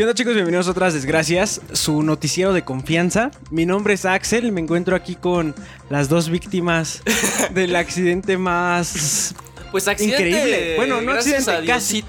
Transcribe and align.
¿Qué 0.00 0.04
onda 0.04 0.14
chicos? 0.14 0.32
Bienvenidos 0.32 0.66
a 0.66 0.70
otras 0.70 0.94
desgracias, 0.94 1.60
su 1.74 2.02
noticiero 2.02 2.54
de 2.54 2.64
confianza. 2.64 3.32
Mi 3.50 3.66
nombre 3.66 3.92
es 3.92 4.06
Axel, 4.06 4.50
me 4.50 4.62
encuentro 4.62 4.96
aquí 4.96 5.14
con 5.14 5.54
las 5.90 6.08
dos 6.08 6.30
víctimas 6.30 7.02
del 7.52 7.76
accidente 7.76 8.38
más 8.38 9.34
Pues 9.70 9.88
accidente. 9.88 10.26
Increíble. 10.30 10.76
Bueno, 10.76 11.02
no 11.02 11.12
accidente, 11.12 11.66
casi. 11.66 12.02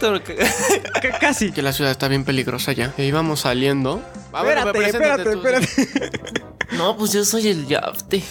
Casi. 1.20 1.52
Que 1.52 1.62
la 1.62 1.74
ciudad 1.74 1.92
está 1.92 2.08
bien 2.08 2.24
peligrosa 2.24 2.72
ya. 2.72 2.94
Y 2.98 3.02
íbamos 3.02 3.42
saliendo. 3.42 4.02
A 4.32 4.42
ver, 4.44 4.60
Espérate, 4.60 4.86
espérate, 4.86 5.24
tú. 5.24 5.46
espérate. 5.46 6.42
No, 6.78 6.96
pues 6.96 7.12
yo 7.12 7.26
soy 7.26 7.50
el 7.50 7.68
Yafte. 7.68 8.24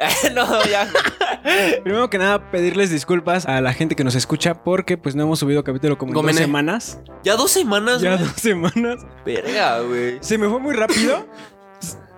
no, 0.34 0.64
ya. 0.64 0.88
Primero 1.82 2.08
que 2.10 2.18
nada, 2.18 2.50
pedirles 2.50 2.90
disculpas 2.90 3.46
a 3.46 3.60
la 3.60 3.72
gente 3.72 3.96
que 3.96 4.04
nos 4.04 4.14
escucha 4.14 4.62
porque 4.62 4.96
pues 4.98 5.14
no 5.14 5.22
hemos 5.24 5.38
subido 5.38 5.62
capítulo 5.64 5.98
como 5.98 6.12
en 6.20 6.26
dos 6.26 6.36
semanas. 6.36 6.98
Ya 7.22 7.36
dos 7.36 7.50
semanas, 7.50 8.00
Ya 8.00 8.16
güey. 8.16 8.26
dos 8.28 8.36
semanas. 8.36 9.06
Verga, 9.24 9.80
güey. 9.80 10.18
Se 10.20 10.38
me 10.38 10.48
fue 10.48 10.58
muy 10.58 10.74
rápido. 10.74 11.26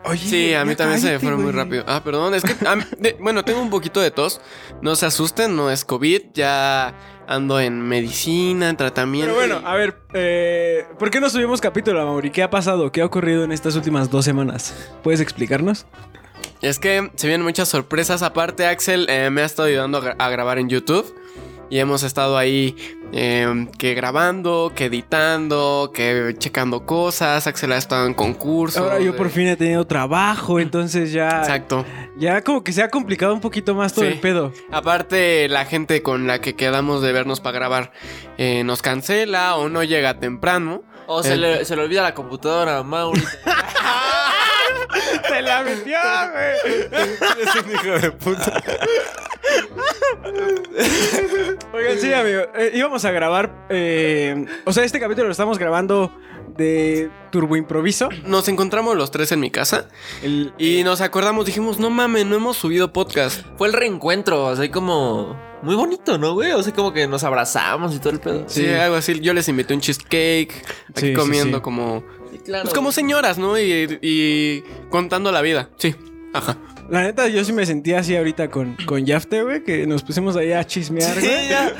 Oye, 0.04 0.18
Sí, 0.18 0.54
a 0.54 0.64
mí 0.64 0.74
también 0.74 1.00
se 1.00 1.12
me 1.12 1.18
fueron 1.20 1.42
muy 1.42 1.52
güey. 1.52 1.64
rápido. 1.64 1.84
Ah, 1.86 2.02
perdón, 2.02 2.34
es 2.34 2.42
que. 2.42 2.66
a 2.66 2.74
mí- 2.74 2.82
de- 2.98 3.16
bueno, 3.20 3.44
tengo 3.44 3.62
un 3.62 3.70
poquito 3.70 4.00
de 4.00 4.10
tos. 4.10 4.40
No 4.80 4.96
se 4.96 5.06
asusten, 5.06 5.54
no 5.54 5.70
es 5.70 5.84
COVID. 5.84 6.22
Ya 6.34 6.92
ando 7.28 7.60
en 7.60 7.80
medicina, 7.80 8.68
en 8.68 8.76
tratamiento. 8.76 9.32
Pero 9.36 9.54
bueno, 9.54 9.66
a 9.68 9.74
ver, 9.76 10.02
eh, 10.12 10.86
¿por 10.98 11.10
qué 11.10 11.20
no 11.20 11.30
subimos 11.30 11.60
capítulo, 11.60 12.04
Mauri? 12.04 12.30
¿Qué 12.32 12.42
ha 12.42 12.50
pasado? 12.50 12.90
¿Qué 12.90 13.00
ha 13.00 13.04
ocurrido 13.06 13.44
en 13.44 13.52
estas 13.52 13.76
últimas 13.76 14.10
dos 14.10 14.24
semanas? 14.24 14.74
¿Puedes 15.04 15.20
explicarnos? 15.20 15.86
Es 16.62 16.78
que 16.78 17.10
se 17.16 17.26
vienen 17.26 17.44
muchas 17.44 17.68
sorpresas. 17.68 18.22
Aparte, 18.22 18.66
Axel 18.66 19.06
eh, 19.10 19.30
me 19.30 19.42
ha 19.42 19.44
estado 19.44 19.68
ayudando 19.68 19.98
a, 19.98 20.02
gra- 20.02 20.16
a 20.18 20.30
grabar 20.30 20.58
en 20.58 20.68
YouTube. 20.68 21.14
Y 21.70 21.78
hemos 21.78 22.02
estado 22.02 22.36
ahí 22.36 22.76
eh, 23.14 23.66
que 23.78 23.94
grabando, 23.94 24.72
que 24.76 24.84
editando, 24.86 25.90
que 25.94 26.34
checando 26.38 26.84
cosas. 26.84 27.46
Axel 27.46 27.72
ha 27.72 27.78
estado 27.78 28.06
en 28.06 28.12
concursos. 28.12 28.82
Ahora 28.82 28.98
yo 29.00 29.12
de- 29.12 29.18
por 29.18 29.30
fin 29.30 29.46
he 29.48 29.56
tenido 29.56 29.86
trabajo, 29.86 30.60
entonces 30.60 31.12
ya, 31.12 31.40
Exacto. 31.40 31.86
ya 32.18 32.42
como 32.44 32.62
que 32.62 32.72
se 32.74 32.82
ha 32.82 32.90
complicado 32.90 33.32
un 33.32 33.40
poquito 33.40 33.74
más 33.74 33.94
todo 33.94 34.04
Sí. 34.04 34.12
el 34.12 34.20
pedo. 34.20 34.52
Aparte, 34.70 35.48
la 35.48 35.64
gente 35.64 36.02
con 36.02 36.26
la 36.26 36.42
que 36.42 36.54
quedamos 36.56 37.00
de 37.00 37.10
vernos 37.12 37.40
para 37.40 37.54
grabar 37.58 37.92
eh, 38.36 38.64
nos 38.64 38.82
cancela 38.82 39.56
o 39.56 39.70
no 39.70 39.82
llega 39.82 40.18
temprano. 40.20 40.82
O 41.06 41.22
se, 41.22 41.32
El- 41.32 41.40
le, 41.40 41.64
se 41.64 41.74
le 41.74 41.82
olvida 41.84 42.02
la 42.02 42.12
computadora 42.14 42.76
a 42.78 42.82
Mauri. 42.82 43.22
¡Se 45.28 45.42
la 45.42 45.62
metió, 45.62 45.98
güey! 46.32 47.02
es 47.42 47.64
un 47.64 47.70
hijo 47.72 47.98
de 47.98 48.10
puta. 48.12 48.62
Oigan, 51.72 51.98
sí, 51.98 52.12
amigo. 52.12 52.40
eh, 52.54 52.70
íbamos 52.74 53.04
a 53.04 53.10
grabar. 53.10 53.66
eh, 53.70 54.44
o 54.64 54.72
sea, 54.72 54.84
este 54.84 55.00
capítulo 55.00 55.26
lo 55.26 55.32
estamos 55.32 55.58
grabando 55.58 56.12
de 56.56 57.10
Turbo 57.30 57.56
Improviso. 57.56 58.08
Nos 58.26 58.48
encontramos 58.48 58.96
los 58.96 59.10
tres 59.10 59.32
en 59.32 59.40
mi 59.40 59.50
casa 59.50 59.88
El- 60.22 60.52
y 60.58 60.82
nos 60.84 61.00
acordamos, 61.00 61.46
dijimos, 61.46 61.78
no 61.78 61.88
mames, 61.90 62.26
no 62.26 62.36
hemos 62.36 62.56
subido 62.56 62.92
podcast. 62.92 63.44
Fue 63.56 63.68
el 63.68 63.74
reencuentro, 63.74 64.48
así 64.48 64.68
como. 64.68 65.50
Muy 65.62 65.76
bonito, 65.76 66.18
¿no, 66.18 66.34
güey? 66.34 66.50
O 66.52 66.62
sea, 66.62 66.72
como 66.74 66.92
que 66.92 67.06
nos 67.06 67.22
abrazamos 67.22 67.94
y 67.94 68.00
todo 68.00 68.10
el 68.10 68.18
pedo. 68.20 68.44
Sí, 68.48 68.62
Sí. 68.64 68.68
algo 68.74 68.96
así. 68.96 69.20
Yo 69.20 69.32
les 69.32 69.46
invité 69.48 69.74
un 69.74 69.80
cheesecake, 69.80 70.52
aquí 70.90 71.00
Sí, 71.00 71.06
sí, 71.08 71.12
comiendo 71.14 71.58
sí. 71.58 71.62
como... 71.62 72.02
Pues 72.62 72.74
como 72.74 72.92
señoras, 72.92 73.38
¿no? 73.38 73.58
Y, 73.58 73.98
y 74.00 74.64
contando 74.90 75.30
la 75.32 75.40
vida. 75.42 75.70
Sí, 75.78 75.94
ajá. 76.32 76.56
La 76.90 77.02
neta, 77.02 77.26
yo 77.28 77.42
sí 77.44 77.52
me 77.54 77.64
sentía 77.64 78.00
así 78.00 78.14
ahorita 78.14 78.50
con, 78.50 78.76
con 78.84 79.06
Yafte, 79.06 79.42
güey, 79.42 79.64
que 79.64 79.86
nos 79.86 80.02
pusimos 80.02 80.36
ahí 80.36 80.52
a 80.52 80.62
chismear, 80.66 81.14
Sí, 81.18 81.26
güey. 81.26 81.48
ya, 81.48 81.72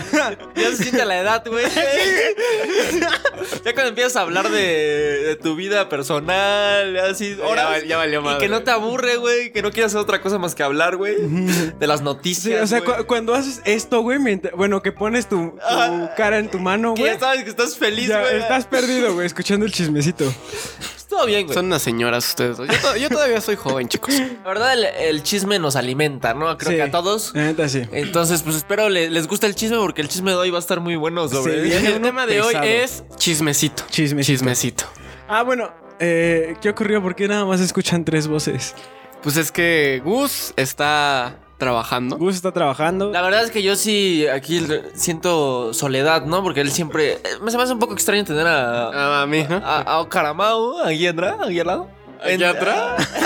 ya 0.56 0.70
se 0.70 0.77
siente 0.84 1.05
la 1.05 1.19
edad, 1.20 1.44
güey. 1.47 1.64
ya 3.64 3.75
cuando 3.75 3.89
empiezas 3.91 4.17
a 4.17 4.20
hablar 4.22 4.48
de, 4.50 4.59
de 4.59 5.36
tu 5.36 5.55
vida 5.55 5.89
personal, 5.91 6.97
así, 6.98 7.36
horas, 7.44 7.84
ya 7.86 7.98
valió 7.98 8.22
y 8.33 8.39
que 8.39 8.48
no 8.48 8.62
te 8.62 8.70
aburre, 8.70 9.17
güey, 9.17 9.53
que 9.53 9.61
no 9.61 9.70
quieras 9.70 9.93
hacer 9.93 10.00
otra 10.00 10.22
cosa 10.22 10.38
más 10.38 10.54
que 10.54 10.62
hablar, 10.62 10.97
güey, 10.97 11.16
de 11.19 11.87
las 11.87 11.99
Sí, 11.99 12.05
noticias, 12.05 12.62
o 12.62 12.66
sea, 12.66 12.81
güey. 12.81 12.99
cu- 12.99 13.06
cuando 13.06 13.34
haces 13.34 13.60
esto, 13.65 14.00
güey, 14.00 14.19
mientras- 14.19 14.55
bueno, 14.55 14.81
que 14.82 14.93
pones 14.93 15.28
tu, 15.28 15.50
tu 15.50 15.59
Ajá. 15.62 16.15
cara 16.16 16.38
en 16.38 16.50
tu 16.50 16.59
mano, 16.59 16.93
güey. 16.93 17.05
ya 17.12 17.19
sabes 17.19 17.44
que 17.44 17.50
estás 17.50 17.76
feliz, 17.76 18.09
ya 18.09 18.21
güey. 18.21 18.37
estás 18.38 18.65
perdido, 18.66 19.12
güey, 19.15 19.26
escuchando 19.26 19.66
el 19.66 19.72
chismecito. 19.72 20.25
Todo 21.12 21.27
bien, 21.27 21.45
güey. 21.45 21.55
Son 21.55 21.67
unas 21.67 21.83
señoras 21.83 22.27
ustedes. 22.27 22.56
Yo, 22.56 22.67
to- 22.67 22.97
yo 22.97 23.09
todavía 23.11 23.41
soy 23.43 23.56
joven, 23.56 23.87
chicos. 23.89 24.15
La 24.19 24.49
verdad, 24.49 24.73
el, 24.73 24.84
el 24.84 25.23
chisme 25.23 25.59
nos 25.59 25.77
alimenta, 25.77 26.33
¿no? 26.33 26.56
Creo 26.56 26.71
Sí. 26.71 26.77
que 26.77 26.83
a 26.83 26.91
todos. 26.91 27.33
La 27.34 27.43
neta, 27.45 27.69
sí. 27.69 27.83
Entonces, 27.93 28.43
pues 28.43 28.56
espero 28.56 28.89
le- 28.89 29.11
les 29.11 29.27
guste 29.28 29.47
el 29.47 29.55
chisme 29.55 29.77
porque 29.77 30.00
el 30.00 30.09
chisme 30.09 30.31
de 30.31 30.39
hoy 30.39 30.50
va 30.50 30.56
a 30.56 30.61
estar 30.61 30.81
muy 30.81 30.97
bueno 30.97 31.28
sobre... 31.28 31.69
Sí. 31.78 31.87
El 31.87 32.00
tema 32.03 32.27
de 32.27 32.41
hoy 32.41 32.55
es 32.62 33.05
chismecito. 33.17 33.84
Chismecito. 33.91 34.33
Chismecito. 34.39 34.84
Ah, 35.28 35.43
bueno, 35.43 35.71
eh, 36.00 36.56
¿qué 36.62 36.71
ocurrió? 36.71 37.03
¿Por 37.03 37.15
qué 37.15 37.29
nada 37.29 37.44
más 37.44 37.61
escuchan 37.61 38.05
tres 38.06 38.27
voces? 38.27 38.75
Pues 39.23 39.37
es 39.37 39.53
que 39.53 40.00
Gus 40.05 40.55
está 40.56 41.37
trabajando. 41.62 42.17
Gus 42.19 42.34
está 42.34 42.50
trabajando. 42.50 43.12
La 43.12 43.23
verdad 43.23 43.45
es 43.45 43.53
que 43.53 43.62
yo 43.62 43.77
sí 43.77 44.27
aquí 44.27 44.67
siento 44.95 45.73
soledad, 45.73 46.27
¿no? 46.27 46.43
Porque 46.43 46.61
él 46.61 46.73
siempre... 46.73 47.12
eh, 47.12 47.21
Me 47.41 47.53
se 47.53 47.56
me 47.56 47.62
hace 47.62 47.73
un 47.73 47.78
poco 47.78 47.93
extraño 47.95 48.25
tener 48.25 48.47
a... 48.49 48.89
Ah, 48.89 49.23
a 49.23 49.27
mí, 49.27 49.45
¿no? 49.49 49.56
A, 49.56 49.83
a 49.83 50.00
Okaramau, 50.00 50.81
aquí 50.84 51.06
atrás, 51.06 51.37
aquí 51.47 51.61
al 51.61 51.67
lado. 51.69 51.89
¿Aquí 52.25 52.43
atrás? 52.43 53.09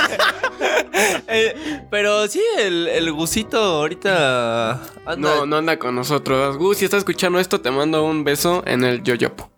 Eh, 1.29 1.83
pero 1.91 2.27
sí, 2.29 2.41
el, 2.59 2.89
el 2.89 3.13
gusito 3.13 3.59
ahorita 3.59 4.81
anda... 5.05 5.17
No, 5.17 5.45
no 5.45 5.57
anda 5.57 5.79
con 5.79 5.95
nosotros. 5.95 6.57
Gus, 6.57 6.79
si 6.79 6.85
estás 6.87 6.99
escuchando 6.99 7.39
esto, 7.39 7.61
te 7.61 7.71
mando 7.71 8.03
un 8.05 8.25
beso 8.25 8.63
en 8.67 8.83
el 8.85 9.03
yoyopo. 9.03 9.51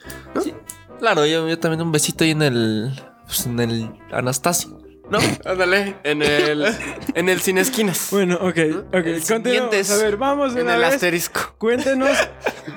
Sí, 0.43 0.53
claro, 0.99 1.25
yo, 1.27 1.49
yo 1.49 1.57
también 1.59 1.83
un 1.83 1.93
besito 1.93 2.25
ahí 2.25 2.31
en 2.33 2.43
el... 2.43 3.01
Pues 3.27 3.47
en 3.47 3.61
el 3.61 3.91
Anastasio, 4.11 4.81
¿no? 5.11 5.19
Ándale, 5.45 5.97
en 6.05 6.23
el, 6.23 6.67
en 7.15 7.29
el 7.29 7.41
sin 7.41 7.59
esquinas. 7.59 8.09
Bueno, 8.11 8.37
ok, 8.37 8.59
ok. 8.93 9.27
Continuamos. 9.29 9.91
A 9.91 9.97
ver, 9.97 10.17
vamos 10.17 10.55
de 10.55 10.61
En 10.61 10.67
una 10.67 10.77
el 10.77 10.81
vez. 10.83 10.95
asterisco. 10.95 11.55
Cuéntenos, 11.59 12.17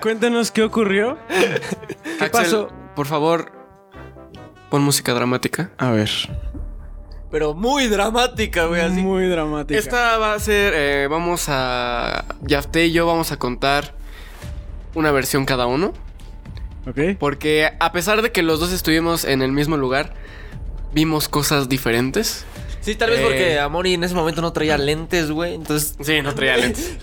cuéntenos 0.01 0.51
qué 0.51 0.63
ocurrió. 0.63 1.17
¿Qué 1.27 2.23
Axel, 2.25 2.29
pasó? 2.31 2.69
por 2.95 3.07
favor, 3.07 3.51
pon 4.69 4.81
música 4.83 5.13
dramática. 5.13 5.71
A 5.77 5.91
ver. 5.91 6.09
Pero 7.29 7.53
muy 7.53 7.87
dramática, 7.87 8.65
güey, 8.65 8.81
así. 8.81 9.01
Muy 9.01 9.25
dramática. 9.27 9.79
Esta 9.79 10.17
va 10.17 10.33
a 10.33 10.39
ser, 10.39 10.73
eh, 10.75 11.07
vamos 11.09 11.45
a... 11.47 12.25
Yafte 12.41 12.87
y 12.87 12.91
yo 12.91 13.05
vamos 13.07 13.31
a 13.31 13.37
contar 13.39 13.93
una 14.95 15.11
versión 15.11 15.45
cada 15.45 15.65
uno. 15.65 15.93
Ok. 16.85 17.17
Porque 17.19 17.71
a 17.79 17.91
pesar 17.93 18.21
de 18.21 18.33
que 18.33 18.41
los 18.43 18.59
dos 18.59 18.73
estuvimos 18.73 19.23
en 19.23 19.41
el 19.41 19.53
mismo 19.53 19.77
lugar, 19.77 20.13
vimos 20.93 21.27
cosas 21.29 21.69
diferentes. 21.69 22.45
Sí, 22.81 22.95
tal 22.95 23.11
vez 23.11 23.19
Eh. 23.19 23.23
porque 23.23 23.59
Amori 23.59 23.93
en 23.93 24.03
ese 24.03 24.15
momento 24.15 24.41
no 24.41 24.53
traía 24.53 24.75
lentes, 24.77 25.29
güey. 25.29 25.53
Entonces. 25.53 25.95
Sí, 26.01 26.21
no 26.23 26.33
traía 26.33 26.57
lentes. 26.57 26.93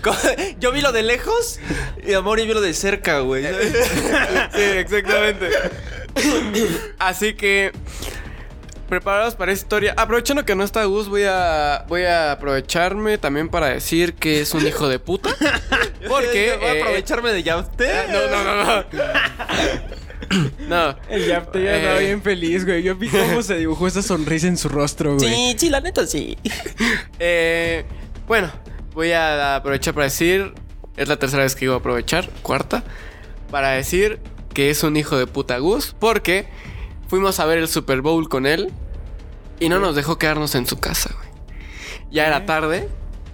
Yo 0.59 0.71
vi 0.73 0.81
lo 0.81 0.91
de 0.91 1.03
lejos 1.03 1.59
y 2.05 2.13
Amori 2.13 2.43
vio 2.45 2.55
lo 2.55 2.61
de 2.61 2.73
cerca, 2.73 3.19
güey. 3.19 3.45
Sí, 4.53 4.61
exactamente. 4.61 5.49
Así 6.97 7.33
que 7.35 7.71
preparados 8.89 9.35
para 9.35 9.51
esta 9.53 9.63
historia. 9.63 9.93
Aprovechando 9.95 10.43
que 10.45 10.55
no 10.55 10.63
está 10.63 10.83
Gus, 10.83 11.07
voy 11.07 11.23
a 11.25 11.85
voy 11.87 12.03
a 12.03 12.33
aprovecharme 12.33 13.17
también 13.17 13.47
para 13.47 13.67
decir 13.67 14.15
que 14.15 14.41
es 14.41 14.53
un 14.53 14.67
hijo 14.67 14.89
de 14.89 14.99
puta. 14.99 15.29
Porque 16.09 16.57
voy 16.59 16.67
a 16.67 16.73
eh, 16.75 16.81
aprovecharme 16.81 17.31
de 17.31 17.43
Yafte. 17.43 17.87
no, 18.11 18.27
no, 18.27 18.43
no, 18.43 18.65
no. 18.65 18.83
No. 20.67 20.95
El 21.09 21.25
Yafte 21.27 21.63
ya 21.63 21.77
estaba 21.77 21.99
Eh. 22.01 22.05
bien 22.05 22.21
feliz, 22.21 22.65
güey. 22.65 22.83
Yo 22.83 22.95
vi 22.95 23.07
cómo 23.09 23.41
se 23.41 23.57
dibujó 23.57 23.87
esa 23.87 24.01
sonrisa 24.01 24.47
en 24.47 24.57
su 24.57 24.69
rostro, 24.69 25.15
güey. 25.15 25.29
Sí, 25.29 25.55
sí, 25.57 25.69
la 25.69 25.81
neta 25.81 26.05
sí. 26.05 26.37
Eh, 27.19 27.85
bueno, 28.27 28.51
voy 28.93 29.11
a 29.11 29.55
aprovechar 29.55 29.93
para 29.93 30.05
decir. 30.05 30.53
Es 30.97 31.07
la 31.07 31.17
tercera 31.17 31.43
vez 31.43 31.55
que 31.55 31.65
iba 31.65 31.73
a 31.75 31.77
aprovechar, 31.77 32.29
cuarta. 32.41 32.83
Para 33.51 33.71
decir 33.71 34.19
que 34.53 34.69
es 34.69 34.83
un 34.83 34.97
hijo 34.97 35.17
de 35.17 35.25
puta 35.27 35.57
Gus. 35.59 35.95
Porque 35.99 36.47
fuimos 37.07 37.39
a 37.39 37.45
ver 37.45 37.57
el 37.57 37.67
Super 37.67 38.01
Bowl 38.01 38.27
con 38.29 38.45
él. 38.45 38.71
Y 39.59 39.69
no 39.69 39.79
nos 39.79 39.95
dejó 39.95 40.17
quedarnos 40.17 40.55
en 40.55 40.65
su 40.67 40.79
casa, 40.79 41.13
güey. 41.17 41.29
Ya 42.11 42.27
era 42.27 42.45
tarde. 42.45 42.89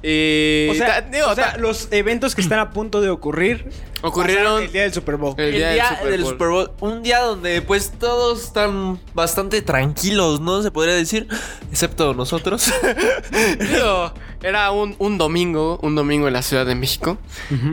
Y. 0.08 0.68
O 0.70 0.76
sea, 0.76 0.88
ta- 0.88 1.10
digo, 1.10 1.28
o 1.30 1.36
sea, 1.36 1.54
ta- 1.54 1.58
los 1.58 1.88
eventos 1.92 2.36
que 2.36 2.42
están 2.42 2.60
a 2.60 2.70
punto 2.70 3.02
de 3.02 3.10
ocurrir 3.10 3.70
ocurrieron. 4.04 4.62
el 4.62 4.72
día 4.72 4.84
del 4.84 4.94
Super 4.94 5.16
Bowl. 5.16 5.34
el 5.38 5.46
El 5.48 5.54
día, 5.56 5.72
día, 5.72 6.00
del 6.04 6.24
Super 6.26 6.50
Bowl. 6.50 6.72
Bowl. 6.80 6.94
Un 6.94 7.02
día 7.02 7.22
donde 7.22 7.62
pues 7.64 7.92
todos 7.98 8.44
están 8.44 9.00
bastante 9.16 9.62
tranquilos, 9.64 10.42
¿no? 10.42 10.62
Se 10.62 10.70
podría 10.70 10.94
decir. 10.94 11.28
Excepto 11.72 12.14
nosotros. 12.14 12.72
Digo, 13.60 14.14
era 14.44 14.70
un, 14.72 14.96
un 15.00 15.18
domingo, 15.18 15.80
un 15.82 15.96
domingo 15.96 16.28
en 16.28 16.34
la 16.34 16.42
Ciudad 16.44 16.66
de 16.68 16.76
México. 16.76 17.18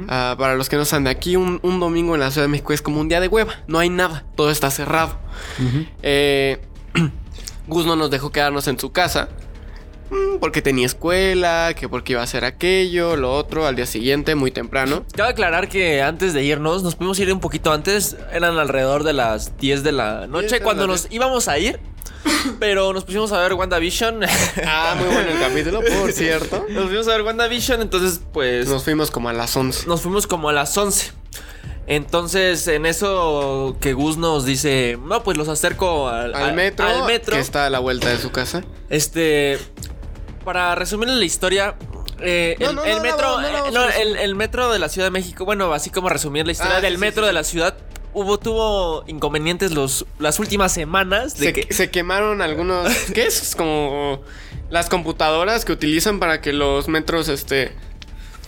Ah, 0.09 0.35
para 0.39 0.55
los 0.55 0.69
que 0.71 0.77
no 0.77 0.83
están 0.83 1.05
de 1.05 1.11
aquí, 1.11 1.37
un, 1.37 1.61
un 1.63 1.81
domingo 1.81 2.15
en 2.15 2.21
la 2.21 2.31
Ciudad 2.31 2.47
de 2.47 2.51
México 2.51 2.73
es 2.73 2.81
como 2.81 3.01
un 3.01 3.09
día 3.09 3.21
de 3.21 3.29
hueva. 3.29 3.55
No 3.67 3.79
hay 3.79 3.91
nada, 3.91 4.25
todo 4.37 4.51
está 4.51 4.71
cerrado. 4.71 5.19
Eh, 6.03 6.61
Gus 7.67 7.87
no 7.87 7.95
nos 7.97 8.11
dejó 8.11 8.33
quedarnos 8.33 8.67
en 8.69 8.79
su 8.79 8.91
casa. 8.91 9.29
Mm, 10.13 10.39
porque 10.41 10.63
tenía 10.63 10.87
escuela, 10.87 11.75
que 11.77 11.89
porque 11.89 12.13
iba 12.13 12.21
a 12.21 12.25
hacer 12.25 12.45
aquello, 12.45 13.17
lo 13.17 13.33
otro, 13.35 13.67
al 13.67 13.77
día 13.77 13.87
siguiente, 13.87 14.35
muy 14.35 14.51
temprano. 14.51 15.05
Cabe 15.15 15.31
aclarar 15.31 15.69
que 15.69 16.03
antes 16.03 16.33
de 16.35 16.45
irnos, 16.45 16.83
nos 16.83 16.95
pudimos 16.95 17.19
ir 17.19 17.33
un 17.33 17.41
poquito 17.41 17.73
antes. 17.73 18.17
Eran 18.33 18.59
alrededor 18.59 19.05
de 19.05 19.13
las 19.13 19.57
10 19.59 19.83
de 19.83 19.93
la 19.93 20.27
noche 20.27 20.61
cuando 20.61 20.87
nos 20.87 21.09
íbamos 21.11 21.49
a 21.49 21.59
ir. 21.59 21.81
Pero 22.61 22.93
nos 22.93 23.05
pusimos 23.05 23.33
a 23.33 23.41
ver 23.41 23.55
WandaVision. 23.55 24.21
Ah, 24.65 24.95
muy 24.97 25.09
bueno 25.13 25.31
el 25.31 25.41
capítulo, 25.41 25.81
por 25.81 26.13
cierto. 26.13 26.65
nos 26.71 26.85
pusimos 26.85 27.09
a 27.09 27.13
ver 27.13 27.23
WandaVision, 27.23 27.81
entonces 27.83 28.21
pues 28.33 28.69
Nos 28.69 28.85
fuimos 28.85 29.11
como 29.11 29.29
a 29.29 29.33
las 29.33 29.57
11. 29.57 29.87
nos 29.89 30.03
fuimos 30.03 30.27
como 30.29 30.49
a 30.49 30.53
las 30.53 30.77
11. 30.77 31.13
Entonces, 31.89 32.69
en 32.69 32.87
eso 32.87 33.77
que 33.81 33.93
Gus 33.93 34.17
nos 34.17 34.45
dice, 34.45 34.97
no, 35.05 35.25
pues 35.25 35.37
los 35.37 35.49
acerco 35.49 36.09
al, 36.09 36.33
Al 36.35 36.55
metro, 36.55 36.87
al 36.87 37.07
metro. 37.07 37.35
que 37.35 37.41
está 37.41 37.67
a 37.67 37.71
la 37.71 37.81
vuelta 37.81 38.09
de 38.09 38.19
su 38.19 38.31
casa. 38.31 38.63
Este, 38.89 39.59
para 40.45 40.75
resumir 40.75 41.09
la 41.09 41.25
historia, 41.25 41.75
eh, 42.21 42.57
No, 42.61 42.69
el, 42.71 42.75
no, 42.77 42.85
el 42.85 42.97
no, 42.97 43.03
metro, 43.03 43.41
no, 43.73 43.89
el, 43.91 44.17
el 44.17 44.35
metro 44.35 44.73
de 44.73 44.79
la 44.79 44.89
Ciudad 44.89 45.07
de 45.07 45.11
México, 45.11 45.45
bueno, 45.45 45.73
así 45.73 45.91
como 45.91 46.09
resumir 46.09 46.47
la 46.47 46.53
historia 46.53 46.77
Ah, 46.77 46.81
del 46.81 46.95
sí, 46.95 47.01
metro 47.01 47.23
sí, 47.25 47.27
de 47.29 47.33
la 47.33 47.45
ciudad, 47.45 47.77
hubo 48.15 48.39
tuvo 48.39 49.05
inconvenientes 49.07 49.73
los 49.73 50.07
las 50.19 50.39
últimas 50.39 50.73
semanas 50.73 51.37
de 51.39 51.47
Se, 51.47 51.53
que 51.53 51.73
se 51.75 51.91
quemaron 51.91 52.43
algunos. 52.43 52.89
¿Qué 53.15 53.27
es? 53.27 53.55
Como 53.57 54.21
las 54.71 54.89
computadoras 54.89 55.65
que 55.65 55.73
utilizan 55.73 56.19
para 56.21 56.41
que 56.41 56.53
los 56.53 56.89
metros, 56.89 57.29
este. 57.29 57.73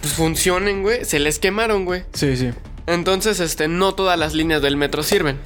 Pues 0.01 0.13
funcionen, 0.13 0.83
güey. 0.83 1.05
Se 1.07 1.19
les 1.19 1.39
quemaron, 1.39 1.87
güey. 1.87 2.05
Sí, 2.13 2.37
sí. 2.37 2.51
Entonces, 2.87 3.41
este, 3.41 3.69
no 3.69 3.95
todas 3.95 4.19
las 4.19 4.35
líneas 4.35 4.61
del 4.61 4.77
metro 4.77 5.03
sirven. 5.03 5.39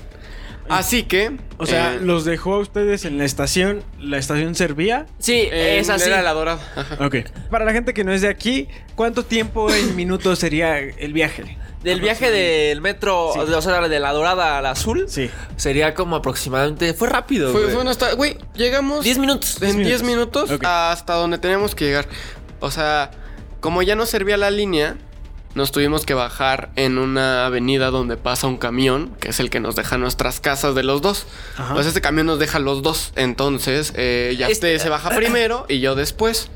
Así 0.69 1.03
que. 1.05 1.37
O 1.59 1.67
sea, 1.67 1.95
eh, 1.95 2.01
los 2.01 2.25
dejó 2.25 2.55
a 2.55 2.59
ustedes 2.59 3.05
en 3.05 3.19
la 3.19 3.25
estación. 3.25 3.83
¿La 4.01 4.19
estación 4.19 4.55
servía? 4.55 5.07
sí, 5.19 5.33
eh, 5.51 5.79
es 5.81 5.91
así. 5.91 6.09
Era 6.09 6.23
la 6.23 6.33
dorada. 6.33 6.61
Ajá. 6.77 7.05
Ok. 7.07 7.17
Para 7.51 7.65
la 7.65 7.73
gente 7.73 7.95
que 7.95 8.05
no 8.05 8.13
es 8.13 8.23
de 8.23 8.29
aquí, 8.29 8.69
¿cuánto 8.95 9.25
tiempo 9.25 9.73
en 9.73 9.97
minutos 9.97 10.39
sería 10.39 10.79
el 10.79 11.13
viaje? 11.13 11.57
Del 11.83 12.01
viaje 12.01 12.31
del 12.33 12.81
metro, 12.81 13.31
Sí. 13.35 13.39
o 13.39 13.63
sea, 13.63 13.87
de 13.89 14.01
la 14.01 14.13
dorada 14.13 14.59
a 14.59 14.63
la 14.63 14.73
azul, 14.73 15.05
Sí. 15.09 15.31
sería 15.57 15.95
como 15.95 16.17
aproximadamente, 16.17 16.93
fue 16.93 17.09
rápido. 17.09 17.53
Fue, 17.53 17.63
güey. 17.63 17.73
fue 17.73 17.83
una 17.83 17.93
esta- 17.93 18.15
Güey, 18.15 18.37
llegamos. 18.55 19.05
10 19.05 19.19
minutos. 19.19 19.63
En 19.63 19.83
10 19.85 20.03
minutos. 20.03 20.51
hasta 20.65 21.15
donde 21.15 21.39
teníamos 21.39 21.75
que 21.77 21.85
llegar. 21.85 22.09
O 22.61 22.71
sea, 22.73 23.13
como 23.61 23.83
ya 23.83 23.95
no 23.95 24.07
servía 24.07 24.37
la 24.37 24.51
línea, 24.51 24.97
nos 25.59 25.73
tuvimos 25.73 26.07
que 26.07 26.15
bajar 26.15 26.71
en 26.77 26.97
una 26.97 27.45
avenida 27.45 27.91
donde 27.91 28.17
pasa 28.17 28.47
un 28.47 28.57
camión, 28.57 29.15
que 29.21 29.29
es 29.29 29.41
el 29.41 29.51
que 29.51 29.61
nos 29.61 29.77
deja 29.77 29.99
nuestras 29.99 30.41
casas 30.41 30.75
de 30.75 30.83
los 30.85 31.03
dos. 31.03 31.27
Ajá. 31.59 31.75
Pues 31.75 31.87
este 31.87 32.01
camión 32.01 32.27
nos 32.27 32.39
deja 32.39 32.59
los 32.59 32.83
dos. 32.83 33.13
Entonces, 33.17 33.93
eh, 33.97 34.35
ya 34.39 34.47
Este- 34.49 34.75
usted 34.75 34.83
se 34.85 34.89
baja 34.89 35.11
primero 35.11 35.67
y 35.69 35.81
yo 35.81 35.95
después. 35.95 36.49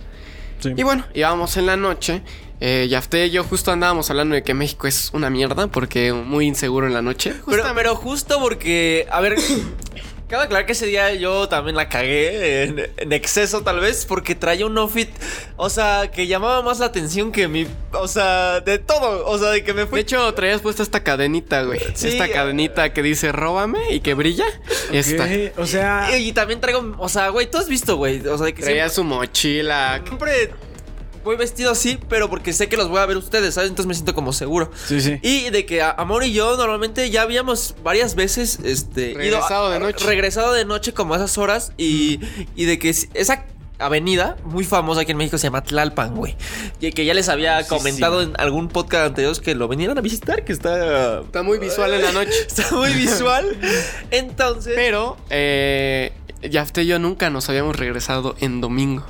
Sí. 0.61 0.73
Y 0.77 0.83
bueno, 0.85 1.05
íbamos 1.13 1.57
en 1.59 1.67
la 1.67 1.77
noche. 1.77 2.23
Eh, 2.61 2.87
Yafté 2.89 3.27
y 3.27 3.31
yo 3.31 3.43
justo 3.43 3.73
andábamos 3.73 4.09
hablando 4.11 4.37
de 4.37 4.45
que 4.45 4.55
México 4.55 4.87
es 4.87 5.11
una 5.13 5.29
mierda 5.31 5.67
porque 5.67 6.13
muy 6.13 6.47
inseguro 6.47 6.87
en 6.87 6.95
la 6.95 7.03
noche. 7.03 7.35
Pero, 7.47 7.65
pero 7.75 7.97
justo 7.97 8.39
porque, 8.39 9.09
a 9.11 9.21
ver, 9.21 9.35
cabe 10.33 10.45
aclarar 10.45 10.65
que 10.65 10.73
ese 10.73 10.87
día 10.87 11.13
yo 11.13 11.47
también 11.47 11.77
la 11.77 11.91
cagué 11.91 12.63
en, 12.63 12.91
en 12.97 13.13
exceso 13.13 13.61
tal 13.63 13.81
vez 13.81 14.07
porque 14.07 14.35
traía 14.35 14.65
un 14.65 14.79
outfit, 14.79 15.11
o 15.57 15.69
sea, 15.69 16.11
que 16.11 16.27
llamaba 16.27 16.63
más 16.63 16.79
la 16.79 16.87
atención 16.87 17.33
que 17.33 17.49
mi, 17.49 17.67
o 17.93 18.09
sea, 18.09 18.61
de 18.61 18.79
todo, 18.79 19.27
o 19.27 19.39
sea, 19.39 19.51
de 19.51 19.63
que 19.63 19.75
me 19.75 19.83
De 19.83 19.87
fui... 19.87 20.01
hecho, 20.01 20.33
traías 20.33 20.63
puesta 20.63 20.83
esta 20.83 21.03
cadenita, 21.05 21.65
güey. 21.65 21.81
Sí. 21.95 22.09
Esta 22.09 22.31
cadenita 22.31 22.95
que 22.95 23.03
dice 23.03 23.31
róbame 23.31 23.93
y 23.93 24.01
que 24.01 24.15
brilla. 24.15 24.47
Esta. 24.91 25.25
Ok, 25.25 25.59
O 25.59 25.67
sea, 25.67 26.09
Y, 26.17 26.29
y 26.29 26.33
también 26.33 26.61
traigo, 26.63 26.95
o 26.99 27.09
sea, 27.11 27.29
güey, 27.29 27.51
tú 27.51 27.59
has 27.59 27.69
visto, 27.69 27.97
güey, 27.97 28.27
o 28.27 28.39
sea, 28.39 28.47
de 28.47 28.55
que 28.55 28.63
Traía 28.63 28.89
siempre, 28.89 28.95
su 28.95 29.05
mochila. 29.05 30.01
siempre 30.07 30.51
voy 31.25 31.37
vestido 31.37 31.71
así, 31.71 31.99
pero 32.09 32.29
porque 32.31 32.53
sé 32.53 32.69
que 32.69 32.77
los 32.77 32.89
voy 32.89 32.99
a 33.01 33.07
ver 33.07 33.17
ustedes, 33.17 33.55
¿sabes? 33.55 33.71
Entonces 33.71 33.87
me 33.89 33.95
siento 33.95 34.15
como 34.15 34.33
seguro. 34.33 34.71
sí, 34.87 35.01
sí. 35.01 35.19
Y 35.23 35.51
de 35.51 35.65
que 35.67 35.83
Amor 35.83 36.25
y 36.25 36.33
yo 36.33 36.57
normalmente 36.57 37.11
ya 37.11 37.23
habíamos 37.23 37.75
varias 37.83 38.15
veces 38.15 38.59
este, 38.65 39.15
Regresado 39.17 39.71
de 39.71 39.81
noche. 39.81 40.07
Regresado 40.07 40.53
de 40.53 40.65
noche 40.65 40.93
como 40.95 41.15
a 41.15 41.17
esas 41.19 41.39
horas 41.39 41.73
y, 41.77 42.21
y 42.57 42.65
de 42.67 42.79
que 42.79 42.89
es- 42.91 43.09
esa 43.15 43.45
avenida 43.79 44.37
muy 44.45 44.63
famosa 44.65 45.01
aquí 45.01 45.11
en 45.11 45.17
México 45.19 45.39
se 45.39 45.49
llama 45.49 45.63
Tlalpan, 45.65 46.15
güey. 46.15 46.37
Y 46.81 46.93
que 46.93 47.05
ya 47.05 47.15
les 47.15 47.29
había 47.29 47.61
Sí, 47.65 47.69
comentado 47.69 48.21
sí. 48.23 48.29
en 48.29 48.41
algún 48.41 48.69
podcast 48.69 49.07
anterior 49.07 49.41
que 49.41 49.57
lo 49.57 49.67
vinieran 49.67 49.99
a 49.99 50.01
visitar, 50.01 50.45
que 50.45 50.53
está... 50.53 51.21
Está 51.23 51.43
muy 51.43 51.59
visual 51.59 51.93
en 51.95 52.03
la 52.03 52.13
noche. 52.13 52.31
Está 52.47 52.71
muy 52.77 52.93
visual. 52.93 53.57
Entonces... 54.13 54.75
Pero, 54.77 55.17
eh, 55.31 56.13
Yafté 56.49 56.83
y 56.83 56.87
yo 56.87 56.99
nunca 57.01 57.29
nos 57.31 57.49
habíamos 57.49 57.75
regresado 57.77 58.37
en 58.41 58.61
domingo. 58.61 59.05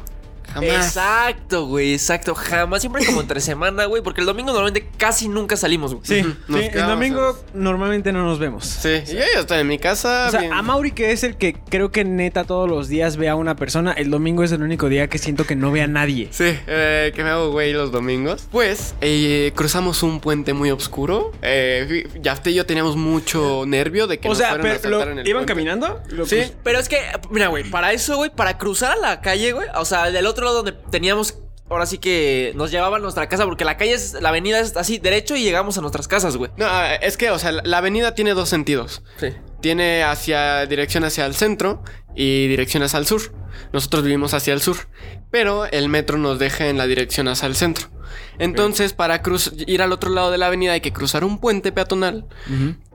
Jamás. 0.53 0.87
Exacto, 0.87 1.67
güey, 1.67 1.95
exacto. 1.95 2.35
Jamás, 2.35 2.81
siempre 2.83 3.05
como 3.05 3.21
entre 3.21 3.41
semana, 3.43 3.85
güey, 3.87 4.03
porque 4.03 4.21
el 4.21 4.27
domingo 4.27 4.53
normalmente 4.53 4.89
casi 4.97 5.29
nunca 5.29 5.57
salimos, 5.57 5.95
güey. 5.95 6.05
Sí, 6.07 6.21
Ujú, 6.21 6.35
nos 6.49 6.61
sí, 6.61 6.67
el 6.73 6.87
domingo 6.87 7.39
normalmente 7.55 8.13
no 8.13 8.25
nos 8.25 8.39
vemos. 8.39 8.65
Sí, 8.67 9.03
y 9.07 9.13
yo 9.13 9.19
ya 9.35 9.41
estoy 9.41 9.59
en 9.61 9.69
mi 9.69 9.79
casa. 9.79 10.27
O 10.29 10.31
sea, 10.31 10.41
bien. 10.41 10.53
a 10.53 10.63
Mauri, 10.63 10.93
que 10.93 11.13
es 11.13 11.23
el 11.25 11.37
que 11.37 11.55
creo 11.55 11.91
que 11.91 12.05
neta 12.05 12.45
todos 12.45 12.69
los 12.69 12.89
días 12.89 13.17
ve 13.17 13.29
a 13.29 13.35
una 13.37 13.57
persona, 13.57 13.93
el 13.93 14.11
domingo 14.11 14.45
es 14.45 14.53
el 14.53 14.63
único 14.63 14.89
día 14.89 15.09
que 15.09 15.19
siento 15.19 15.45
que 15.47 15.57
no 15.57 15.71
ve 15.71 15.83
a 15.83 15.87
nadie. 15.87 16.29
Sí, 16.31 16.57
eh, 16.67 17.13
que 17.15 17.23
me 17.25 17.31
hago 17.31 17.51
güey 17.51 17.73
los 17.73 17.93
domingos. 17.93 18.47
Pues 18.51 18.95
eh, 19.01 19.53
cruzamos 19.55 20.03
un 20.03 20.21
puente 20.21 20.53
muy 20.53 20.71
oscuro. 20.71 21.33
Eh, 21.43 22.07
Yafté 22.21 22.51
y 22.51 22.55
yo 22.55 22.67
teníamos 22.67 22.97
mucho 22.97 23.65
nervio 23.67 24.07
de 24.07 24.19
que 24.19 24.29
O 24.29 24.31
nos 24.33 24.39
sea, 24.39 24.59
pero 24.61 24.89
lo- 24.91 25.03
en 25.03 25.19
el 25.21 25.29
¿iban 25.29 25.41
puente. 25.41 25.53
caminando? 25.53 26.01
Lo 26.09 26.27
Sí. 26.27 26.37
cruz- 26.37 26.53
Pero 26.63 26.79
es 26.79 26.89
que, 26.89 26.99
mira, 27.31 27.49
güey, 27.49 27.65
para 27.65 27.93
eso, 27.93 28.17
güey, 28.17 28.31
para 28.35 28.59
cruzar 28.59 28.93
a 28.93 28.97
la 28.97 29.21
calle, 29.21 29.53
güey, 29.53 29.67
o 29.77 29.85
sea, 29.85 30.11
del 30.11 30.27
otro 30.27 30.42
lado 30.45 30.63
donde 30.63 30.73
teníamos, 30.91 31.39
ahora 31.69 31.87
sí 31.87 31.99
que 31.99 32.53
nos 32.55 32.71
llevaban 32.71 33.01
a 33.01 33.03
nuestra 33.03 33.29
casa, 33.29 33.45
porque 33.45 33.65
la 33.65 33.77
calle 33.77 33.95
es, 33.95 34.15
la 34.21 34.29
avenida 34.31 34.61
es 34.61 34.77
así, 34.77 34.99
derecho 34.99 35.37
y 35.37 35.43
llegamos 35.43 35.79
a 35.79 35.81
nuestras 35.81 36.09
casas, 36.09 36.37
güey. 36.37 36.51
No, 36.57 36.67
es 37.01 37.17
que, 37.17 37.31
o 37.31 37.39
sea, 37.39 37.53
la 37.53 37.63
la 37.63 37.79
avenida 37.79 38.15
tiene 38.15 38.35
dos 38.35 38.49
sentidos. 38.49 39.03
Sí. 39.19 39.29
Tiene 39.61 40.03
hacia 40.03 40.67
dirección 40.67 41.05
hacia 41.05 41.25
el 41.27 41.35
centro 41.35 41.83
y 42.15 42.49
dirección 42.49 42.83
hacia 42.83 42.99
el 42.99 43.07
sur. 43.07 43.23
Nosotros 43.73 44.03
vivimos 44.03 44.35
hacia 44.35 44.53
el 44.55 44.61
sur, 44.61 44.77
pero 45.33 45.65
el 45.65 45.89
metro 45.89 46.19
nos 46.19 46.39
deja 46.39 46.69
en 46.69 46.79
la 46.79 46.87
dirección 46.87 47.27
hacia 47.27 47.47
el 47.49 47.57
centro. 47.57 47.89
Entonces, 48.39 48.93
para 48.93 49.23
cruz 49.23 49.53
ir 49.67 49.83
al 49.83 49.93
otro 49.93 50.11
lado 50.11 50.31
de 50.31 50.37
la 50.37 50.47
avenida 50.47 50.73
hay 50.73 50.83
que 50.83 50.93
cruzar 50.93 51.25
un 51.25 51.39
puente 51.39 51.73
peatonal 51.73 52.27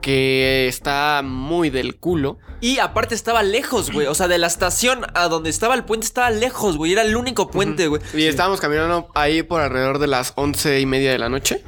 que 0.00 0.68
está 0.68 1.22
muy 1.24 1.68
del 1.68 1.96
culo. 1.96 2.38
Y 2.60 2.78
aparte 2.78 3.14
estaba 3.14 3.42
lejos, 3.42 3.90
güey, 3.90 4.06
o 4.06 4.14
sea, 4.14 4.28
de 4.28 4.38
la 4.38 4.46
estación 4.46 5.04
a 5.14 5.28
donde 5.28 5.50
estaba 5.50 5.74
el 5.74 5.84
puente 5.84 6.06
estaba 6.06 6.30
lejos, 6.30 6.76
güey, 6.76 6.92
era 6.92 7.02
el 7.02 7.16
único 7.16 7.50
puente, 7.50 7.88
güey. 7.88 8.00
Y 8.14 8.24
estábamos 8.24 8.60
caminando 8.60 9.08
ahí 9.14 9.42
por 9.42 9.60
alrededor 9.60 9.98
de 9.98 10.06
las 10.06 10.32
once 10.36 10.80
y 10.80 10.86
media 10.86 11.10
de 11.10 11.18
la 11.18 11.28
noche. 11.28 11.62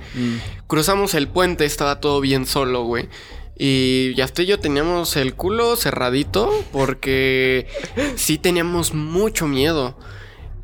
Cruzamos 0.68 1.14
el 1.14 1.26
puente, 1.26 1.64
estaba 1.64 2.00
todo 2.00 2.20
bien 2.20 2.46
solo, 2.46 2.84
güey. 2.84 3.08
Y 3.58 4.14
Yafté 4.14 4.44
y 4.44 4.46
yo 4.46 4.60
teníamos 4.60 5.16
el 5.16 5.34
culo 5.34 5.76
cerradito 5.76 6.50
porque 6.72 7.66
sí 8.16 8.38
teníamos 8.38 8.94
mucho 8.94 9.48
miedo. 9.48 9.98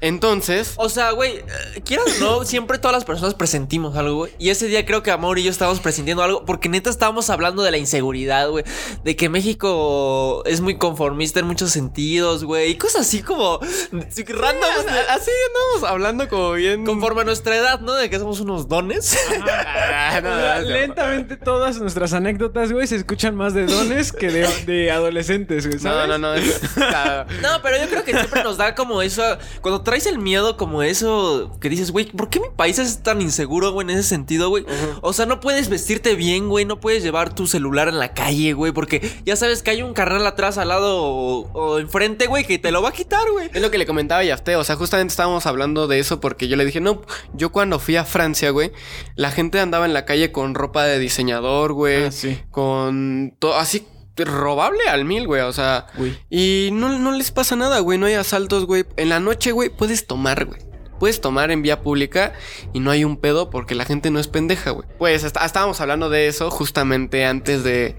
Entonces, 0.00 0.74
O 0.76 0.88
sea, 0.88 1.10
güey, 1.12 1.36
eh, 1.36 1.82
quieras 1.84 2.06
o 2.20 2.24
no, 2.40 2.44
siempre 2.44 2.78
todas 2.78 2.94
las 2.94 3.04
personas 3.04 3.34
presentimos 3.34 3.96
algo, 3.96 4.16
güey. 4.16 4.32
Y 4.38 4.50
ese 4.50 4.66
día 4.68 4.84
creo 4.86 5.02
que 5.02 5.10
Amor 5.10 5.38
y 5.38 5.42
yo 5.44 5.50
estábamos 5.50 5.80
presintiendo 5.80 6.22
algo, 6.22 6.44
porque 6.44 6.68
neta 6.68 6.90
estábamos 6.90 7.30
hablando 7.30 7.62
de 7.62 7.70
la 7.70 7.78
inseguridad, 7.78 8.48
güey. 8.48 8.64
De 9.04 9.16
que 9.16 9.28
México 9.28 10.42
es 10.46 10.60
muy 10.60 10.78
conformista 10.78 11.40
en 11.40 11.46
muchos 11.46 11.70
sentidos, 11.70 12.44
güey. 12.44 12.70
Y 12.72 12.74
cosas 12.76 13.02
así 13.02 13.22
como 13.22 13.58
random, 13.60 14.86
así 15.10 15.30
andamos 15.48 15.90
hablando 15.90 16.28
como 16.28 16.52
bien. 16.52 16.84
conforme 16.84 17.22
a 17.22 17.24
nuestra 17.24 17.56
edad, 17.56 17.80
¿no? 17.80 17.94
De 17.94 18.10
que 18.10 18.18
somos 18.18 18.40
unos 18.40 18.68
dones. 18.68 19.16
Ah, 19.48 20.20
no, 20.22 20.30
O 20.30 20.36
sea, 20.36 20.54
no, 20.60 20.62
no. 20.62 20.68
lentamente 20.70 21.36
todas 21.36 21.78
nuestras 21.80 22.12
anécdotas, 22.12 22.72
güey, 22.72 22.86
se 22.86 22.96
escuchan 22.96 23.34
más 23.36 23.54
de 23.54 23.66
dones 23.66 24.12
que 24.12 24.28
de, 24.30 24.46
de 24.66 24.90
adolescentes, 24.90 25.66
güey, 25.66 25.78
No, 25.78 25.90
¿sabes? 25.90 26.08
no, 26.08 26.18
no. 26.18 26.34
es- 26.34 26.60
No, 27.42 27.62
pero 27.62 27.78
yo 27.78 27.88
creo 27.88 28.04
que 28.04 28.12
siempre 28.12 28.42
nos 28.42 28.56
da 28.56 28.74
como 28.74 29.02
eso. 29.02 29.22
Cuando 29.60 29.82
traes 29.86 30.04
el 30.04 30.18
miedo 30.18 30.58
como 30.58 30.82
eso, 30.82 31.56
que 31.60 31.70
dices, 31.70 31.92
güey, 31.92 32.04
¿por 32.06 32.28
qué 32.28 32.40
mi 32.40 32.48
país 32.54 32.78
es 32.78 33.02
tan 33.02 33.22
inseguro, 33.22 33.72
güey, 33.72 33.86
en 33.88 33.96
ese 33.96 34.02
sentido, 34.06 34.50
güey? 34.50 34.66
O 35.00 35.14
sea, 35.14 35.24
no 35.24 35.40
puedes 35.40 35.70
vestirte 35.70 36.14
bien, 36.14 36.48
güey, 36.50 36.66
no 36.66 36.80
puedes 36.80 37.02
llevar 37.02 37.34
tu 37.34 37.46
celular 37.46 37.88
en 37.88 37.98
la 37.98 38.12
calle, 38.12 38.52
güey, 38.52 38.72
porque 38.72 39.00
ya 39.24 39.36
sabes 39.36 39.62
que 39.62 39.70
hay 39.70 39.82
un 39.82 39.94
carnal 39.94 40.26
atrás, 40.26 40.58
al 40.58 40.68
lado 40.68 41.02
o, 41.02 41.50
o 41.52 41.78
enfrente, 41.78 42.26
güey, 42.26 42.44
que 42.44 42.58
te 42.58 42.70
lo 42.72 42.82
va 42.82 42.90
a 42.90 42.92
quitar, 42.92 43.30
güey. 43.32 43.48
Es 43.54 43.62
lo 43.62 43.70
que 43.70 43.78
le 43.78 43.86
comentaba 43.86 44.20
a 44.20 44.24
Yafté, 44.24 44.56
o 44.56 44.64
sea, 44.64 44.76
justamente 44.76 45.12
estábamos 45.12 45.46
hablando 45.46 45.86
de 45.86 46.00
eso 46.00 46.20
porque 46.20 46.48
yo 46.48 46.56
le 46.56 46.64
dije, 46.66 46.80
no, 46.80 47.00
yo 47.32 47.52
cuando 47.52 47.78
fui 47.78 47.96
a 47.96 48.04
Francia, 48.04 48.50
güey, 48.50 48.72
la 49.14 49.30
gente 49.30 49.60
andaba 49.60 49.86
en 49.86 49.94
la 49.94 50.04
calle 50.04 50.32
con 50.32 50.54
ropa 50.54 50.84
de 50.84 50.98
diseñador, 50.98 51.72
güey, 51.72 52.04
Ah, 52.04 52.10
sí. 52.12 52.40
con 52.50 53.32
todo 53.38 53.54
así 53.56 53.86
robable 54.24 54.88
al 54.88 55.04
mil, 55.04 55.26
güey, 55.26 55.42
o 55.42 55.52
sea, 55.52 55.86
Uy. 55.98 56.18
y 56.30 56.70
no, 56.72 56.98
no 56.98 57.12
les 57.12 57.30
pasa 57.30 57.56
nada, 57.56 57.80
güey, 57.80 57.98
no 57.98 58.06
hay 58.06 58.14
asaltos, 58.14 58.64
güey. 58.66 58.84
En 58.96 59.08
la 59.10 59.20
noche, 59.20 59.52
güey, 59.52 59.68
puedes 59.68 60.06
tomar, 60.06 60.44
güey. 60.46 60.60
Puedes 60.98 61.20
tomar 61.20 61.50
en 61.50 61.60
vía 61.60 61.82
pública 61.82 62.32
y 62.72 62.80
no 62.80 62.90
hay 62.90 63.04
un 63.04 63.18
pedo 63.18 63.50
porque 63.50 63.74
la 63.74 63.84
gente 63.84 64.10
no 64.10 64.18
es 64.18 64.28
pendeja, 64.28 64.70
güey. 64.70 64.88
Pues 64.98 65.24
hasta- 65.24 65.44
estábamos 65.44 65.80
hablando 65.82 66.08
de 66.08 66.26
eso 66.26 66.50
justamente 66.50 67.26
antes 67.26 67.62
de, 67.64 67.96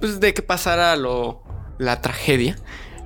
pues, 0.00 0.18
de 0.18 0.32
que 0.32 0.40
pasara 0.40 0.96
lo, 0.96 1.42
la 1.78 2.00
tragedia. 2.00 2.56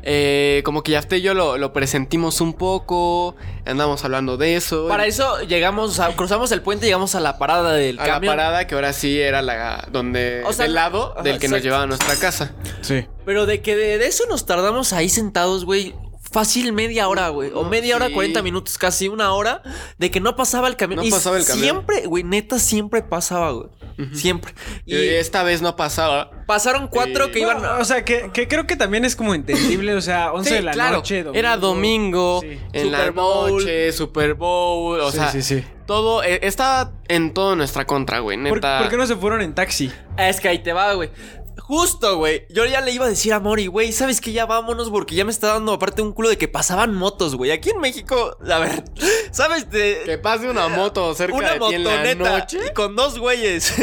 Eh, 0.09 0.63
como 0.65 0.85
que 0.85 0.93
Yafte 0.93 1.17
y 1.19 1.21
yo 1.23 1.35
lo, 1.35 1.59
lo 1.59 1.73
presentimos 1.73 2.41
un 2.41 2.55
poco, 2.55 3.35
andamos 3.65 4.05
hablando 4.05 4.37
de 4.37 4.55
eso. 4.55 4.87
Para 4.87 5.05
eso 5.07 5.41
llegamos, 5.41 5.99
a- 5.99 6.15
cruzamos 6.15 6.53
el 6.53 6.63
puente 6.63 6.87
y 6.87 6.89
llegamos 6.89 7.17
a 7.17 7.21
la 7.21 7.39
parada 7.39 7.73
del 7.73 7.99
a 7.99 8.05
camión. 8.05 8.37
la 8.37 8.43
parada 8.43 8.67
que 8.69 8.77
ahora 8.77 8.93
sí 8.93 9.21
era 9.21 9.43
la 9.43 9.89
donde 9.91 10.43
O 10.47 10.53
sea, 10.53 10.67
del 10.67 10.75
lado 10.75 11.13
ajá, 11.15 11.23
del 11.25 11.41
que 11.41 11.49
nos 11.49 11.61
llevaba 11.61 11.83
a 11.83 11.87
nuestra 11.89 12.15
casa. 12.17 12.53
Sí. 12.83 13.05
Pero 13.25 13.47
de 13.47 13.61
que 13.63 13.75
de, 13.75 13.99
de 13.99 14.07
eso 14.07 14.25
nos 14.29 14.47
tardamos 14.47 14.93
ahí 14.93 15.09
sentados, 15.09 15.65
güey. 15.65 15.95
Fácil 16.31 16.73
media 16.73 17.09
hora, 17.09 17.29
güey. 17.31 17.51
O 17.55 17.63
No, 17.63 17.69
media 17.71 17.97
hora, 17.97 18.09
sí. 18.09 18.13
40 18.13 18.43
minutos, 18.43 18.79
casi 18.79 19.09
una 19.09 19.33
hora. 19.33 19.63
De 19.99 20.11
que 20.11 20.21
no 20.21 20.37
pasaba 20.37 20.69
el 20.69 20.77
camión. 20.77 20.97
No 21.01 21.05
Y 21.05 21.11
pasaba 21.11 21.37
el 21.39 21.45
camión. 21.45 21.63
Siempre, 21.65 22.07
güey, 22.07 22.25
neta, 22.25 22.59
siempre 22.59 23.03
pasaba, 23.03 23.53
güey. 23.53 23.69
Siempre. 24.13 24.53
Y 24.85 24.95
Y 24.97 25.09
esta 25.09 25.43
vez 25.43 25.63
no 25.63 25.75
pasaba. 25.77 26.31
pasaron 26.47 26.89
cuatro 26.89 27.31
que 27.31 27.41
iban. 27.41 27.63
No, 27.63 27.79
o 27.79 27.85
sea, 27.85 28.05
que, 28.05 28.31
que 28.33 28.47
creo 28.49 28.67
que 28.67 28.77
también 28.77 29.05
es 29.05 29.17
como 29.17 29.35
entendible. 29.35 29.95
O 29.95 30.01
sea, 30.01 30.33
11 30.33 30.49
Sí, 30.51 30.55
de 30.57 30.63
la 30.63 30.73
claro, 30.73 30.97
noche. 30.97 31.25
Era 31.35 31.57
domingo, 31.57 32.41
Sí. 32.43 32.59
en 32.73 32.93
la 32.93 32.99
Super 32.99 33.13
Bowl. 33.13 33.53
noche, 33.53 33.93
Super 33.93 34.35
Bowl, 34.35 35.01
o 35.01 35.11
Sí, 35.11 35.17
sea, 35.19 35.31
sí, 35.33 35.43
sí. 35.43 35.65
todo 35.87 36.23
eh, 36.23 36.41
estaba 36.43 36.93
en 37.09 37.33
todo 37.33 37.57
nuestra 37.57 37.85
contra, 37.87 38.19
güey, 38.19 38.37
¿Por, 38.37 38.57
neta. 38.59 38.79
por 38.81 38.89
qué 38.91 38.97
no 38.97 39.07
se 39.07 39.17
fueron 39.17 39.41
en 39.43 39.55
taxi? 39.55 39.91
Es 40.19 40.41
que 40.41 40.49
ahí 40.49 40.59
te 40.59 40.73
va, 40.73 40.93
güey. 40.95 41.11
Justo, 41.59 42.17
güey. 42.19 42.47
Yo 42.51 42.65
ya 42.67 42.81
le 42.81 42.93
iba 42.93 43.07
a 43.07 43.09
decir 43.09 43.33
a 43.33 43.41
Mori, 43.41 43.67
güey, 43.67 43.93
¿sabes 43.93 44.21
que 44.21 44.33
Ya 44.33 44.47
vámonos 44.47 44.91
porque 44.91 45.15
ya 45.15 45.25
me 45.25 45.31
está 45.31 45.49
dando 45.49 45.73
aparte 45.73 46.03
un 46.03 46.13
culo 46.13 46.29
de 46.29 46.39
que 46.39 46.49
pasaban 46.49 46.95
motos, 46.95 47.35
güey. 47.35 47.51
Aquí 47.51 47.71
en 47.71 47.81
México, 47.81 48.37
a 48.49 48.59
ver, 48.59 48.85
¿sabes? 49.31 49.71
De, 49.71 50.03
Que 50.05 50.19
pase 50.19 50.49
una 50.49 50.69
moto 50.69 51.15
cerca 51.15 51.35
una 51.35 51.53
de 51.55 51.59
ti 51.59 51.75
en 51.75 51.85
la 51.85 51.91
motoneta 51.91 52.39
noche. 52.39 52.59
y 52.71 52.75
con 52.75 52.95
dos 52.97 53.19
güeyes 53.19 53.75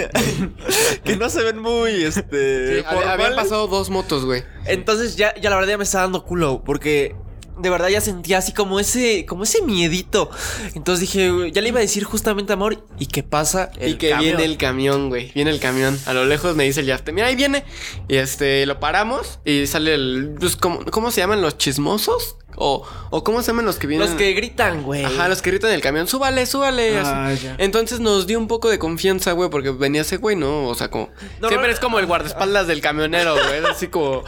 que 1.03 1.15
no 1.17 1.29
se 1.29 1.43
ven 1.43 1.59
muy, 1.59 2.03
este, 2.03 2.81
Sí, 2.81 2.85
habían 3.05 3.35
pasado 3.35 3.67
dos 3.67 3.89
motos, 3.89 4.25
güey. 4.25 4.43
Entonces 4.65 5.15
ya, 5.15 5.33
ya 5.35 5.49
la 5.49 5.55
verdad 5.57 5.71
ya 5.71 5.77
me 5.77 5.83
está 5.83 6.01
dando 6.01 6.23
culo 6.23 6.63
porque 6.63 7.15
de 7.57 7.69
verdad 7.69 7.89
ya 7.89 8.01
sentía 8.01 8.39
así 8.39 8.53
como 8.53 8.79
ese, 8.79 9.25
como 9.25 9.43
ese 9.43 9.61
miedito. 9.61 10.29
Entonces 10.75 11.01
dije, 11.01 11.51
ya 11.51 11.61
le 11.61 11.69
iba 11.69 11.79
a 11.79 11.81
decir 11.81 12.03
justamente 12.03 12.53
Amor, 12.53 12.85
¿y 12.99 13.05
qué 13.07 13.23
pasa? 13.23 13.71
y 13.79 13.95
que 13.95 14.09
camión? 14.09 14.37
viene 14.37 14.45
el 14.45 14.57
camión, 14.57 15.09
güey. 15.09 15.31
Viene 15.33 15.51
el 15.51 15.59
camión. 15.59 15.97
A 16.05 16.13
lo 16.13 16.25
lejos 16.25 16.55
me 16.55 16.63
dice 16.63 16.81
el 16.81 16.87
yafte. 16.87 17.11
Mira, 17.11 17.27
ahí 17.27 17.35
viene. 17.35 17.63
Y 18.07 18.15
este, 18.15 18.65
lo 18.65 18.79
paramos. 18.79 19.39
Y 19.45 19.67
sale 19.67 19.93
el. 19.93 20.35
pues, 20.39 20.55
¿cómo, 20.55 20.83
cómo 20.85 21.11
se 21.11 21.21
llaman 21.21 21.41
los 21.41 21.57
chismosos? 21.57 22.37
O, 22.55 22.85
o 23.09 23.23
cómo 23.23 23.41
se 23.41 23.47
llaman 23.47 23.65
los 23.65 23.77
que 23.77 23.87
vienen. 23.87 24.07
Los 24.07 24.15
que 24.17 24.33
gritan, 24.33 24.83
güey. 24.83 25.03
Ajá, 25.03 25.27
los 25.27 25.41
que 25.41 25.49
gritan 25.51 25.69
en 25.71 25.75
el 25.75 25.81
camión. 25.81 26.07
Súbale, 26.07 26.45
súbale. 26.45 26.99
Ah, 26.99 27.27
así. 27.27 27.43
ya. 27.45 27.55
Entonces 27.57 27.99
nos 27.99 28.27
dio 28.27 28.37
un 28.39 28.47
poco 28.47 28.69
de 28.69 28.79
confianza, 28.79 29.31
güey, 29.31 29.49
porque 29.49 29.71
venía 29.71 30.01
ese 30.01 30.17
güey, 30.17 30.35
¿no? 30.35 30.67
O 30.67 30.75
sea, 30.75 30.89
como. 30.89 31.09
No, 31.41 31.47
siempre 31.47 31.69
no, 31.69 31.73
es 31.73 31.79
como 31.79 31.99
el 31.99 32.05
guardaespaldas 32.05 32.67
del 32.67 32.81
camionero, 32.81 33.33
güey. 33.35 33.65
Así 33.69 33.87
como. 33.87 34.23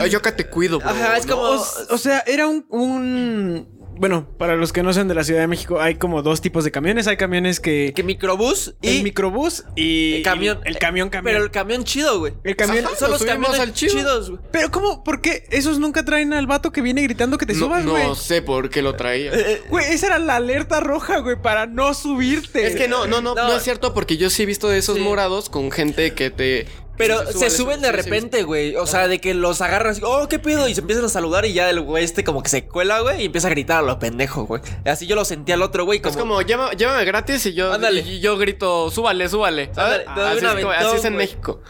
Ay, 0.00 0.10
yo 0.10 0.18
acá 0.18 0.34
te 0.36 0.46
cuido, 0.46 0.78
bro. 0.78 0.88
Ajá, 0.90 1.16
es 1.16 1.26
¿no? 1.26 1.36
como- 1.36 1.48
O, 1.48 1.64
o 1.90 1.98
sea, 1.98 2.22
era 2.26 2.46
un, 2.46 2.64
un- 2.70 3.83
Bueno, 3.96 4.26
para 4.38 4.56
los 4.56 4.72
que 4.72 4.82
no 4.82 4.92
sean 4.92 5.08
de 5.08 5.14
la 5.14 5.24
Ciudad 5.24 5.40
de 5.40 5.46
México, 5.46 5.80
hay 5.80 5.94
como 5.96 6.22
dos 6.22 6.40
tipos 6.40 6.64
de 6.64 6.70
camiones. 6.70 7.06
Hay 7.06 7.16
camiones 7.16 7.60
que... 7.60 7.92
Que 7.94 8.02
microbús 8.02 8.74
y 8.82 8.96
el 8.98 9.02
microbús 9.04 9.64
y... 9.76 10.14
el 10.16 10.22
camión. 10.22 10.60
El 10.64 10.78
camión, 10.78 11.10
camión. 11.10 11.32
Pero 11.32 11.44
el 11.44 11.50
camión 11.50 11.84
chido, 11.84 12.18
güey. 12.18 12.34
El 12.42 12.56
camión... 12.56 12.84
Ajá. 12.86 12.96
Son 12.96 13.10
los 13.10 13.22
camiones 13.24 13.60
al 13.60 13.72
chido. 13.72 13.92
chidos, 13.94 14.30
güey. 14.30 14.42
Pero 14.50 14.70
¿cómo? 14.70 15.04
¿Por 15.04 15.20
qué 15.20 15.46
esos 15.50 15.78
nunca 15.78 16.04
traen 16.04 16.32
al 16.32 16.46
vato 16.46 16.72
que 16.72 16.82
viene 16.82 17.02
gritando 17.02 17.38
que 17.38 17.46
te 17.46 17.52
no, 17.54 17.58
subas, 17.60 17.84
no 17.84 17.92
güey? 17.92 18.14
sé 18.16 18.42
por 18.42 18.68
qué 18.70 18.82
lo 18.82 18.94
traía. 18.96 19.32
Eh, 19.32 19.62
Güey, 19.70 19.92
esa 19.92 20.06
era 20.06 20.18
la 20.18 20.36
alerta 20.36 20.80
roja, 20.80 21.18
güey, 21.20 21.40
para 21.40 21.66
no 21.66 21.94
subirte. 21.94 22.66
Es 22.66 22.76
que 22.76 22.88
no, 22.88 23.06
no, 23.06 23.20
no, 23.20 23.34
No. 23.34 23.48
no, 23.48 23.56
es 23.56 23.62
cierto 23.62 23.94
porque 23.94 24.16
yo 24.16 24.28
sí 24.30 24.42
he 24.42 24.46
visto 24.46 24.68
de 24.68 24.78
esos 24.78 24.96
Sí. 24.96 25.02
morados 25.02 25.48
con 25.48 25.70
gente 25.70 26.14
que 26.14 26.30
te... 26.30 26.66
Pero 26.96 27.26
se 27.32 27.50
suben 27.50 27.80
de 27.80 27.90
repente, 27.90 28.44
güey. 28.44 28.76
O 28.76 28.86
sea, 28.86 29.08
de 29.08 29.20
que 29.20 29.34
los 29.34 29.60
agarran 29.60 29.92
así, 29.92 30.00
oh, 30.04 30.28
qué 30.28 30.38
pedo. 30.38 30.68
Y 30.68 30.74
se 30.74 30.80
empiezan 30.80 31.04
a 31.04 31.08
saludar 31.08 31.44
y 31.44 31.52
ya 31.52 31.68
el 31.70 31.80
güey 31.80 32.04
este 32.04 32.22
como 32.22 32.42
que 32.42 32.48
se 32.48 32.66
cuela, 32.66 33.00
güey. 33.00 33.22
Y 33.22 33.24
empieza 33.26 33.48
a 33.48 33.50
gritar 33.50 33.78
a 33.78 33.82
lo 33.82 33.98
pendejo, 33.98 34.44
güey. 34.44 34.62
Así 34.84 35.06
yo 35.06 35.16
lo 35.16 35.24
sentí 35.24 35.50
al 35.52 35.62
otro, 35.62 35.84
güey. 35.84 36.00
Como, 36.00 36.10
Es 36.12 36.16
como, 36.16 36.42
llama- 36.42 36.72
llévame 36.72 37.04
gratis 37.04 37.46
y 37.46 37.54
yo, 37.54 37.72
Ándale. 37.72 38.00
y 38.02 38.20
yo 38.20 38.36
grito, 38.38 38.90
súbale, 38.90 39.28
súbale. 39.28 39.70
¿sabes? 39.74 40.06
Ándale, 40.06 40.20
doy 40.20 40.24
así, 40.28 40.38
un 40.38 40.44
es 40.44 40.50
como- 40.64 40.70
aventón, 40.72 40.86
así 40.88 40.96
es 40.98 41.04
en 41.04 41.14
güey. 41.14 41.26
México. 41.26 41.62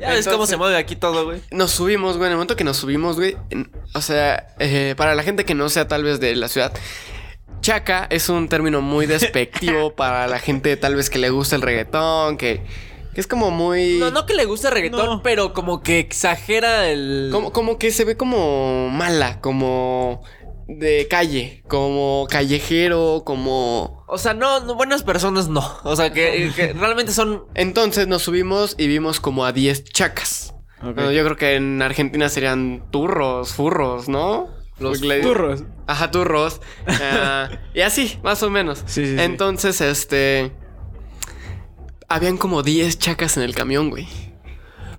Ya 0.00 0.10
ves 0.10 0.28
cómo 0.28 0.46
se 0.46 0.56
mueve 0.56 0.76
aquí 0.76 0.94
todo, 0.94 1.24
güey. 1.24 1.40
Nos 1.50 1.72
subimos, 1.72 2.16
güey. 2.16 2.26
En 2.28 2.32
el 2.32 2.36
momento 2.36 2.54
que 2.54 2.62
nos 2.62 2.76
subimos, 2.76 3.16
güey. 3.16 3.36
O 3.94 4.00
sea, 4.00 4.46
eh, 4.60 4.94
para 4.96 5.16
la 5.16 5.24
gente 5.24 5.44
que 5.44 5.54
no 5.56 5.68
sea 5.68 5.88
tal 5.88 6.04
vez 6.04 6.20
de 6.20 6.36
la 6.36 6.46
ciudad. 6.46 6.72
Chaca 7.60 8.06
es 8.10 8.28
un 8.28 8.48
término 8.48 8.80
muy 8.80 9.06
despectivo 9.06 9.92
para 9.96 10.28
la 10.28 10.38
gente 10.38 10.76
tal 10.76 10.94
vez 10.94 11.10
que 11.10 11.18
le 11.18 11.30
gusta 11.30 11.56
el 11.56 11.62
reggaetón, 11.62 12.36
que, 12.36 12.62
que 13.18 13.22
es 13.22 13.26
como 13.26 13.50
muy... 13.50 13.96
No, 13.98 14.12
no 14.12 14.26
que 14.26 14.34
le 14.34 14.44
guste 14.44 14.68
el 14.68 14.74
reggaetón, 14.74 15.06
No. 15.06 15.22
pero 15.24 15.52
como 15.52 15.82
que 15.82 15.98
exagera 15.98 16.88
el. 16.88 17.30
Como, 17.32 17.52
como 17.52 17.76
que 17.76 17.90
se 17.90 18.04
ve 18.04 18.16
como 18.16 18.90
mala, 18.90 19.40
como 19.40 20.22
de 20.68 21.08
calle, 21.10 21.64
como 21.66 22.28
callejero, 22.30 23.22
como... 23.26 24.04
O 24.06 24.18
sea, 24.18 24.34
no, 24.34 24.60
no, 24.60 24.76
buenas 24.76 25.02
personas 25.02 25.48
no. 25.48 25.68
O 25.82 25.96
sea, 25.96 26.12
que, 26.12 26.52
que 26.54 26.74
realmente 26.74 27.10
son. 27.10 27.42
Entonces 27.56 28.06
nos 28.06 28.22
subimos 28.22 28.76
y 28.78 28.86
vimos 28.86 29.18
como 29.18 29.44
a 29.44 29.50
10 29.50 29.82
chacas. 29.86 30.54
Bueno, 30.80 31.10
yo 31.10 31.24
creo 31.24 31.36
que 31.36 31.56
en 31.56 31.82
Argentina 31.82 32.28
serían 32.28 32.84
turros, 32.92 33.52
furros, 33.52 34.08
¿no? 34.08 34.46
Los 34.78 35.00
Turros. 35.00 35.64
Ajá, 35.88 36.12
turros. 36.12 36.60
Ah, 36.86 37.50
y 37.74 37.80
así, 37.80 38.20
más 38.22 38.44
o 38.44 38.50
menos. 38.50 38.84
Sí, 38.86 39.04
sí, 39.04 39.16
sí. 39.16 39.20
Entonces, 39.20 39.80
este... 39.80 40.52
Habían 42.08 42.38
como 42.38 42.62
10 42.62 42.98
chacas 42.98 43.36
en 43.36 43.42
el 43.42 43.54
camión, 43.54 43.90
güey. 43.90 44.08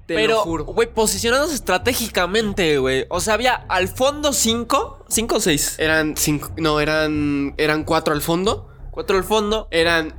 Te 0.06 0.16
lo 0.16 0.20
pero, 0.20 0.38
juro. 0.42 0.64
güey, 0.66 0.92
posicionados 0.92 1.54
estratégicamente, 1.54 2.78
güey. 2.80 3.06
O 3.10 3.20
sea, 3.20 3.36
había 3.36 3.54
al 3.54 3.88
fondo 3.88 4.34
cinco. 4.34 5.06
¿Cinco 5.08 5.36
o 5.36 5.40
seis? 5.40 5.76
Eran 5.80 6.16
cinco... 6.18 6.52
No, 6.58 6.80
eran... 6.80 7.54
Eran 7.58 7.84
cuatro 7.84 8.14
al 8.14 8.22
fondo. 8.22 8.70
Cuatro 8.92 9.18
al 9.18 9.24
fondo. 9.24 9.68
Eran 9.72 10.16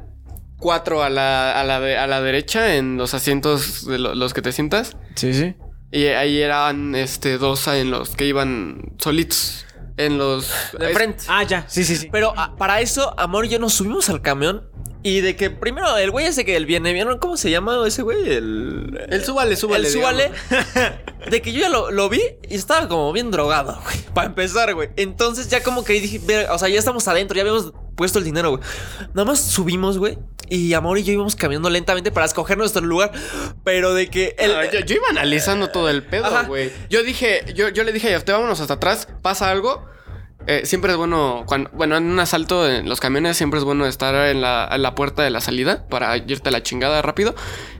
cuatro 0.58 1.02
a 1.02 1.10
la, 1.10 1.58
a 1.60 1.64
la, 1.64 1.76
a 1.76 2.06
la 2.06 2.20
derecha 2.20 2.76
en 2.76 2.96
los 2.98 3.14
asientos 3.14 3.86
de 3.86 3.98
lo- 3.98 4.14
los 4.14 4.32
que 4.34 4.42
te 4.42 4.52
sientas. 4.52 4.96
Sí, 5.16 5.32
sí. 5.34 5.56
Y 5.90 6.06
ahí 6.06 6.40
eran 6.40 6.94
este 6.94 7.36
dos 7.38 7.66
en 7.66 7.90
los 7.90 8.10
que 8.10 8.26
iban 8.26 8.92
solitos. 8.98 9.64
En 9.96 10.18
los. 10.18 10.48
De 10.78 10.88
frente. 10.94 11.24
Ah, 11.28 11.42
ya. 11.42 11.64
Sí, 11.68 11.84
sí, 11.84 11.96
sí. 11.96 12.08
Pero 12.12 12.32
ah, 12.36 12.54
para 12.56 12.80
eso, 12.80 13.12
Amor 13.18 13.44
y 13.46 13.48
yo 13.48 13.58
nos 13.58 13.74
subimos 13.74 14.08
al 14.08 14.22
camión. 14.22 14.69
Y 15.02 15.20
de 15.20 15.34
que 15.34 15.50
primero 15.50 15.96
el 15.96 16.10
güey 16.10 16.26
ese 16.26 16.44
que 16.44 16.56
el 16.56 16.66
viene, 16.66 16.92
¿vieron 16.92 17.18
cómo 17.18 17.36
se 17.36 17.50
llama 17.50 17.78
ese 17.86 18.02
güey? 18.02 18.18
El. 18.30 19.06
El 19.08 19.24
súbale, 19.24 19.56
súbale. 19.56 19.88
el 19.88 19.92
súbale. 19.92 20.30
De 21.30 21.42
que 21.42 21.52
yo 21.52 21.60
ya 21.60 21.68
lo, 21.68 21.90
lo 21.90 22.08
vi 22.08 22.20
y 22.48 22.54
estaba 22.54 22.88
como 22.88 23.12
bien 23.12 23.30
drogado, 23.30 23.78
güey. 23.84 23.96
Para 24.14 24.28
empezar, 24.28 24.74
güey. 24.74 24.90
Entonces 24.96 25.48
ya 25.48 25.62
como 25.62 25.84
que 25.84 25.94
dije, 25.94 26.18
"Ver, 26.24 26.48
o 26.50 26.58
sea, 26.58 26.68
ya 26.68 26.78
estamos 26.78 27.06
adentro, 27.08 27.36
ya 27.36 27.42
habíamos 27.42 27.72
puesto 27.94 28.18
el 28.18 28.24
dinero, 28.24 28.50
güey. 28.50 28.62
Nada 29.14 29.26
más 29.26 29.40
subimos, 29.40 29.98
güey. 29.98 30.18
Y 30.48 30.72
Amor 30.72 30.98
y 30.98 31.04
yo 31.04 31.12
íbamos 31.12 31.36
caminando 31.36 31.70
lentamente 31.70 32.10
para 32.10 32.26
escoger 32.26 32.58
nuestro 32.58 32.82
lugar. 32.82 33.12
Pero 33.64 33.94
de 33.94 34.08
que 34.08 34.34
el. 34.38 34.54
Ah, 34.54 34.70
yo, 34.70 34.80
yo 34.80 34.96
iba 34.96 35.08
analizando 35.08 35.68
todo 35.68 35.88
el 35.88 36.02
pedo, 36.02 36.28
güey. 36.46 36.72
Yo 36.88 37.02
dije, 37.02 37.44
yo, 37.54 37.68
yo 37.68 37.84
le 37.84 37.92
dije 37.92 38.08
a 38.08 38.12
Yafte, 38.12 38.32
vámonos 38.32 38.60
hasta 38.60 38.74
atrás, 38.74 39.08
pasa 39.22 39.50
algo. 39.50 39.86
Eh, 40.46 40.62
siempre 40.64 40.92
es 40.92 40.98
bueno, 40.98 41.44
cuando, 41.46 41.70
bueno, 41.72 41.96
en 41.96 42.04
un 42.04 42.18
asalto 42.18 42.68
en 42.68 42.88
los 42.88 43.00
camiones 43.00 43.36
siempre 43.36 43.58
es 43.58 43.64
bueno 43.64 43.86
estar 43.86 44.14
en 44.28 44.40
la, 44.40 44.94
puerta 44.96 45.22
de 45.22 45.30
la 45.30 45.40
salida 45.40 45.86
para 45.88 46.16
irte 46.16 46.48
a 46.48 46.52
la 46.52 46.62
chingada 46.62 47.02
rápido. 47.02 47.34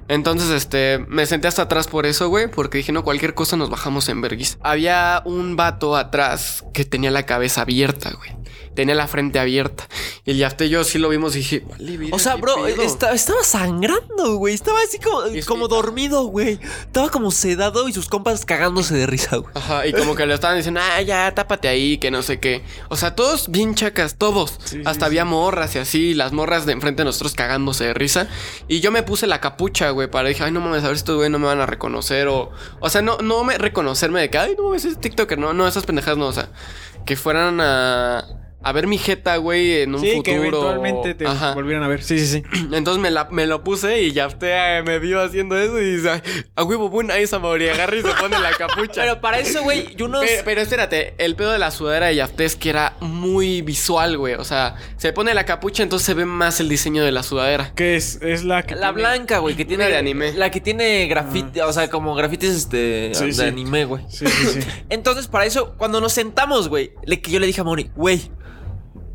Entonces, 0.08 0.50
este, 0.50 0.98
me 1.08 1.26
senté 1.26 1.48
hasta 1.48 1.62
atrás 1.62 1.86
por 1.86 2.04
eso, 2.06 2.28
güey, 2.28 2.48
porque 2.48 2.78
dije, 2.78 2.92
no, 2.92 3.04
cualquier 3.04 3.34
cosa 3.34 3.56
nos 3.56 3.70
bajamos 3.70 4.08
en 4.08 4.20
vergüenza. 4.20 4.58
Había 4.62 5.22
un 5.24 5.56
vato 5.56 5.96
atrás 5.96 6.64
que 6.74 6.84
tenía 6.84 7.10
la 7.10 7.24
cabeza 7.24 7.62
abierta, 7.62 8.10
güey. 8.16 8.39
Tenía 8.74 8.94
la 8.94 9.08
frente 9.08 9.38
abierta. 9.38 9.88
Y 10.24 10.30
el 10.30 10.36
y 10.60 10.68
yo 10.68 10.84
sí 10.84 10.98
lo 10.98 11.08
vimos 11.08 11.34
y 11.34 11.38
dije, 11.38 11.64
vale, 11.68 12.08
O 12.12 12.18
sea, 12.18 12.34
¿qué 12.36 12.40
bro, 12.40 12.54
pedo?". 12.64 12.82
esta- 12.82 13.12
estaba 13.12 13.42
sangrando, 13.42 14.36
güey. 14.36 14.54
Estaba 14.54 14.78
así 14.86 14.98
como, 14.98 15.22
como 15.46 15.68
dormido, 15.68 16.24
güey. 16.24 16.60
Estaba 16.80 17.10
como 17.10 17.30
sedado 17.30 17.88
y 17.88 17.92
sus 17.92 18.08
compas 18.08 18.44
cagándose 18.44 18.94
de 18.94 19.06
risa, 19.06 19.36
güey. 19.36 19.50
Ajá, 19.54 19.86
y 19.86 19.92
como 19.92 20.14
que 20.14 20.24
le 20.26 20.34
estaban 20.34 20.56
diciendo, 20.56 20.80
ah, 20.82 21.02
ya, 21.02 21.34
tápate 21.34 21.66
ahí, 21.68 21.98
que 21.98 22.10
no 22.10 22.22
sé 22.22 22.38
qué. 22.38 22.62
O 22.88 22.96
sea, 22.96 23.14
todos 23.16 23.50
bien 23.50 23.74
chacas, 23.74 24.16
todos. 24.16 24.58
Sí, 24.64 24.82
Hasta 24.84 25.06
había 25.06 25.24
morras 25.24 25.74
y 25.74 25.78
así, 25.78 26.14
las 26.14 26.32
morras 26.32 26.64
de 26.64 26.72
enfrente 26.72 27.00
de 27.02 27.06
nosotros 27.06 27.34
cagándose 27.34 27.84
de 27.86 27.94
risa. 27.94 28.28
Y 28.68 28.80
yo 28.80 28.92
me 28.92 29.02
puse 29.02 29.26
la 29.26 29.40
capucha, 29.40 29.90
güey, 29.90 30.08
para 30.10 30.28
dije, 30.28 30.44
ay, 30.44 30.52
no 30.52 30.60
mames, 30.60 30.84
a 30.84 30.88
ver 30.88 30.96
si 30.96 31.00
estos 31.00 31.16
güey 31.16 31.28
no 31.28 31.38
me 31.38 31.46
van 31.46 31.60
a 31.60 31.66
reconocer. 31.66 32.28
O, 32.28 32.50
o 32.80 32.88
sea, 32.90 33.02
no, 33.02 33.18
no 33.18 33.42
me 33.44 33.58
reconocerme 33.58 34.20
de 34.20 34.30
que, 34.30 34.38
ay, 34.38 34.54
no 34.56 34.64
mames, 34.64 34.84
es 34.84 35.00
TikToker, 35.00 35.38
no, 35.38 35.52
no, 35.52 35.66
esas 35.66 35.84
pendejadas 35.84 36.18
no, 36.18 36.26
o 36.28 36.32
sea, 36.32 36.50
que 37.04 37.16
fueran 37.16 37.60
a. 37.60 38.24
a 38.62 38.72
ver 38.72 38.86
mi 38.86 38.98
jeta, 38.98 39.36
güey, 39.38 39.82
en 39.82 39.94
un 39.94 40.00
Sí, 40.00 40.08
futuro. 40.08 40.22
que 40.22 40.34
eventualmente 40.34 41.14
te 41.14 41.26
Ajá. 41.26 41.54
volvieran 41.54 41.82
a 41.82 41.88
ver. 41.88 42.02
Sí, 42.02 42.18
sí, 42.18 42.26
sí. 42.26 42.42
Entonces 42.72 43.00
me, 43.02 43.10
la- 43.10 43.28
me 43.30 43.46
lo 43.46 43.64
puse 43.64 44.02
y 44.02 44.12
Yafté 44.12 44.82
me 44.82 44.98
vio 44.98 45.20
haciendo 45.22 45.56
eso 45.58 45.78
y 45.80 45.96
dice, 45.96 46.22
a 46.56 46.62
huevo, 46.64 46.88
buen, 46.90 47.10
ahí 47.10 47.22
esa 47.22 47.38
Mauri 47.38 47.68
agarra 47.68 47.96
y 47.96 48.02
se 48.02 48.08
pone 48.20 48.38
la 48.38 48.50
capucha. 48.52 49.00
Pero 49.02 49.20
para 49.20 49.38
eso, 49.38 49.62
güey, 49.62 49.94
yo 49.96 50.06
unos... 50.06 50.22
Pero, 50.26 50.42
pero 50.44 50.60
espérate, 50.60 51.14
el 51.18 51.36
pedo 51.36 51.52
de 51.52 51.58
la 51.58 51.70
sudadera 51.70 52.06
de 52.06 52.16
Yafté 52.16 52.44
es 52.44 52.56
que 52.56 52.70
era 52.70 52.96
muy 53.00 53.62
visual, 53.62 54.18
güey. 54.18 54.34
O 54.34 54.44
sea, 54.44 54.76
se 54.96 55.12
pone 55.12 55.32
la 55.34 55.44
capucha, 55.44 55.82
entonces 55.82 56.04
se 56.06 56.14
ve 56.14 56.24
más 56.26 56.60
el 56.60 56.68
diseño 56.68 57.04
de 57.04 57.12
la 57.12 57.22
sudadera. 57.22 57.72
Que 57.74 57.96
es, 57.96 58.20
es 58.22 58.44
la 58.44 58.62
que. 58.62 58.74
La 58.74 58.88
tiene- 58.92 58.92
blanca, 58.94 59.38
güey, 59.38 59.56
que 59.56 59.64
tiene... 59.64 59.88
de 59.88 59.96
anime. 59.96 60.32
La 60.34 60.50
que 60.50 60.60
tiene 60.60 61.06
grafiti, 61.06 61.60
o 61.60 61.72
sea, 61.72 61.88
como 61.88 62.14
grafitis 62.14 62.50
este, 62.50 63.10
Sí, 63.14 63.24
de 63.26 63.32
sí. 63.32 63.42
anime, 63.42 63.84
güey. 63.86 64.04
Sí, 64.08 64.26
sí, 64.26 64.46
sí. 64.54 64.60
Entonces, 64.90 65.26
para 65.28 65.46
eso, 65.46 65.74
cuando 65.78 66.00
nos 66.00 66.12
sentamos, 66.12 66.68
güey, 66.68 66.92
le, 67.06 67.20
que 67.20 67.30
yo 67.30 67.40
le 67.40 67.46
dije 67.46 67.60
a 67.60 67.64
Moni, 67.64 67.90
güey, 67.96 68.30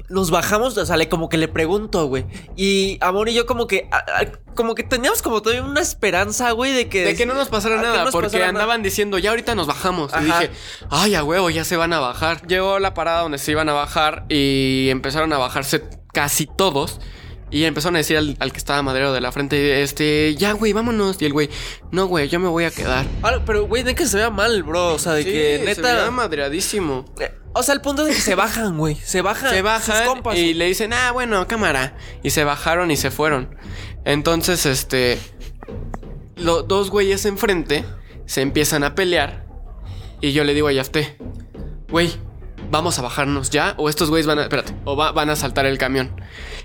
nos 0.09 0.29
bajamos, 0.31 0.77
o 0.77 0.85
sea, 0.85 0.97
le, 0.97 1.09
como 1.09 1.29
que 1.29 1.37
le 1.37 1.47
pregunto, 1.47 2.07
güey. 2.07 2.25
Y 2.55 2.97
a 3.01 3.11
Moni 3.11 3.31
y 3.31 3.33
yo 3.33 3.45
como 3.45 3.67
que, 3.67 3.87
a- 3.91 3.97
a- 3.97 4.53
como 4.55 4.75
que 4.75 4.83
teníamos 4.83 5.21
como 5.21 5.41
todavía 5.41 5.63
una 5.63 5.81
esperanza, 5.81 6.51
güey, 6.51 6.73
de 6.73 6.87
que... 6.89 7.03
De 7.05 7.15
que 7.15 7.25
no 7.25 7.33
nos 7.33 7.49
pasara 7.49 7.81
nada, 7.81 8.03
nos 8.03 8.11
porque 8.11 8.27
pasara 8.27 8.51
nada. 8.51 8.63
andaban 8.63 8.83
diciendo, 8.83 9.17
ya 9.17 9.31
ahorita 9.31 9.55
nos 9.55 9.67
bajamos. 9.67 10.11
Y 10.21 10.23
dije, 10.25 10.49
ay, 10.89 11.15
a 11.15 11.23
huevo, 11.23 11.49
ya 11.49 11.63
se 11.63 11.75
van 11.77 11.91
a 11.93 11.99
bajar. 11.99 12.45
Llegó 12.47 12.79
la 12.79 12.93
parada 12.93 13.21
donde 13.21 13.37
se 13.37 13.51
iban 13.51 13.67
a 13.69 13.73
bajar 13.73 14.25
y 14.29 14.87
empezaron 14.89 15.33
a 15.33 15.37
bajarse 15.37 15.83
casi 16.13 16.45
todos. 16.45 16.99
Y 17.51 17.63
empezaron 17.65 17.95
a 17.95 17.99
decir 17.99 18.17
al, 18.17 18.35
al 18.39 18.51
que 18.51 18.57
estaba 18.57 18.81
madero 18.81 19.13
de 19.13 19.21
la 19.21 19.31
frente, 19.31 19.81
este, 19.83 20.35
ya, 20.35 20.51
güey, 20.53 20.73
vámonos. 20.73 21.21
Y 21.21 21.25
el 21.25 21.31
güey, 21.33 21.49
no, 21.91 22.07
güey, 22.07 22.27
yo 22.27 22.39
me 22.39 22.49
voy 22.49 22.63
a 22.65 22.71
quedar. 22.71 23.05
Ah, 23.23 23.39
pero, 23.45 23.65
güey, 23.67 23.83
de 23.83 23.93
que 23.95 24.07
se 24.07 24.17
vea 24.17 24.29
mal, 24.31 24.63
bro. 24.63 24.95
O 24.95 24.99
sea, 24.99 25.13
de 25.13 25.23
que 25.23 25.59
se 25.59 25.65
neta... 25.65 25.93
veía 25.95 26.11
madreadísimo. 26.11 27.05
Eh, 27.19 27.31
O 27.57 27.63
sea, 27.63 27.73
el 27.73 27.79
punto 27.81 28.05
es 28.05 28.15
que 28.15 28.21
se 28.21 28.35
bajan, 28.35 28.77
güey. 28.77 28.95
Se 28.95 29.21
bajan. 29.21 29.49
Se 29.49 29.55
sus 29.55 29.63
bajan 29.63 30.05
compas, 30.07 30.37
y 30.37 30.53
le 30.53 30.65
dicen, 30.65 30.91
ah, 30.91 31.11
bueno, 31.13 31.47
cámara. 31.47 31.95
Y 32.21 32.31
se 32.31 32.43
bajaron 32.43 32.91
y 32.91 32.97
se 32.97 33.11
fueron. 33.11 33.55
Entonces, 34.03 34.65
este. 34.65 35.17
Los 36.35 36.67
dos 36.67 36.89
güeyes 36.91 37.25
enfrente 37.25 37.85
se 38.25 38.41
empiezan 38.41 38.83
a 38.83 38.93
pelear. 38.93 39.45
Y 40.19 40.33
yo 40.33 40.43
le 40.43 40.53
digo 40.53 40.67
a 40.67 40.73
Yafté, 40.73 41.17
güey, 41.89 42.11
vamos 42.69 42.99
a 42.99 43.01
bajarnos 43.01 43.49
ya. 43.51 43.73
O 43.77 43.87
estos 43.89 44.09
güeyes 44.09 44.27
van 44.27 44.39
a. 44.39 44.43
Espérate, 44.43 44.75
o 44.83 44.97
va- 44.97 45.13
van 45.13 45.29
a 45.29 45.35
saltar 45.37 45.65
el 45.65 45.77
camión. 45.77 46.13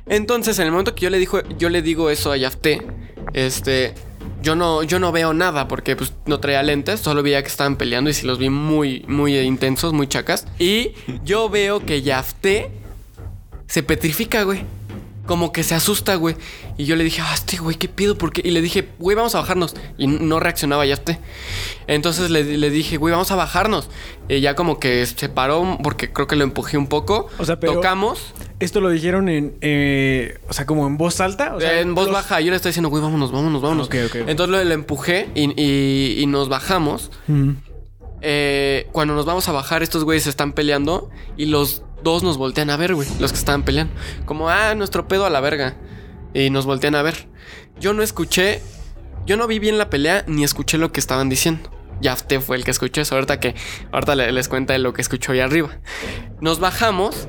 Entonces, 0.06 0.58
en 0.58 0.66
el 0.66 0.72
momento 0.72 0.94
que 0.96 1.02
yo 1.02 1.10
le, 1.10 1.18
dijo, 1.18 1.40
yo 1.56 1.68
le 1.68 1.82
digo 1.82 2.10
eso 2.10 2.32
a 2.32 2.36
Yafté, 2.36 2.84
este. 3.32 3.94
Yo 4.42 4.54
no, 4.56 4.82
yo 4.82 4.98
no 4.98 5.12
veo 5.12 5.34
nada 5.34 5.68
porque 5.68 5.96
pues, 5.96 6.12
no 6.26 6.40
traía 6.40 6.62
lentes, 6.62 7.00
solo 7.00 7.22
veía 7.22 7.42
que 7.42 7.48
estaban 7.48 7.76
peleando 7.76 8.08
y 8.10 8.14
sí 8.14 8.26
los 8.26 8.38
vi 8.38 8.48
muy, 8.50 9.04
muy 9.06 9.38
intensos, 9.38 9.92
muy 9.92 10.06
chacas. 10.06 10.46
Y 10.58 10.92
yo 11.24 11.48
veo 11.50 11.84
que 11.84 12.02
Yafté 12.02 12.70
se 13.66 13.82
petrifica, 13.82 14.42
güey. 14.44 14.64
Como 15.26 15.52
que 15.52 15.62
se 15.62 15.76
asusta, 15.76 16.16
güey. 16.16 16.34
Y 16.76 16.86
yo 16.86 16.96
le 16.96 17.04
dije, 17.04 17.20
ah, 17.22 17.32
este 17.34 17.58
güey, 17.58 17.76
¿qué 17.76 17.86
pido? 17.88 18.16
¿Por 18.18 18.32
qué? 18.32 18.40
Y 18.44 18.50
le 18.50 18.60
dije, 18.62 18.88
güey, 18.98 19.14
vamos 19.14 19.34
a 19.36 19.40
bajarnos. 19.40 19.76
Y 19.96 20.08
no 20.08 20.40
reaccionaba 20.40 20.84
Yafté. 20.86 21.20
Entonces 21.86 22.30
le, 22.30 22.42
le 22.42 22.70
dije, 22.70 22.96
güey, 22.96 23.12
vamos 23.12 23.30
a 23.30 23.36
bajarnos. 23.36 23.88
Y 24.28 24.40
ya 24.40 24.56
como 24.56 24.80
que 24.80 25.06
se 25.06 25.28
paró 25.28 25.78
porque 25.84 26.12
creo 26.12 26.26
que 26.26 26.34
lo 26.34 26.42
empujé 26.42 26.78
un 26.78 26.88
poco. 26.88 27.28
O 27.38 27.44
sea, 27.44 27.60
pero- 27.60 27.74
Tocamos. 27.74 28.32
Esto 28.60 28.80
lo 28.80 28.90
dijeron 28.90 29.28
en. 29.28 29.56
eh, 29.62 30.38
o 30.48 30.52
sea, 30.52 30.66
como 30.66 30.86
en 30.86 30.96
voz 30.98 31.20
alta. 31.20 31.54
O 31.56 31.60
sea, 31.60 31.80
en 31.80 31.94
voz 31.94 32.06
los- 32.06 32.14
baja. 32.14 32.40
Yo 32.40 32.50
le 32.50 32.56
estaba 32.56 32.68
diciendo, 32.70 32.90
güey, 32.90 33.02
vámonos, 33.02 33.32
vámonos, 33.32 33.60
vámonos. 33.62 33.86
Ok, 33.88 33.96
ok, 34.06 34.16
ok. 34.22 34.28
Entonces 34.28 34.50
lo, 34.56 34.62
lo 34.64 34.74
empujé 34.74 35.28
y, 35.34 35.50
y- 35.60 36.20
y 36.20 36.26
nos 36.26 36.48
bajamos. 36.48 37.10
Mm. 37.26 37.52
Eh, 38.22 38.86
cuando 38.92 39.14
nos 39.14 39.24
vamos 39.24 39.48
a 39.48 39.52
bajar, 39.52 39.82
estos 39.82 40.04
güeyes 40.04 40.24
se 40.24 40.30
están 40.30 40.52
peleando 40.52 41.08
y 41.36 41.46
los 41.46 41.82
dos 42.02 42.22
nos 42.22 42.36
voltean 42.36 42.68
a 42.70 42.76
ver, 42.76 42.94
güey. 42.94 43.08
Los 43.18 43.32
que 43.32 43.38
estaban 43.38 43.62
peleando. 43.62 43.94
Como, 44.26 44.48
ah, 44.50 44.74
nuestro 44.74 45.08
pedo 45.08 45.24
a 45.26 45.30
la 45.30 45.40
verga. 45.40 45.76
Y 46.34 46.50
nos 46.50 46.66
voltean 46.66 46.94
a 46.94 47.02
ver. 47.02 47.28
Yo 47.80 47.94
no 47.94 48.02
escuché, 48.02 48.60
yo 49.26 49.36
no 49.38 49.46
vi 49.46 49.58
bien 49.58 49.78
la 49.78 49.88
pelea 49.90 50.24
ni 50.26 50.44
escuché 50.44 50.76
lo 50.78 50.92
que 50.92 51.00
estaban 51.00 51.28
diciendo. 51.30 51.70
Yafté 52.02 52.40
fue 52.40 52.56
el 52.56 52.64
que 52.64 52.70
escuchó 52.70 53.00
eso. 53.00 53.14
Ahorita 53.14 53.40
que, 53.40 53.54
ahorita 53.90 54.14
le- 54.14 54.32
les 54.32 54.48
cuenta 54.48 54.74
de 54.74 54.78
lo 54.80 54.92
que 54.92 55.00
escuchó 55.02 55.32
ahí 55.32 55.40
arriba. 55.40 55.70
Nos 56.40 56.60
bajamos 56.60 57.26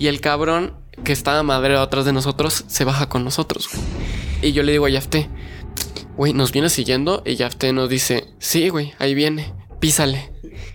y 0.00 0.08
el 0.08 0.20
cabrón 0.20 0.74
que 1.04 1.12
estaba 1.12 1.42
madrero 1.44 1.80
atrás 1.80 2.06
de 2.06 2.12
nosotros 2.12 2.64
se 2.66 2.84
baja 2.84 3.08
con 3.08 3.22
nosotros. 3.22 3.68
Y 4.42 4.52
yo 4.52 4.62
le 4.62 4.72
digo 4.72 4.86
a 4.86 4.90
Yafté, 4.90 5.28
güey, 6.16 6.32
¿nos 6.32 6.52
viene 6.52 6.70
siguiendo? 6.70 7.22
Y 7.24 7.36
Yafté 7.36 7.72
nos 7.74 7.90
dice, 7.90 8.26
sí, 8.38 8.70
güey, 8.70 8.94
ahí 8.98 9.14
viene, 9.14 9.54
písale. 9.78 10.32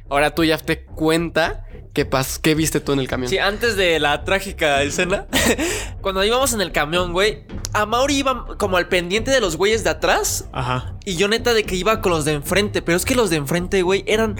Ahora 0.10 0.36
tú, 0.36 0.44
Yafté, 0.44 0.86
cuenta 0.86 1.65
qué, 1.95 2.05
pas 2.05 2.37
qué 2.37 2.53
viste 2.53 2.79
tú 2.79 2.91
en 2.91 2.99
el 2.99 3.07
camión. 3.07 3.29
Sí, 3.29 3.39
antes 3.39 3.75
de 3.75 3.99
la 3.99 4.23
trágica 4.23 4.83
escena, 4.83 5.25
cuando 6.01 6.23
íbamos 6.23 6.53
en 6.53 6.61
el 6.61 6.71
camión, 6.71 7.11
güey, 7.13 7.43
a 7.73 7.87
Mauri 7.87 8.17
iba 8.17 8.45
como 8.57 8.77
al 8.77 8.87
pendiente 8.87 9.31
de 9.31 9.41
los 9.41 9.55
güeyes 9.57 9.83
de 9.83 9.89
atrás. 9.89 10.47
Ajá. 10.51 10.93
Y 11.05 11.15
yo 11.17 11.27
neta 11.27 11.53
de 11.53 11.63
que 11.63 11.75
iba 11.75 12.01
con 12.01 12.11
los 12.11 12.25
de 12.25 12.33
enfrente, 12.33 12.81
pero 12.81 12.97
es 12.97 13.05
que 13.05 13.15
los 13.15 13.29
de 13.29 13.35
enfrente, 13.37 13.81
güey, 13.83 14.03
eran 14.07 14.37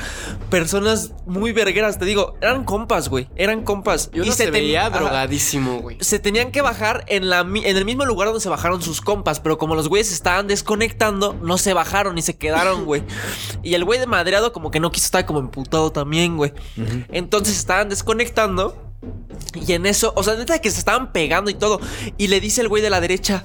personas 0.50 1.14
muy 1.26 1.52
vergueras, 1.54 2.00
te 2.00 2.06
digo, 2.06 2.36
eran 2.42 2.64
compas, 2.64 3.08
güey, 3.10 3.30
eran 3.36 3.64
compas. 3.64 4.10
y 4.14 4.20
uno 4.20 4.32
se, 4.32 4.46
ten- 4.46 4.54
veía 4.54 4.90
drogadísimo, 4.90 5.80
güey. 5.80 5.98
Se 6.02 6.20
tenían 6.20 6.52
que 6.52 6.62
bajar 6.62 7.04
en, 7.08 7.30
la, 7.30 7.40
en 7.42 7.78
el 7.78 7.86
mismo 7.86 8.04
lugar 8.06 8.28
donde 8.28 8.42
se 8.42 8.50
bajaron 8.50 8.82
sus 8.82 9.00
compas, 9.02 9.40
pero 9.40 9.58
como 9.58 9.76
los 9.76 9.88
güeyes 9.90 10.08
se 10.08 10.14
estaban 10.16 10.48
desconectando, 10.48 11.34
no 11.42 11.58
se 11.58 11.74
bajaron 11.74 12.18
y 12.18 12.22
se 12.22 12.36
quedaron, 12.36 12.86
güey. 12.86 13.04
Y 13.64 13.74
el 13.74 13.84
güey 13.84 14.00
de 14.00 14.06
madreado 14.06 14.54
como 14.54 14.70
que 14.70 14.80
no 14.80 14.92
quiso 14.92 15.06
estar 15.06 15.26
como 15.26 15.40
emputado 15.40 15.92
también, 15.92 16.38
güey. 16.38 16.54
Entonces 17.12 17.45
se 17.52 17.60
estaban 17.60 17.90
desconectando. 17.90 18.82
Y 19.54 19.74
en 19.74 19.86
eso, 19.86 20.14
o 20.16 20.24
sea, 20.24 20.36
neta 20.36 20.60
que 20.60 20.72
se 20.72 20.80
estaban 20.80 21.12
pegando 21.14 21.50
y 21.52 21.54
todo. 21.54 21.80
Y 22.18 22.28
le 22.28 22.40
dice 22.42 22.62
el 22.62 22.68
güey 22.68 22.82
de 22.82 22.90
la 22.90 23.00
derecha, 23.02 23.44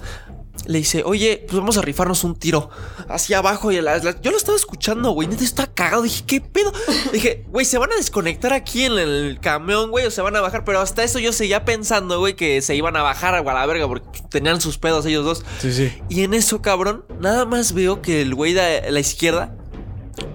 le 0.67 0.79
dice, 0.79 1.03
oye, 1.05 1.45
pues 1.47 1.59
vamos 1.59 1.79
a 1.79 1.83
rifarnos 1.83 2.23
un 2.25 2.35
tiro 2.37 2.71
hacia 3.09 3.39
abajo. 3.39 3.71
Y 3.73 3.81
la- 3.81 3.99
la- 3.99 4.21
yo 4.21 4.31
lo 4.31 4.37
estaba 4.37 4.57
escuchando, 4.57 5.11
güey, 5.13 5.29
neta 5.29 5.45
está 5.45 5.67
cagado. 5.67 6.03
Dije, 6.03 6.25
¿qué 6.27 6.41
pedo? 6.41 6.73
Dije, 7.13 7.45
güey, 7.49 7.65
se 7.67 7.79
van 7.79 7.93
a 7.93 7.97
desconectar 7.97 8.53
aquí 8.53 8.85
en 8.85 8.93
el 8.99 9.39
camión, 9.41 9.91
güey, 9.91 10.07
o 10.07 10.11
se 10.11 10.23
van 10.23 10.37
a 10.37 10.41
bajar. 10.41 10.65
Pero 10.65 10.81
hasta 10.81 11.03
eso 11.05 11.19
yo 11.19 11.33
seguía 11.33 11.65
pensando, 11.65 12.19
güey, 12.19 12.35
que 12.37 12.61
se 12.63 12.75
iban 12.75 12.97
a 12.97 13.03
bajar 13.03 13.35
a 13.35 13.43
la 13.43 13.67
verga 13.67 13.87
porque 13.87 14.21
tenían 14.31 14.61
sus 14.61 14.79
pedos 14.79 15.07
ellos 15.07 15.25
dos. 15.25 15.45
Sí, 15.61 15.73
sí. 15.73 15.93
Y 16.09 16.23
en 16.25 16.35
eso, 16.35 16.63
cabrón, 16.63 17.05
nada 17.21 17.45
más 17.45 17.73
veo 17.73 18.03
que 18.03 18.23
el 18.23 18.35
güey 18.35 18.53
de 18.53 18.91
la 18.91 19.01
izquierda. 19.01 19.57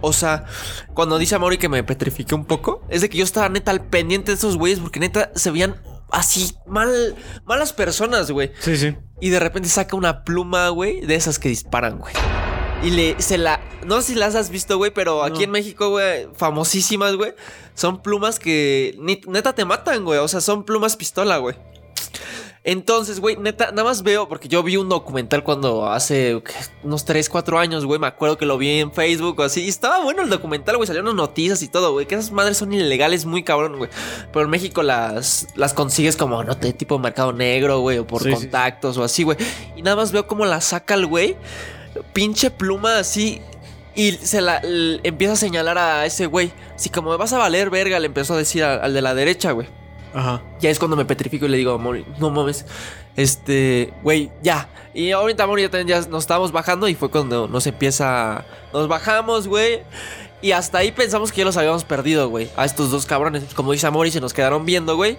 O 0.02 0.14
sea, 0.14 0.46
cuando 0.94 1.18
dice 1.18 1.36
a 1.36 1.40
Mauri 1.40 1.58
que 1.58 1.70
me 1.70 1.84
petrifiqué 1.84 2.36
un 2.36 2.46
poco, 2.46 2.82
es 2.90 3.02
de 3.02 3.10
que 3.10 3.18
yo 3.18 3.24
estaba 3.24 3.50
neta 3.50 3.72
al 3.72 3.86
pendiente 3.88 4.32
de 4.32 4.38
esos 4.38 4.58
güeyes 4.58 4.80
porque 4.80 5.00
neta 5.00 5.32
se 5.36 5.52
veían 5.52 5.82
así 6.12 6.56
mal, 6.68 7.16
malas 7.46 7.74
personas, 7.74 8.32
güey. 8.32 8.52
Sí, 8.60 8.78
sí. 8.78 8.96
Y 9.22 9.30
de 9.30 9.40
repente 9.40 9.70
saca 9.70 9.96
una 9.96 10.24
pluma, 10.24 10.70
güey, 10.70 11.02
de 11.02 11.16
esas 11.16 11.40
que 11.40 11.50
disparan, 11.50 11.98
güey. 12.00 12.14
Y 12.84 12.92
le, 12.92 13.16
se 13.22 13.38
la, 13.38 13.62
no 13.86 14.02
sé 14.02 14.08
si 14.14 14.16
las 14.16 14.36
has 14.36 14.50
visto, 14.50 14.78
güey, 14.78 14.92
pero 14.94 15.24
aquí 15.24 15.40
No. 15.40 15.44
en 15.46 15.52
México, 15.52 15.90
güey, 15.90 16.28
famosísimas, 16.36 17.16
güey. 17.16 17.34
Son 17.74 18.02
plumas 18.02 18.38
que 18.38 18.96
neta 19.28 19.54
te 19.54 19.66
matan, 19.66 20.04
güey. 20.04 20.20
O 20.20 20.28
sea, 20.28 20.42
son 20.42 20.66
plumas 20.66 20.96
pistola, 20.96 21.38
güey. 21.38 21.56
Entonces, 22.68 23.20
güey, 23.20 23.38
neta, 23.38 23.68
nada 23.70 23.84
más 23.84 24.02
veo, 24.02 24.28
porque 24.28 24.48
yo 24.48 24.64
vi 24.64 24.76
un 24.76 24.90
documental 24.90 25.44
cuando 25.44 25.86
hace 25.88 26.42
unos 26.84 27.06
3, 27.06 27.30
4 27.30 27.60
años, 27.60 27.86
güey, 27.86 28.00
me 28.00 28.08
acuerdo 28.08 28.40
que 28.40 28.48
lo 28.48 28.58
vi 28.58 28.80
en 28.80 28.92
Facebook 28.92 29.40
o 29.40 29.44
así, 29.44 29.62
y 29.64 29.70
estaba 29.70 30.04
bueno 30.04 30.24
el 30.24 30.30
documental, 30.32 30.76
güey, 30.76 30.88
salieron 30.88 31.16
noticias 31.16 31.62
y 31.62 31.68
todo, 31.68 31.92
güey, 31.92 32.08
que 32.08 32.16
esas 32.16 32.32
madres 32.32 32.58
son 32.58 32.74
ilegales 32.74 33.26
muy 33.28 33.44
cabrón, 33.44 33.78
güey. 33.78 33.92
Pero 34.34 34.46
en 34.46 34.50
México 34.52 34.82
las, 34.82 35.48
las 35.56 35.74
consigues 35.76 36.18
como, 36.18 36.44
no 36.44 36.58
te, 36.58 36.74
tipo 36.74 36.98
mercado 36.98 37.34
negro, 37.34 37.82
güey, 37.82 38.00
o 38.00 38.08
por 38.08 38.24
Sí, 38.24 38.30
sí. 38.30 38.36
contactos 38.36 38.98
o 38.98 39.04
así, 39.04 39.22
güey. 39.22 39.38
Y 39.76 39.84
nada 39.84 39.96
más 39.96 40.12
veo 40.12 40.26
cómo 40.26 40.44
la 40.46 40.60
saca 40.60 40.96
el 40.96 41.06
güey, 41.06 41.38
pinche 42.14 42.50
pluma 42.50 42.98
así, 42.98 43.42
y 43.94 44.14
se 44.14 44.42
la 44.42 44.60
empieza 45.04 45.34
a 45.34 45.38
señalar 45.38 45.78
a 45.78 46.06
ese 46.08 46.26
güey. 46.26 46.52
Así 46.74 46.90
como 46.90 47.12
me 47.12 47.18
vas 47.18 47.32
a 47.32 47.38
valer 47.38 47.70
verga, 47.70 48.00
le 48.00 48.08
empezó 48.08 48.34
a 48.34 48.38
decir 48.38 48.64
al- 48.64 48.82
al 48.82 48.94
de 48.96 49.02
la 49.04 49.14
derecha, 49.14 49.52
güey. 49.52 49.68
Ajá. 50.16 50.42
Ya 50.62 50.70
es 50.70 50.80
cuando 50.80 50.96
me 50.96 51.04
petrifico 51.04 51.46
y 51.46 51.50
le 51.50 51.58
digo 51.58 51.74
a 51.74 51.78
Mori, 51.78 52.06
no 52.20 52.30
mames, 52.30 52.66
este, 53.18 53.94
güey, 54.02 54.32
ya. 54.42 54.70
Y 54.94 55.12
ahorita 55.12 55.46
Mori 55.46 55.64
ya, 55.64 55.70
también 55.70 55.90
ya 55.90 56.10
nos 56.10 56.24
estábamos 56.24 56.54
bajando 56.54 56.88
y 56.88 56.96
fue 56.96 57.12
cuando 57.12 57.50
nos 57.50 57.68
empieza, 57.68 58.46
nos 58.72 58.88
bajamos, 58.88 59.50
güey. 59.50 59.82
Y 60.42 60.54
hasta 60.54 60.78
ahí 60.78 60.94
pensamos 60.94 61.34
que 61.34 61.40
ya 61.40 61.46
los 61.46 61.58
habíamos 61.58 61.84
perdido, 61.84 62.30
güey. 62.30 62.50
A 62.56 62.64
estos 62.64 62.92
dos 62.92 63.06
cabrones. 63.06 63.44
Como 63.54 63.74
dice 63.74 63.90
Mori, 63.90 64.10
se 64.10 64.22
nos 64.22 64.34
quedaron 64.34 64.66
viendo, 64.66 64.96
güey. 64.96 65.18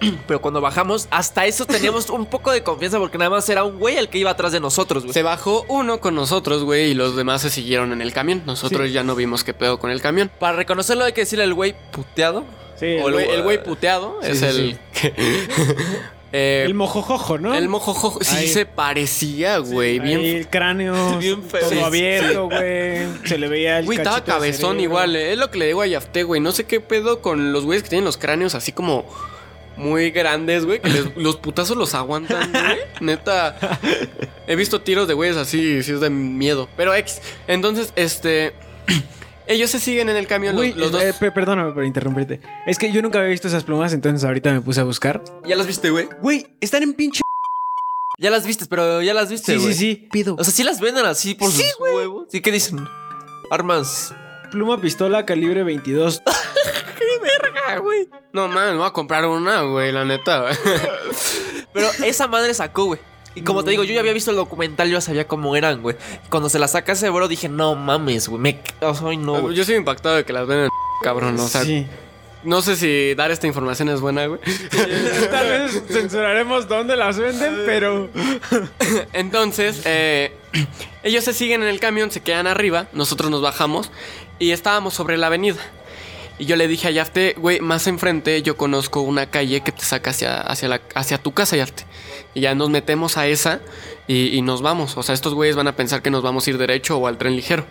Pero 0.26 0.40
cuando 0.40 0.60
bajamos, 0.60 1.08
hasta 1.10 1.46
eso 1.46 1.64
teníamos 1.66 2.10
un 2.10 2.26
poco 2.26 2.50
de 2.52 2.62
confianza 2.62 2.98
porque 2.98 3.18
nada 3.18 3.30
más 3.30 3.48
era 3.48 3.64
un 3.64 3.78
güey 3.78 3.96
el 3.96 4.08
que 4.08 4.18
iba 4.18 4.30
atrás 4.30 4.52
de 4.52 4.60
nosotros, 4.60 5.02
güey. 5.04 5.14
Se 5.14 5.22
bajó 5.22 5.64
uno 5.68 6.00
con 6.00 6.14
nosotros, 6.14 6.64
güey, 6.64 6.90
y 6.90 6.94
los 6.94 7.16
demás 7.16 7.42
se 7.42 7.50
siguieron 7.50 7.92
en 7.92 8.00
el 8.02 8.12
camión. 8.12 8.42
Nosotros 8.46 8.88
Sí. 8.88 8.92
ya 8.92 9.02
no 9.02 9.14
vimos 9.14 9.44
qué 9.44 9.54
pedo 9.54 9.78
con 9.78 9.90
el 9.90 10.00
camión. 10.00 10.30
Para 10.38 10.56
reconocerlo 10.56 11.04
hay 11.04 11.12
que 11.12 11.22
decirle 11.22 11.44
al 11.44 11.54
güey 11.54 11.74
puteado. 11.92 12.44
Sí. 12.78 12.96
O 13.02 13.08
el 13.08 13.14
güey- 13.14 13.28
el 13.30 13.42
güey 13.42 13.62
puteado 13.62 14.18
Sí, 14.22 14.30
es 14.32 14.38
sí, 14.40 14.44
el. 14.46 14.54
sí. 14.72 14.78
que- 15.00 15.14
Eh, 16.36 16.64
El 16.66 16.74
mojojojo, 16.74 17.38
¿no? 17.38 17.54
el 17.54 17.68
mojojojo. 17.68 18.18
Sí 18.20 18.34
Ahí. 18.34 18.48
se 18.48 18.66
parecía, 18.66 19.58
güey. 19.58 19.92
Ahí 19.92 19.98
bien. 20.00 20.20
el 20.20 20.48
cráneo 20.48 21.16
Bien 21.20 21.44
feo. 21.44 21.60
todo 21.60 21.70
Sí, 21.70 21.78
abierto, 21.78 22.46
güey. 22.46 23.06
Se 23.24 23.38
le 23.38 23.46
veía 23.46 23.78
el 23.78 23.84
Güey, 23.84 23.98
estaba 23.98 24.24
cabezón 24.24 24.80
igual. 24.80 25.14
eh. 25.14 25.30
Es 25.32 25.38
lo 25.38 25.52
que 25.52 25.58
le 25.58 25.66
digo 25.68 25.80
a 25.82 25.86
Yafté, 25.86 26.24
güey. 26.24 26.40
No 26.40 26.50
sé 26.50 26.64
qué 26.64 26.80
pedo 26.80 27.22
con 27.22 27.52
los 27.52 27.64
güeyes 27.64 27.84
que 27.84 27.90
tienen 27.90 28.04
los 28.04 28.16
cráneos 28.16 28.56
así 28.56 28.72
como. 28.72 29.04
Muy 29.76 30.10
grandes, 30.10 30.64
güey, 30.64 30.80
que 30.80 30.88
les- 30.90 31.16
los 31.16 31.36
putazos 31.36 31.76
los 31.76 31.94
aguantan, 31.94 32.50
güey. 32.52 32.78
Neta. 33.00 33.56
He 34.46 34.56
visto 34.56 34.80
tiros 34.82 35.08
de 35.08 35.14
güeyes 35.14 35.36
así, 35.36 35.82
si 35.82 35.92
es 35.92 36.00
de 36.00 36.10
miedo. 36.10 36.68
Pero 36.76 36.94
ex. 36.94 37.20
Entonces, 37.46 37.92
este. 37.96 38.54
Ellos 39.46 39.68
se 39.70 39.78
siguen 39.78 40.08
en 40.08 40.16
el 40.16 40.26
camión, 40.26 40.56
los, 40.74 40.90
dos. 40.90 41.02
eh, 41.02 41.12
pe- 41.20 41.30
perdóname 41.30 41.72
por 41.72 41.84
interrumpirte. 41.84 42.40
Es 42.66 42.78
que 42.78 42.90
yo 42.90 43.02
nunca 43.02 43.18
había 43.18 43.30
visto 43.30 43.46
esas 43.46 43.62
plumas, 43.62 43.92
entonces 43.92 44.24
ahorita 44.24 44.50
me 44.50 44.62
puse 44.62 44.80
a 44.80 44.84
buscar. 44.84 45.22
¿Ya 45.46 45.54
las 45.54 45.66
viste, 45.66 45.90
güey? 45.90 46.08
Güey, 46.22 46.46
están 46.60 46.82
en 46.82 46.94
pinche. 46.94 47.20
Ya 48.16 48.30
las 48.30 48.46
viste, 48.46 48.66
pero 48.66 49.02
ya 49.02 49.12
las 49.12 49.28
viste, 49.28 49.58
Sí, 49.58 49.66
sí, 49.66 49.74
sí. 49.74 50.08
Pido. 50.12 50.36
O 50.38 50.44
sea, 50.44 50.54
sí 50.54 50.62
las 50.62 50.80
venden 50.80 51.04
así 51.04 51.34
por 51.34 51.50
sus 51.50 51.64
huevos. 51.80 52.28
¿Sí 52.30 52.40
qué 52.40 52.52
dicen? 52.52 52.86
Armas. 53.50 54.14
Pluma 54.54 54.80
pistola 54.80 55.26
calibre 55.26 55.64
22. 55.64 56.22
Ah, 56.26 57.78
güey. 57.82 58.08
No 58.32 58.46
mames, 58.46 58.70
me 58.70 58.78
voy 58.78 58.86
a 58.86 58.92
comprar 58.92 59.26
una, 59.26 59.62
güey, 59.62 59.90
la 59.90 60.04
neta, 60.04 60.42
güey. 60.42 60.54
Pero 61.72 61.88
esa 62.04 62.28
madre 62.28 62.54
sacó, 62.54 62.84
güey. 62.84 63.00
Y 63.34 63.42
como 63.42 63.64
te 63.64 63.72
digo, 63.72 63.82
yo 63.82 63.92
ya 63.94 63.98
había 63.98 64.12
visto 64.12 64.30
el 64.30 64.36
documental, 64.36 64.86
yo 64.86 64.98
ya 64.98 65.00
sabía 65.00 65.26
cómo 65.26 65.56
eran, 65.56 65.82
güey. 65.82 65.96
Cuando 66.30 66.48
se 66.48 66.60
la 66.60 66.68
saca 66.68 66.92
ese 66.92 67.10
bro, 67.10 67.26
dije, 67.26 67.48
no 67.48 67.74
mames, 67.74 68.28
güey. 68.28 68.40
Me. 68.40 68.60
O 68.80 68.94
sea, 68.94 69.08
ay, 69.08 69.16
no, 69.16 69.40
güey. 69.40 69.56
Yo 69.56 69.64
soy 69.64 69.74
impactado 69.74 70.14
de 70.14 70.24
que 70.24 70.32
las 70.32 70.46
venden, 70.46 70.70
cabrón. 71.02 71.36
O 71.40 71.48
sea, 71.48 71.64
sí. 71.64 71.88
no 72.44 72.62
sé 72.62 72.76
si 72.76 73.14
dar 73.16 73.32
esta 73.32 73.48
información 73.48 73.88
es 73.88 74.00
buena, 74.00 74.24
güey. 74.26 74.38
Tal 75.32 75.48
vez 75.48 75.82
censuraremos 75.88 76.68
dónde 76.68 76.94
las 76.94 77.18
venden, 77.18 77.62
pero. 77.66 78.08
Entonces, 79.14 79.82
eh, 79.84 80.32
ellos 81.02 81.24
se 81.24 81.32
siguen 81.32 81.64
en 81.64 81.68
el 81.70 81.80
camión, 81.80 82.12
se 82.12 82.20
quedan 82.20 82.46
arriba, 82.46 82.86
nosotros 82.92 83.32
nos 83.32 83.42
bajamos 83.42 83.90
y 84.44 84.52
estábamos 84.52 84.92
sobre 84.92 85.16
la 85.16 85.28
avenida. 85.28 85.60
Y 86.38 86.44
yo 86.44 86.56
le 86.56 86.68
dije 86.68 86.88
a 86.88 86.90
Yafte, 86.90 87.34
güey, 87.38 87.60
más 87.60 87.86
enfrente 87.86 88.42
yo 88.42 88.56
conozco 88.56 89.00
una 89.00 89.30
calle 89.30 89.62
que 89.62 89.72
te 89.72 89.82
saca 89.82 90.10
hacia, 90.10 90.40
hacia, 90.40 90.68
la, 90.68 90.80
hacia 90.94 91.16
tu 91.16 91.32
casa, 91.32 91.56
Yafte. 91.56 91.84
Y 92.34 92.40
ya 92.40 92.54
nos 92.54 92.68
metemos 92.68 93.16
a 93.16 93.26
esa 93.26 93.60
y, 94.06 94.36
y 94.36 94.42
nos 94.42 94.60
vamos. 94.60 94.98
O 94.98 95.02
sea, 95.02 95.14
estos 95.14 95.32
güeyes 95.32 95.56
van 95.56 95.68
a 95.68 95.76
pensar 95.76 96.02
que 96.02 96.10
nos 96.10 96.22
vamos 96.22 96.46
a 96.46 96.50
ir 96.50 96.58
derecho 96.58 96.98
o 96.98 97.06
al 97.06 97.16
tren 97.16 97.36
ligero. 97.36 97.64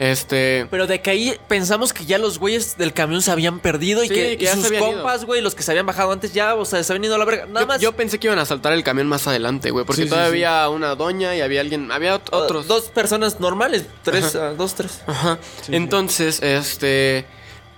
Este... 0.00 0.66
Pero 0.70 0.86
de 0.86 1.02
que 1.02 1.10
ahí 1.10 1.36
pensamos 1.46 1.92
que 1.92 2.06
ya 2.06 2.16
los 2.16 2.38
güeyes 2.38 2.78
del 2.78 2.94
camión 2.94 3.20
se 3.20 3.30
habían 3.30 3.60
perdido 3.60 4.02
y 4.02 4.08
que, 4.08 4.14
que 4.38 4.44
y 4.44 4.46
ya 4.46 4.56
sus 4.56 4.72
compas, 4.72 5.26
güey, 5.26 5.42
los 5.42 5.54
que 5.54 5.62
se 5.62 5.70
habían 5.72 5.84
bajado 5.84 6.10
antes 6.10 6.32
ya, 6.32 6.54
o 6.54 6.64
sea, 6.64 6.82
se 6.82 6.90
habían 6.90 7.04
ido 7.04 7.16
a 7.16 7.18
la 7.18 7.26
verga. 7.26 7.44
Nada 7.44 7.60
Yo, 7.60 7.66
más. 7.66 7.80
yo 7.82 7.92
pensé 7.92 8.18
que 8.18 8.26
iban 8.28 8.38
a 8.38 8.46
saltar 8.46 8.72
el 8.72 8.82
camión 8.82 9.06
más 9.08 9.26
adelante, 9.26 9.70
güey, 9.70 9.84
porque 9.84 10.00
Sí, 10.00 10.08
sí, 10.08 10.10
todavía 10.14 10.64
había 10.64 10.68
una 10.74 10.94
doña 10.94 11.36
y 11.36 11.42
había 11.42 11.60
alguien, 11.60 11.92
había 11.92 12.16
ot- 12.16 12.32
uh, 12.32 12.36
otros. 12.36 12.66
Dos 12.66 12.84
personas 12.88 13.40
normales. 13.40 13.84
Tres, 14.02 14.34
ah, 14.36 14.54
dos, 14.56 14.74
tres. 14.74 15.02
Ajá. 15.06 15.38
Entonces, 15.68 16.40
este. 16.42 17.26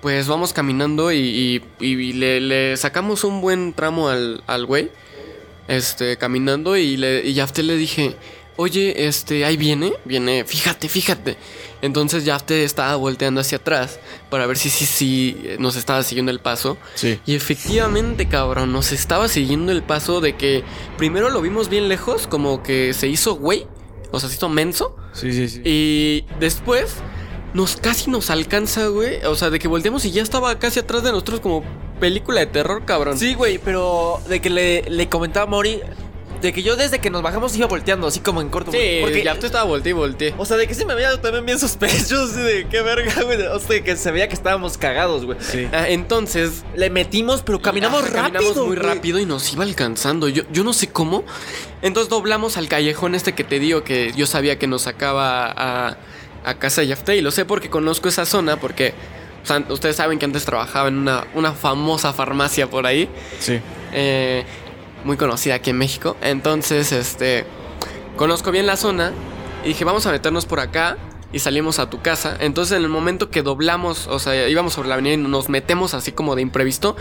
Pues 0.01 0.27
vamos 0.29 0.53
caminando 0.53 1.11
y, 1.13 1.63
y- 1.81 1.85
y 1.85 2.13
le, 2.13 2.41
le 2.41 2.77
sacamos 2.77 3.25
un 3.25 3.41
buen 3.41 3.73
tramo 3.73 4.09
al, 4.09 4.43
al 4.47 4.65
güey. 4.67 4.91
Este, 5.69 6.17
caminando 6.19 6.77
y, 6.77 6.97
le, 6.97 7.23
y 7.25 7.35
Yafte 7.35 7.63
le 7.63 7.77
dije, 7.77 8.17
oye, 8.57 9.07
este, 9.07 9.45
ahí 9.45 9.57
viene, 9.57 9.93
viene, 10.05 10.45
fíjate, 10.45 10.89
fíjate. 10.89 11.37
Entonces 11.81 12.25
Yafte 12.25 12.65
estaba 12.65 12.95
volteando 12.97 13.41
hacia 13.41 13.59
atrás 13.59 13.99
para 14.31 14.47
ver 14.47 14.57
si 14.57 14.71
sí, 14.71 14.87
sí, 14.87 15.37
nos 15.59 15.77
estaba 15.77 16.03
siguiendo 16.03 16.31
el 16.31 16.41
paso. 16.41 16.77
Sí. 16.95 17.19
Y 17.27 17.35
efectivamente, 17.35 18.29
cabrón, 18.29 18.73
nos 18.73 18.93
estaba 18.93 19.29
siguiendo 19.29 19.73
el 19.73 19.83
paso 19.83 20.21
de 20.21 20.37
que 20.37 20.63
primero 20.97 21.31
lo 21.31 21.41
vimos 21.41 21.69
bien 21.69 21.89
lejos, 21.89 22.27
como 22.27 22.63
que 22.63 22.95
se 22.95 23.09
hizo 23.09 23.35
güey, 23.35 23.67
o 24.13 24.21
sea, 24.21 24.29
se 24.29 24.37
hizo 24.37 24.49
menso. 24.49 24.97
Sí, 25.13 25.33
sí, 25.33 25.49
sí. 25.49 25.63
Y 25.65 26.25
después 26.39 26.97
nos 27.55 27.77
casi 27.77 28.11
nos 28.11 28.31
alcanza, 28.31 28.87
güey. 28.87 29.25
O 29.25 29.35
sea, 29.35 29.51
de 29.51 29.59
que 29.59 29.69
volteamos 29.69 30.05
y 30.05 30.11
ya 30.11 30.23
estaba 30.23 30.59
casi 30.59 30.81
atrás 30.81 31.03
de 31.03 31.11
nosotros 31.11 31.41
como 31.41 31.65
película 32.01 32.41
de 32.41 32.47
terror, 32.47 32.85
cabrón. 32.85 33.19
Sí, 33.19 33.35
güey, 33.35 33.59
pero 33.59 34.21
de 34.29 34.41
que 34.41 34.51
le, 34.51 34.83
le 34.91 35.09
comentaba 35.09 35.45
a 35.45 35.49
Mori. 35.49 35.81
De 36.43 36.53
que 36.53 36.63
yo 36.63 36.77
desde 36.77 36.99
que 36.99 37.09
nos 37.09 37.23
bajamos 37.23 37.57
iba 37.57 37.67
volteando, 37.69 38.09
así 38.09 38.21
como 38.21 38.41
en 38.43 38.49
corto. 38.49 38.73
Sí, 38.73 38.99
porque 39.01 39.23
ya 39.23 39.35
te 39.39 39.47
estaba 39.47 39.65
volteé 39.65 39.91
y 39.91 39.93
volteé. 39.95 40.35
O 40.37 40.45
sea, 40.45 40.57
de 40.57 40.67
que 40.67 40.75
sí 40.75 40.85
me 40.85 40.95
veía 40.95 41.19
también 41.21 41.47
bien 41.47 41.59
sospechoso, 41.59 42.25
así 42.25 42.41
de 42.41 42.67
qué 42.69 42.83
verga, 42.83 43.23
güey. 43.23 43.41
O 43.47 43.59
sea, 43.61 43.69
de 43.69 43.85
que 43.85 43.97
se 43.97 44.11
veía 44.11 44.29
que 44.29 44.35
estábamos 44.35 44.77
cagados, 44.77 45.25
güey. 45.25 45.39
Sí. 45.41 45.69
Ah, 45.73 45.89
entonces, 45.89 46.65
Le 46.75 46.91
metimos, 46.91 47.43
pero 47.43 47.63
caminamos 47.63 48.03
Ajá, 48.03 48.11
rápido. 48.11 48.23
Caminamos 48.33 48.57
muy 48.67 48.77
güey. 48.77 48.89
rápido 48.89 49.19
y 49.21 49.25
nos 49.27 49.53
iba 49.53 49.63
alcanzando. 49.65 50.29
Yo, 50.29 50.43
yo 50.53 50.65
no 50.65 50.73
sé 50.73 50.89
cómo. 50.89 51.25
Entonces 51.81 52.11
doblamos 52.11 52.57
al 52.57 52.69
callejón 52.69 53.15
este 53.15 53.33
que 53.35 53.45
te 53.45 53.59
digo 53.59 53.85
que 53.85 54.13
yo 54.17 54.27
sabía 54.27 54.59
que 54.59 54.67
nos 54.67 54.83
sacaba 54.83 55.47
a, 55.47 55.97
a 56.45 56.55
casa 56.59 56.81
de 56.81 56.89
Yafte. 56.89 57.17
Y 57.17 57.21
lo 57.21 57.31
sé 57.31 57.45
porque 57.45 57.71
conozco 57.71 58.09
esa 58.09 58.27
zona, 58.27 58.57
porque 58.59 58.95
o 59.45 59.47
sea, 59.47 59.65
ustedes 59.71 59.97
saben 59.97 60.19
que 60.19 60.25
antes 60.25 60.45
trabajaba 60.45 60.89
en 60.89 60.99
una, 60.99 61.25
una 61.35 61.53
famosa 61.53 62.13
farmacia 62.13 62.69
por 62.69 62.87
ahí. 62.87 63.09
Sí. 63.41 63.61
eh, 63.93 64.45
muy 65.05 65.17
conocida 65.17 65.55
aquí 65.57 65.71
en 65.71 65.79
México. 65.79 66.17
Entonces, 66.21 66.93
este, 66.93 67.45
conozco 68.17 68.51
bien 68.51 68.67
la 68.67 68.77
zona 68.77 69.13
y 69.65 69.69
dije, 69.69 69.85
vamos 69.85 70.07
a 70.07 70.13
meternos 70.13 70.47
por 70.47 70.61
acá 70.61 70.97
y 71.33 71.39
salimos 71.39 71.79
a 71.79 71.89
tu 71.89 72.01
casa. 72.03 72.37
Entonces, 72.41 72.77
en 72.77 72.85
el 72.85 72.89
momento 72.89 73.31
que 73.31 73.43
doblamos, 73.43 74.07
o 74.07 74.19
sea, 74.19 74.49
íbamos 74.49 74.75
sobre 74.75 74.89
la 74.89 74.95
avenida 74.95 75.15
y 75.15 75.17
nos 75.17 75.49
metemos 75.49 75.95
así 75.95 76.13
como 76.13 76.35
de 76.35 76.43
imprevisto. 76.43 76.97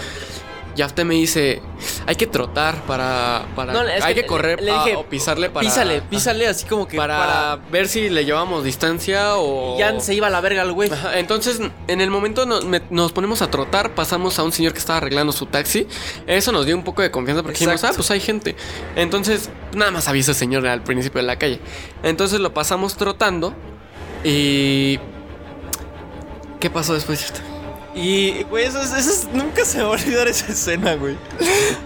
Yafte 0.75 1.03
me 1.03 1.15
dice, 1.15 1.61
hay 2.07 2.15
que 2.15 2.27
trotar 2.27 2.75
para... 2.83 3.45
para 3.55 3.73
No, 3.73 3.81
es 3.87 4.03
hay 4.03 4.13
que, 4.15 4.21
le- 4.21 4.27
correr 4.27 4.61
le 4.61 4.71
pa- 4.71 4.83
dije, 4.83 4.95
o 4.95 5.05
pisarle 5.05 5.49
para... 5.49 5.67
Písale, 5.67 6.01
písale, 6.01 6.47
así 6.47 6.65
como 6.65 6.87
que 6.87 6.97
Para, 6.97 7.17
para. 7.17 7.55
ver 7.71 7.87
si 7.87 8.09
le 8.09 8.25
llevamos 8.25 8.63
distancia 8.63 9.35
o... 9.37 9.77
Ya 9.77 9.99
se 9.99 10.13
iba 10.13 10.27
a 10.27 10.29
la 10.29 10.41
verga 10.41 10.63
el 10.63 10.71
güey. 10.71 10.91
Ajá, 10.91 11.17
entonces, 11.19 11.59
en 11.87 12.01
el 12.01 12.09
momento 12.09 12.45
nos, 12.45 12.65
me- 12.65 12.81
nos 12.89 13.11
ponemos 13.11 13.41
a 13.41 13.49
trotar, 13.51 13.95
pasamos 13.95 14.37
a 14.39 14.43
un 14.43 14.51
señor 14.51 14.73
que 14.73 14.79
estaba 14.79 14.97
arreglando 14.97 15.31
su 15.31 15.45
taxi. 15.45 15.87
Eso 16.27 16.51
nos 16.51 16.65
dio 16.65 16.75
un 16.75 16.83
poco 16.83 17.01
de 17.01 17.11
confianza 17.11 17.43
porque 17.43 17.53
dijimos, 17.55 17.75
Exacto. 17.75 17.95
ah, 17.95 17.97
pues 17.97 18.11
hay 18.11 18.19
gente. 18.19 18.55
Entonces, 18.95 19.49
nada 19.75 19.91
más 19.91 20.07
avisa 20.07 20.31
ese 20.31 20.39
señor 20.39 20.65
al 20.67 20.83
principio 20.83 21.21
de 21.21 21.27
la 21.27 21.37
calle. 21.37 21.59
Entonces 22.03 22.39
lo 22.39 22.53
pasamos 22.53 22.95
trotando 22.95 23.53
y... 24.23 24.99
¿Qué 26.59 26.69
pasó 26.69 26.93
después? 26.93 27.33
Y, 27.93 28.43
güey, 28.43 28.65
eso, 28.65 28.81
es- 28.81 28.93
eso 28.93 29.11
es- 29.11 29.27
nunca 29.33 29.65
se 29.65 29.81
va 29.81 29.89
a 29.89 29.91
olvidar 29.91 30.27
esa 30.27 30.51
escena, 30.51 30.95
güey. 30.95 31.17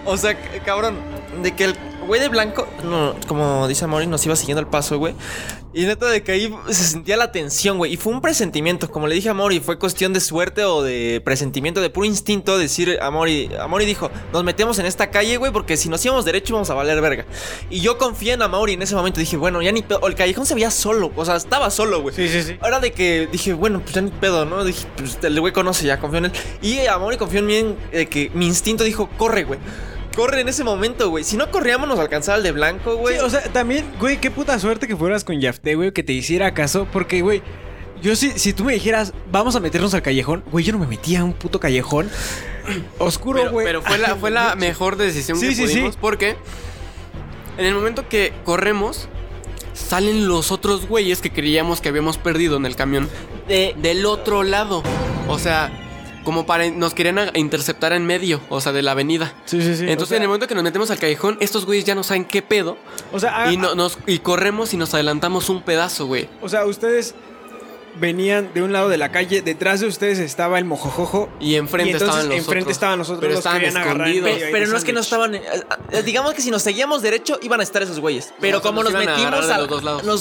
O 0.04 0.16
sea, 0.16 0.36
cabrón, 0.64 0.96
de 1.42 1.54
que 1.54 1.64
el 1.64 1.76
güey 2.06 2.20
de 2.20 2.28
blanco, 2.28 2.66
no, 2.84 3.14
como 3.26 3.68
dice 3.68 3.86
Mori, 3.86 4.06
nos 4.06 4.24
iba 4.24 4.36
siguiendo 4.36 4.60
el 4.60 4.66
paso, 4.66 4.98
güey. 4.98 5.14
Y 5.76 5.84
neta 5.84 6.06
de 6.06 6.22
que 6.22 6.32
ahí 6.32 6.54
se 6.68 6.84
sentía 6.84 7.18
la 7.18 7.32
tensión, 7.32 7.76
güey. 7.76 7.92
Y 7.92 7.96
fue 7.98 8.10
un 8.10 8.22
presentimiento, 8.22 8.90
como 8.90 9.08
le 9.08 9.14
dije 9.14 9.28
a 9.28 9.34
Mori, 9.34 9.60
fue 9.60 9.78
cuestión 9.78 10.14
de 10.14 10.20
suerte 10.20 10.64
o 10.64 10.82
de 10.82 11.20
presentimiento, 11.22 11.82
de 11.82 11.90
puro 11.90 12.06
instinto 12.06 12.56
decir 12.56 12.98
a 13.02 13.10
Mori. 13.10 13.50
A 13.60 13.66
Mori 13.66 13.84
dijo, 13.84 14.10
nos 14.32 14.42
metemos 14.42 14.78
en 14.78 14.86
esta 14.86 15.10
calle, 15.10 15.36
güey, 15.36 15.52
porque 15.52 15.76
si 15.76 15.90
nos 15.90 16.02
íbamos 16.02 16.24
derecho 16.24 16.54
íbamos 16.54 16.70
a 16.70 16.74
valer 16.74 17.02
verga. 17.02 17.26
Y 17.68 17.80
yo 17.80 17.98
confié 17.98 18.32
en 18.32 18.40
Amaury 18.40 18.72
en 18.72 18.80
ese 18.80 18.94
momento. 18.94 19.20
Dije, 19.20 19.36
bueno, 19.36 19.60
ya 19.60 19.70
ni 19.70 19.82
pedo. 19.82 19.98
O 20.00 20.08
el 20.08 20.14
callejón 20.14 20.46
se 20.46 20.54
veía 20.54 20.70
solo, 20.70 21.12
o 21.14 21.24
sea, 21.26 21.36
estaba 21.36 21.68
solo, 21.70 22.00
güey. 22.00 22.14
Sí, 22.14 22.26
sí, 22.28 22.42
sí. 22.42 22.56
Ahora 22.62 22.80
de 22.80 22.92
que 22.92 23.28
dije, 23.30 23.52
bueno, 23.52 23.80
pues 23.80 23.94
ya 23.94 24.00
ni 24.00 24.10
pedo, 24.10 24.46
¿no? 24.46 24.64
Dije, 24.64 24.86
pues 24.96 25.18
el 25.22 25.38
güey 25.38 25.52
conoce, 25.52 25.86
ya 25.86 26.00
confío 26.00 26.20
en 26.20 26.24
él. 26.26 26.32
Y 26.62 26.78
Amori 26.86 27.18
confió 27.18 27.40
en 27.40 27.46
mí, 27.46 27.56
en, 27.56 27.76
de 27.92 28.06
que 28.06 28.30
mi 28.32 28.46
instinto 28.46 28.82
dijo, 28.82 29.10
corre, 29.18 29.44
güey. 29.44 29.60
Corre 30.16 30.40
en 30.40 30.48
ese 30.48 30.64
momento, 30.64 31.10
güey. 31.10 31.22
Si 31.24 31.36
no 31.36 31.50
corríamos, 31.50 31.86
nos 31.88 31.98
alcanzaba 31.98 32.38
el 32.38 32.42
de 32.42 32.52
blanco, 32.52 32.96
güey. 32.96 33.16
Sí, 33.18 33.20
o 33.24 33.28
sea, 33.30 33.42
también, 33.52 33.84
güey, 34.00 34.18
qué 34.20 34.30
puta 34.30 34.58
suerte 34.58 34.88
que 34.88 34.96
fueras 34.96 35.22
con 35.24 35.38
Yafte, 35.40 35.74
güey, 35.74 35.92
que 35.92 36.02
te 36.02 36.12
hiciera 36.14 36.54
caso. 36.54 36.88
Porque, 36.92 37.20
güey, 37.20 37.42
yo 38.02 38.16
si, 38.16 38.30
si 38.38 38.52
tú 38.54 38.64
me 38.64 38.72
dijeras, 38.72 39.12
vamos 39.30 39.54
a 39.56 39.60
meternos 39.60 39.92
al 39.94 40.00
callejón, 40.02 40.42
güey, 40.50 40.64
yo 40.64 40.72
no 40.72 40.78
me 40.78 40.86
metía 40.86 41.20
a 41.20 41.24
un 41.24 41.34
puto 41.34 41.60
callejón 41.60 42.10
oscuro, 42.98 43.40
Pero, 43.40 43.52
güey. 43.52 43.66
pero 43.66 43.82
fue 43.82 43.98
la, 43.98 44.16
fue 44.16 44.30
la 44.30 44.54
mejor 44.56 44.96
decisión 44.96 45.38
Sí, 45.38 45.48
que 45.48 45.54
sí, 45.54 45.66
sí. 45.66 45.72
pudimos 45.74 45.96
porque 45.96 46.36
en 47.58 47.64
el 47.66 47.74
momento 47.74 48.08
que 48.08 48.32
corremos 48.44 49.08
salen 49.74 50.26
los 50.28 50.50
otros 50.52 50.86
güeyes 50.88 51.20
que 51.20 51.30
creíamos 51.30 51.80
que 51.82 51.88
habíamos 51.90 52.16
perdido 52.18 52.56
en 52.56 52.64
el 52.66 52.76
camión 52.76 53.08
De- 53.48 53.74
del 53.78 54.06
otro 54.06 54.42
lado. 54.42 54.82
O 55.28 55.38
sea, 55.38 55.70
como 56.26 56.44
para 56.44 56.68
nos 56.72 56.92
querían 56.92 57.30
interceptar 57.34 57.92
en 57.92 58.04
medio, 58.04 58.40
o 58.48 58.60
sea, 58.60 58.72
de 58.72 58.82
la 58.82 58.90
avenida. 58.90 59.32
Sí, 59.44 59.62
sí, 59.62 59.76
sí. 59.76 59.82
Entonces, 59.84 60.02
o 60.02 60.06
sea, 60.06 60.16
en 60.16 60.22
el 60.24 60.28
momento 60.28 60.48
que 60.48 60.56
nos 60.56 60.64
metemos 60.64 60.90
al 60.90 60.98
callejón, 60.98 61.36
estos 61.38 61.64
güeyes 61.66 61.84
ya 61.84 61.94
no 61.94 62.02
saben 62.02 62.24
qué 62.24 62.42
pedo. 62.42 62.76
o 63.12 63.20
sea, 63.20 63.44
ah, 63.44 63.52
y, 63.52 63.56
no- 63.56 63.76
nos, 63.76 63.96
y 64.08 64.18
corremos 64.18 64.74
y 64.74 64.76
nos 64.76 64.92
adelantamos 64.92 65.48
un 65.48 65.62
pedazo, 65.62 66.06
güey. 66.06 66.28
o 66.42 66.48
sea, 66.48 66.66
ustedes 66.66 67.14
venían 67.98 68.52
de 68.54 68.62
un 68.62 68.72
lado 68.72 68.88
de 68.88 68.96
la 68.98 69.10
calle, 69.10 69.42
detrás 69.42 69.80
de 69.80 69.86
ustedes 69.86 70.18
estaba 70.18 70.58
el 70.58 70.64
mojojojo. 70.64 71.28
Y 71.40 71.56
enfrente 71.56 71.90
Y 71.90 71.92
entonces, 71.92 72.08
estaban 72.08 72.28
los 72.28 72.38
enfrente 72.38 72.62
otros. 72.62 72.72
estaban 72.72 72.98
nosotros, 72.98 73.20
Pero 73.20 73.32
los 73.32 73.38
estaban 73.38 73.62
en 73.62 73.76
escondidos. 73.76 74.30
pero 74.52 74.66
de 74.66 74.72
no 74.72 74.76
es 74.78 74.84
que 74.84 74.92
no 74.92 75.00
estaban. 75.00 75.34
eh, 75.34 75.42
eh, 75.90 76.02
digamos 76.02 76.34
que 76.34 76.42
si 76.42 76.50
nos 76.50 76.62
seguíamos 76.62 77.02
derecho, 77.02 77.38
iban 77.42 77.60
a 77.60 77.62
estar 77.62 77.82
esos 77.82 78.00
güeyes. 78.00 78.32
Pero 78.40 78.60
como 78.62 78.82
nos 78.82 78.92
metimos 78.92 79.50
a, 79.50 79.66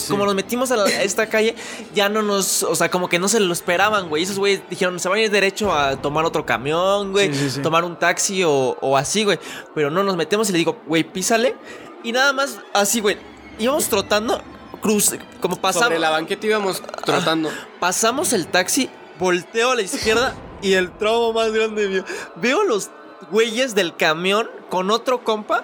como 0.08 0.26
nos 0.26 0.36
metimos 0.36 0.72
a, 0.72 0.86
esta 1.04 1.28
calle, 1.28 1.56
ya 1.94 2.10
no 2.10 2.22
nos. 2.22 2.64
O 2.64 2.76
sea, 2.76 2.90
como 2.90 3.10
que 3.10 3.20
no 3.20 3.28
se 3.28 3.40
lo 3.40 3.54
esperaban, 3.54 4.10
güey. 4.10 4.24
Esos 4.24 4.40
güeyes 4.40 4.62
dijeron, 4.70 5.00
se 5.00 5.10
van 5.10 5.18
a 5.20 5.22
ir 5.22 5.32
derecho 5.32 5.74
a 5.74 5.96
tomar 6.02 6.26
otro 6.26 6.46
camión, 6.46 7.12
güey. 7.12 7.34
Sí, 7.34 7.40
sí, 7.40 7.50
sí. 7.52 7.62
Tomar 7.62 7.84
un 7.84 7.98
taxi 7.98 8.44
o, 8.44 8.78
o 8.82 8.98
así, 8.98 9.24
güey. 9.24 9.40
Pero 9.74 9.90
no 9.92 10.04
nos 10.04 10.16
metemos 10.16 10.50
y 10.50 10.52
le 10.54 10.58
digo, 10.60 10.82
güey, 10.88 11.04
písale. 11.04 11.56
Y 12.04 12.12
nada 12.12 12.34
más 12.34 12.60
así, 12.74 13.00
güey. 13.00 13.18
Íbamos 13.58 13.88
trotando, 13.88 14.42
cruz, 14.86 15.16
como 15.40 15.56
pasamos. 15.56 15.88
Sobre 15.88 16.00
la 16.00 16.12
banqueta 16.12 16.46
íbamos 16.46 16.84
trotando. 17.04 17.50
Pasamos 17.80 18.34
el 18.34 18.46
taxi, 18.46 18.88
volteo 19.20 19.72
a 19.72 19.76
la 19.76 19.82
izquierda 19.82 20.36
y 20.62 20.74
el 20.74 20.92
tramo 20.92 21.34
más 21.34 21.52
grande 21.52 21.88
mío. 21.88 22.06
Veo 22.36 22.64
los, 22.64 22.92
güeyes 23.32 23.74
del 23.74 23.96
camión 23.96 24.48
con 24.70 24.92
otro 24.92 25.24
compa 25.24 25.64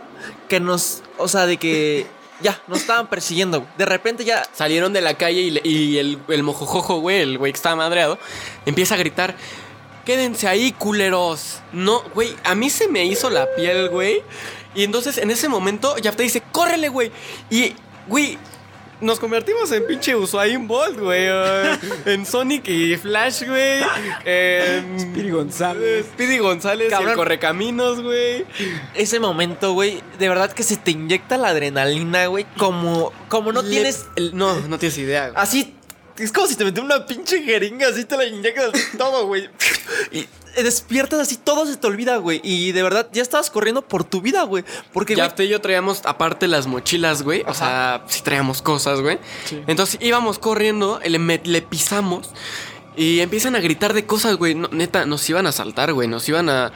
que 0.49 0.59
nos, 0.59 1.03
o 1.19 1.27
sea, 1.27 1.45
de 1.45 1.57
que 1.57 2.07
ya, 2.41 2.59
nos 2.67 2.79
estaban 2.79 3.07
persiguiendo. 3.07 3.67
De 3.77 3.85
repente 3.85 4.25
ya 4.25 4.43
Salieron 4.53 4.91
de 4.91 5.01
la 5.01 5.13
calle 5.13 5.61
y, 5.63 5.97
el, 5.99 6.17
el 6.27 6.43
mojojojo, 6.43 6.99
güey, 6.99 7.21
el 7.21 7.37
güey 7.37 7.51
que 7.51 7.57
estaba 7.57 7.75
madreado, 7.75 8.17
empieza 8.65 8.95
a 8.95 8.97
gritar: 8.97 9.35
Quédense 10.03 10.47
ahí, 10.47 10.71
culeros. 10.71 11.59
No, 11.73 12.01
güey, 12.15 12.35
a 12.43 12.55
mí 12.55 12.71
se 12.71 12.87
me 12.87 13.05
hizo 13.05 13.29
la 13.29 13.45
piel, 13.55 13.89
güey. 13.89 14.23
Y 14.73 14.83
entonces 14.83 15.19
en 15.19 15.29
ese 15.29 15.47
momento 15.47 15.95
ya 15.99 16.11
te 16.11 16.23
dice: 16.23 16.41
¡Córrele, 16.51 16.89
güey! 16.89 17.11
Y, 17.51 17.75
güey. 18.07 18.39
Nos 19.01 19.19
convertimos 19.19 19.71
en 19.71 19.85
pinche 19.87 20.15
Usain 20.15 20.67
Bolt, 20.67 20.99
güey. 20.99 21.25
en 22.05 22.25
Sonic 22.25 22.67
y 22.69 22.95
Flash, 22.97 23.43
güey. 23.47 23.81
En 24.25 24.99
Speedy 24.99 25.31
González. 25.31 26.05
Speedy 26.13 26.37
González 26.37 26.83
y 26.83 26.93
el 26.93 26.97
Cabrón. 26.99 27.15
Correcaminos, 27.15 28.01
güey. 28.01 28.45
ese 28.93 29.19
momento, 29.19 29.73
güey, 29.73 30.01
de 30.19 30.29
verdad 30.29 30.51
que 30.51 30.63
se 30.63 30.77
te 30.77 30.91
inyecta 30.91 31.37
la 31.37 31.49
adrenalina, 31.49 32.27
güey, 32.27 32.45
como 32.57 33.11
como 33.27 33.51
no 33.51 33.61
Le- 33.61 33.69
tienes 33.69 34.05
el- 34.15 34.35
no, 34.37 34.59
no 34.67 34.77
tienes 34.77 34.97
idea, 34.97 35.29
güey. 35.29 35.41
así 35.41 35.75
es 36.17 36.31
como 36.31 36.47
si 36.47 36.55
te 36.55 36.63
metiera 36.65 36.85
una 36.85 37.05
pinche 37.05 37.41
jeringa, 37.43 37.87
así 37.87 38.05
te 38.05 38.17
la 38.17 38.25
inyectas 38.25 38.71
todo, 38.97 39.27
güey. 39.27 39.49
Y 40.11 40.27
despiertas 40.61 41.19
así, 41.19 41.37
todo 41.37 41.65
se 41.65 41.77
te 41.77 41.87
olvida, 41.87 42.17
güey. 42.17 42.41
Y 42.43 42.71
de 42.71 42.83
verdad, 42.83 43.07
ya 43.11 43.21
estabas 43.21 43.49
corriendo 43.49 43.81
por 43.81 44.03
tu 44.03 44.21
vida, 44.21 44.43
güey. 44.43 44.63
Porque, 44.93 45.15
Ya 45.15 45.27
usted 45.27 45.45
y 45.45 45.49
yo 45.49 45.61
traíamos 45.61 46.01
aparte 46.05 46.47
las 46.47 46.67
mochilas, 46.67 47.23
güey. 47.23 47.43
O 47.47 47.53
sea, 47.53 48.03
sí 48.07 48.21
traíamos 48.21 48.61
cosas, 48.61 49.01
güey. 49.01 49.19
Entonces 49.67 49.97
íbamos 50.01 50.39
corriendo, 50.39 50.99
le, 51.05 51.41
le 51.43 51.61
pisamos 51.61 52.29
y 52.95 53.21
empiezan 53.21 53.55
a 53.55 53.59
gritar 53.59 53.93
de 53.93 54.05
cosas, 54.05 54.35
güey. 54.35 54.55
No, 54.55 54.67
neta, 54.69 55.05
nos 55.05 55.27
iban 55.29 55.45
a 55.45 55.49
asaltar, 55.49 55.93
güey. 55.93 56.07
Nos 56.07 56.27
iban 56.27 56.49
a. 56.49 56.73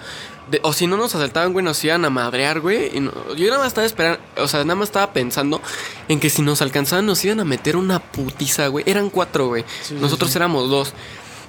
de- 0.50 0.60
o 0.64 0.74
si 0.74 0.88
no 0.88 0.98
nos 0.98 1.16
asaltaban, 1.16 1.54
güey, 1.54 1.64
nos 1.66 1.84
iban 1.84 2.06
a 2.06 2.10
madrear, 2.10 2.60
güey. 2.60 2.96
Y 2.96 3.00
no- 3.00 3.12
yo 3.36 3.46
nada 3.48 3.60
más 3.60 3.68
estaba 3.68 3.86
esperando, 3.86 4.20
o 4.38 4.48
sea, 4.48 4.62
nada 4.64 4.76
más 4.76 4.90
estaba 4.90 5.12
pensando 5.14 5.62
en 6.08 6.20
que 6.20 6.30
si 6.30 6.42
nos 6.42 6.62
alcanzaban, 6.62 7.06
nos 7.06 7.24
iban 7.26 7.40
a 7.40 7.46
meter 7.46 7.76
una 7.78 8.00
putiza, 8.00 8.68
güey. 8.68 8.84
Eran 8.88 9.10
cuatro, 9.10 9.48
güey. 9.48 9.64
Sí, 9.82 9.96
sí, 9.96 9.98
Nosotros 10.00 10.32
sí. 10.32 10.38
éramos 10.38 10.70
dos. 10.70 10.94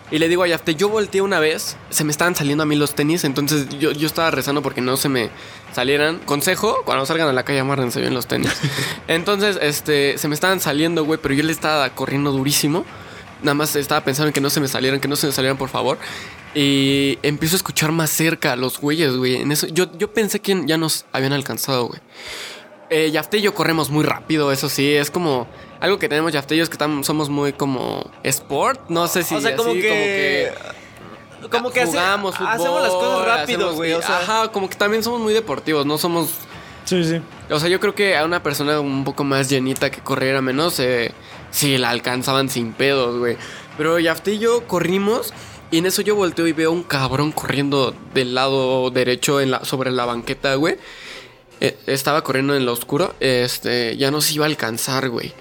Y 0.08 0.20
le 0.20 0.28
digo 0.28 0.44
a 0.44 0.46
Yafte, 0.46 0.76
yo 0.76 0.88
volteé 0.88 1.20
una 1.20 1.40
vez, 1.40 1.76
se 1.90 2.04
me 2.04 2.12
estaban 2.12 2.36
saliendo 2.36 2.62
a 2.62 2.66
mí 2.66 2.76
los 2.76 2.94
tenis, 2.94 3.24
entonces 3.24 3.68
yo, 3.80 3.90
yo 3.90 4.06
estaba 4.06 4.30
rezando 4.30 4.62
porque 4.62 4.80
no 4.80 4.96
se 4.96 5.08
me 5.08 5.30
salieran. 5.74 6.18
Consejo, 6.20 6.76
cuando 6.84 7.04
salgan 7.06 7.26
a 7.26 7.32
la 7.32 7.42
calle, 7.44 7.58
amárrense 7.58 8.00
bien 8.00 8.14
los 8.14 8.28
tenis. 8.28 8.52
Entonces, 9.08 9.58
este, 9.60 10.16
se 10.16 10.28
me 10.28 10.34
estaban 10.36 10.60
saliendo, 10.60 11.04
güey, 11.04 11.18
pero 11.20 11.34
yo 11.34 11.42
le 11.42 11.50
estaba 11.50 11.90
corriendo 11.90 12.30
durísimo. 12.30 12.84
Nada 13.42 13.54
más 13.54 13.74
estaba 13.74 14.00
pensando 14.02 14.28
en 14.28 14.32
que 14.32 14.40
no 14.40 14.48
se 14.48 14.60
me 14.60 14.68
salieran, 14.68 15.00
que 15.00 15.08
no 15.08 15.16
se 15.16 15.26
me 15.26 15.32
salieran, 15.32 15.58
por 15.58 15.68
favor. 15.70 15.98
Y 16.54 17.18
empiezo 17.22 17.56
a 17.56 17.58
escuchar 17.58 17.92
más 17.92 18.10
cerca 18.10 18.52
a 18.52 18.56
los 18.56 18.80
güeyes, 18.80 19.14
güey. 19.16 19.36
En 19.36 19.52
eso, 19.52 19.66
yo, 19.66 19.86
yo 19.98 20.12
pensé 20.12 20.40
que 20.40 20.62
ya 20.66 20.78
nos 20.78 21.04
habían 21.12 21.32
alcanzado, 21.32 21.86
güey. 21.88 22.00
Eh, 22.88 23.10
Yafte 23.10 23.38
y 23.38 23.42
yo 23.42 23.52
corremos 23.54 23.90
muy 23.90 24.04
rápido, 24.04 24.52
eso 24.52 24.68
sí, 24.68 24.94
es 24.94 25.10
como 25.10 25.48
algo 25.80 25.98
que 25.98 26.08
tenemos 26.08 26.32
Yafte 26.32 26.54
y 26.54 26.58
yo 26.58 26.62
es 26.62 26.70
que 26.70 26.78
tam- 26.78 27.02
somos 27.02 27.28
muy 27.28 27.52
como 27.52 28.08
sport, 28.22 28.88
no 28.90 29.08
sé 29.08 29.24
si 29.24 29.34
o 29.34 29.40
sea, 29.40 29.56
como 29.56 29.72
que 29.72 30.52
como 31.50 31.70
que 31.72 31.80
hace- 31.80 31.90
jugamos 31.90 32.36
fútbol, 32.36 32.52
hacemos 32.52 32.82
las 32.82 32.92
cosas 32.92 33.26
rápido, 33.26 33.74
güey, 33.74 33.92
o 33.92 34.00
sea, 34.02 34.18
ajá, 34.20 34.52
como 34.52 34.68
que 34.70 34.76
también 34.76 35.02
somos 35.02 35.20
muy 35.20 35.34
deportivos, 35.34 35.84
no 35.84 35.98
somos 35.98 36.30
Sí, 36.84 37.02
sí. 37.02 37.20
o 37.50 37.58
sea, 37.58 37.68
yo 37.68 37.80
creo 37.80 37.96
que 37.96 38.16
a 38.16 38.24
una 38.24 38.40
persona 38.44 38.78
un 38.78 39.02
poco 39.02 39.24
más 39.24 39.48
llenita 39.50 39.90
que 39.90 40.00
corriera 40.00 40.40
menos, 40.40 40.78
eh, 40.78 41.10
sí 41.50 41.78
la 41.78 41.90
alcanzaban 41.90 42.48
sin 42.48 42.72
pedos, 42.72 43.18
güey. 43.18 43.36
Pero 43.76 43.98
Yafte 43.98 44.34
y 44.34 44.38
yo 44.38 44.64
corrimos 44.68 45.34
y 45.70 45.78
en 45.78 45.86
eso 45.86 46.02
yo 46.02 46.14
volteo 46.14 46.46
y 46.46 46.52
veo 46.52 46.72
un 46.72 46.82
cabrón 46.82 47.32
corriendo 47.32 47.94
del 48.14 48.34
lado 48.34 48.90
derecho 48.90 49.38
sobre 49.64 49.90
la 49.90 50.04
banqueta, 50.04 50.54
güey. 50.54 50.76
Eh, 51.58 51.74
estaba 51.86 52.22
corriendo 52.22 52.54
en 52.54 52.66
lo 52.66 52.72
oscuro, 52.72 53.14
este, 53.18 53.96
ya 53.96 54.10
nos 54.10 54.30
iba 54.30 54.44
a 54.44 54.48
alcanzar, 54.48 55.08
güey. 55.08 55.32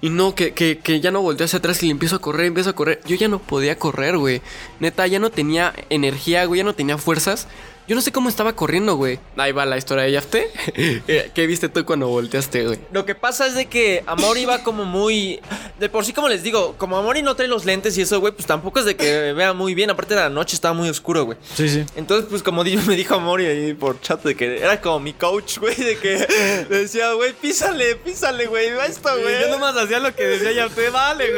Y 0.00 0.10
no, 0.10 0.34
que, 0.36 0.54
que, 0.54 0.78
que 0.78 1.00
ya 1.00 1.10
no 1.10 1.22
volteé 1.22 1.46
hacia 1.46 1.58
atrás 1.58 1.82
y 1.82 1.86
le 1.86 1.92
empiezo 1.92 2.16
a 2.16 2.18
correr, 2.20 2.46
empiezo 2.46 2.70
a 2.70 2.74
correr. 2.74 3.00
Yo 3.04 3.16
ya 3.16 3.26
no 3.26 3.40
podía 3.40 3.76
correr, 3.76 4.16
güey. 4.16 4.42
Neta, 4.78 5.06
ya 5.08 5.18
no 5.18 5.30
tenía 5.30 5.74
energía, 5.90 6.44
güey, 6.44 6.58
ya 6.58 6.64
no 6.64 6.74
tenía 6.74 6.98
fuerzas. 6.98 7.48
Yo 7.88 7.94
no 7.94 8.02
sé 8.02 8.10
cómo 8.12 8.28
estaba 8.28 8.54
corriendo, 8.54 8.96
güey. 8.96 9.18
Ahí 9.36 9.52
va 9.52 9.64
la 9.64 9.76
historia 9.76 10.04
de 10.04 10.12
Yafte. 10.12 10.50
Eh, 11.08 11.30
¿Qué 11.34 11.46
viste 11.46 11.68
tú 11.68 11.84
cuando 11.84 12.08
volteaste, 12.08 12.64
güey? 12.66 12.78
Lo 12.92 13.04
que 13.06 13.14
pasa 13.14 13.46
es 13.46 13.54
de 13.54 13.66
que 13.66 14.02
Amori 14.06 14.44
va 14.44 14.62
como 14.62 14.84
muy. 14.84 15.40
De 15.78 15.88
por 15.88 16.04
sí, 16.04 16.12
como 16.12 16.28
les 16.28 16.42
digo, 16.42 16.74
como 16.78 16.96
Amori 16.98 17.22
no 17.22 17.34
trae 17.36 17.48
los 17.48 17.64
lentes 17.64 17.96
y 17.98 18.02
eso, 18.02 18.18
güey, 18.20 18.32
pues 18.32 18.46
tampoco 18.46 18.78
es 18.80 18.84
de 18.86 18.96
que 18.96 19.32
vea 19.32 19.52
muy 19.52 19.74
bien. 19.74 19.90
Aparte 19.90 20.14
de 20.14 20.20
la 20.20 20.28
noche 20.30 20.54
estaba 20.56 20.74
muy 20.74 20.88
oscuro, 20.88 21.24
güey. 21.24 21.38
Sí, 21.54 21.68
sí. 21.68 21.84
Entonces, 21.96 22.26
pues 22.28 22.42
como 22.42 22.64
di- 22.64 22.76
me 22.76 22.96
dijo 22.96 23.14
Amori 23.14 23.46
ahí 23.46 23.74
por 23.74 24.00
chat 24.00 24.22
de 24.24 24.34
que 24.34 24.58
era 24.58 24.80
como 24.80 25.00
mi 25.00 25.12
coach, 25.12 25.58
güey, 25.58 25.74
de 25.76 25.96
que 25.98 26.26
le 26.70 26.78
decía, 26.78 27.12
güey, 27.12 27.32
písale, 27.34 27.96
písale, 27.96 28.46
güey, 28.46 28.72
va 28.74 28.86
esto, 28.86 29.10
güey. 29.20 29.40
Yo 29.42 29.48
nomás 29.48 29.76
hacía 29.76 30.00
lo 30.00 30.14
que 30.14 30.24
decía 30.24 30.52
Yafte, 30.52 30.90
vale, 30.90 31.32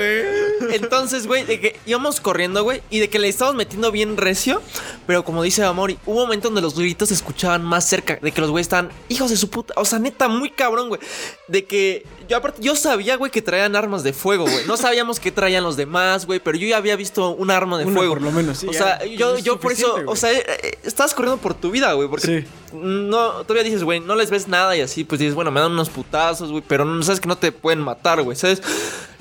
güey. 0.61 0.74
Entonces, 0.76 1.26
güey, 1.26 1.44
de 1.44 1.61
que 1.61 1.76
íbamos 1.87 2.20
corriendo, 2.20 2.62
güey, 2.62 2.82
y 2.90 3.00
de 3.00 3.08
que 3.08 3.18
le 3.18 3.28
estábamos 3.28 3.56
metiendo 3.56 3.90
bien 3.92 4.16
recio, 4.16 4.62
pero 5.06 5.24
como 5.24 5.42
dice 5.42 5.62
Amori, 5.64 5.98
hubo 6.06 6.26
momento 6.38 6.48
donde 6.48 6.61
los 6.62 6.79
gritos 6.79 7.09
se 7.09 7.14
escuchaban 7.14 7.64
más 7.64 7.88
cerca, 7.88 8.18
de 8.22 8.33
que 8.33 8.40
los 8.40 8.51
güeyes 8.51 8.66
estaban, 8.66 8.90
hijos 9.09 9.31
de 9.31 9.37
su 9.37 9.51
puta, 9.51 9.74
o 9.77 9.85
sea, 9.85 9.98
neta, 9.98 10.29
muy 10.29 10.51
cabrón, 10.51 10.88
güey, 10.88 11.01
de 11.48 11.64
que 11.64 12.05
yo 12.29 12.37
aparte, 12.37 12.62
yo 12.62 12.77
sabía, 12.77 13.16
güey, 13.16 13.31
que 13.31 13.42
traían 13.42 13.74
armas 13.77 14.03
de 14.03 14.12
fuego, 14.12 14.44
güey, 14.44 14.66
no 14.66 14.77
sabíamos 14.77 15.18
qué 15.20 15.33
traían 15.33 15.64
los 15.64 15.77
demás, 15.77 16.27
güey, 16.27 16.40
pero 16.40 16.57
yo 16.59 16.66
ya 16.68 16.77
había 16.77 16.96
visto 16.96 17.31
un 17.31 17.51
arma 17.51 17.79
de 17.79 17.85
Una 17.87 17.96
fuego. 17.98 18.14
por 18.14 18.22
lo 18.22 18.31
menos, 18.31 18.59
sí, 18.59 18.66
O 18.68 18.72
sea, 18.72 19.05
yo, 19.05 19.38
yo 19.38 19.59
por 19.59 19.72
eso, 19.72 19.96
o 20.07 20.16
sea, 20.16 20.33
eh, 20.33 20.44
eh, 20.62 20.79
estabas 20.85 21.14
corriendo 21.14 21.40
por 21.40 21.55
tu 21.55 21.70
vida, 21.70 21.92
güey, 21.94 22.09
porque 22.09 22.27
Sí. 22.44 22.46
no, 22.74 23.44
todavía 23.44 23.64
dices, 23.64 23.83
güey, 23.85 24.01
no 24.01 24.14
les 24.14 24.31
ves 24.31 24.48
nada 24.48 24.77
y 24.77 24.81
así, 24.81 25.05
pues 25.05 25.18
dices, 25.18 25.35
bueno, 25.35 25.51
me 25.51 25.61
dan 25.61 25.72
unos 25.72 25.88
putazos, 25.90 26.51
güey, 26.51 26.62
pero 26.66 26.85
no 26.85 27.03
sabes 27.03 27.20
que 27.20 27.29
no 27.29 27.37
te 27.38 27.53
pueden 27.53 27.81
matar, 27.81 28.22
güey, 28.22 28.37
¿sabes? 28.37 28.62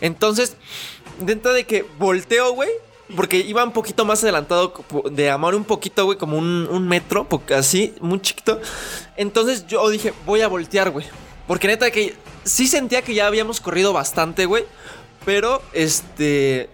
Entonces, 0.02 0.56
dentro 1.20 1.54
de 1.54 1.66
que 1.66 1.86
volteo, 1.98 2.52
güey, 2.54 2.70
porque 3.16 3.38
iba 3.38 3.64
un 3.64 3.72
poquito 3.72 4.06
más 4.06 4.22
adelantado 4.24 4.74
de 5.12 5.30
amor, 5.30 5.56
un 5.56 5.64
poquito, 5.64 6.06
güey, 6.06 6.18
como 6.18 6.38
un, 6.38 6.68
un 6.70 6.88
metro, 6.88 7.28
así, 7.56 7.94
muy 8.02 8.22
chiquito. 8.22 8.60
Entonces 9.16 9.66
yo 9.68 9.90
dije, 9.90 10.14
voy 10.26 10.42
a 10.42 10.48
voltear, 10.48 10.92
güey. 10.92 11.06
Porque 11.48 11.68
neta 11.68 11.90
que 11.92 12.16
sí 12.44 12.68
sentía 12.68 13.02
que 13.02 13.14
ya 13.14 13.28
habíamos 13.28 13.62
corrido 13.62 13.94
bastante, 13.94 14.46
güey. 14.46 14.66
Pero, 15.26 15.62
este... 15.74 16.70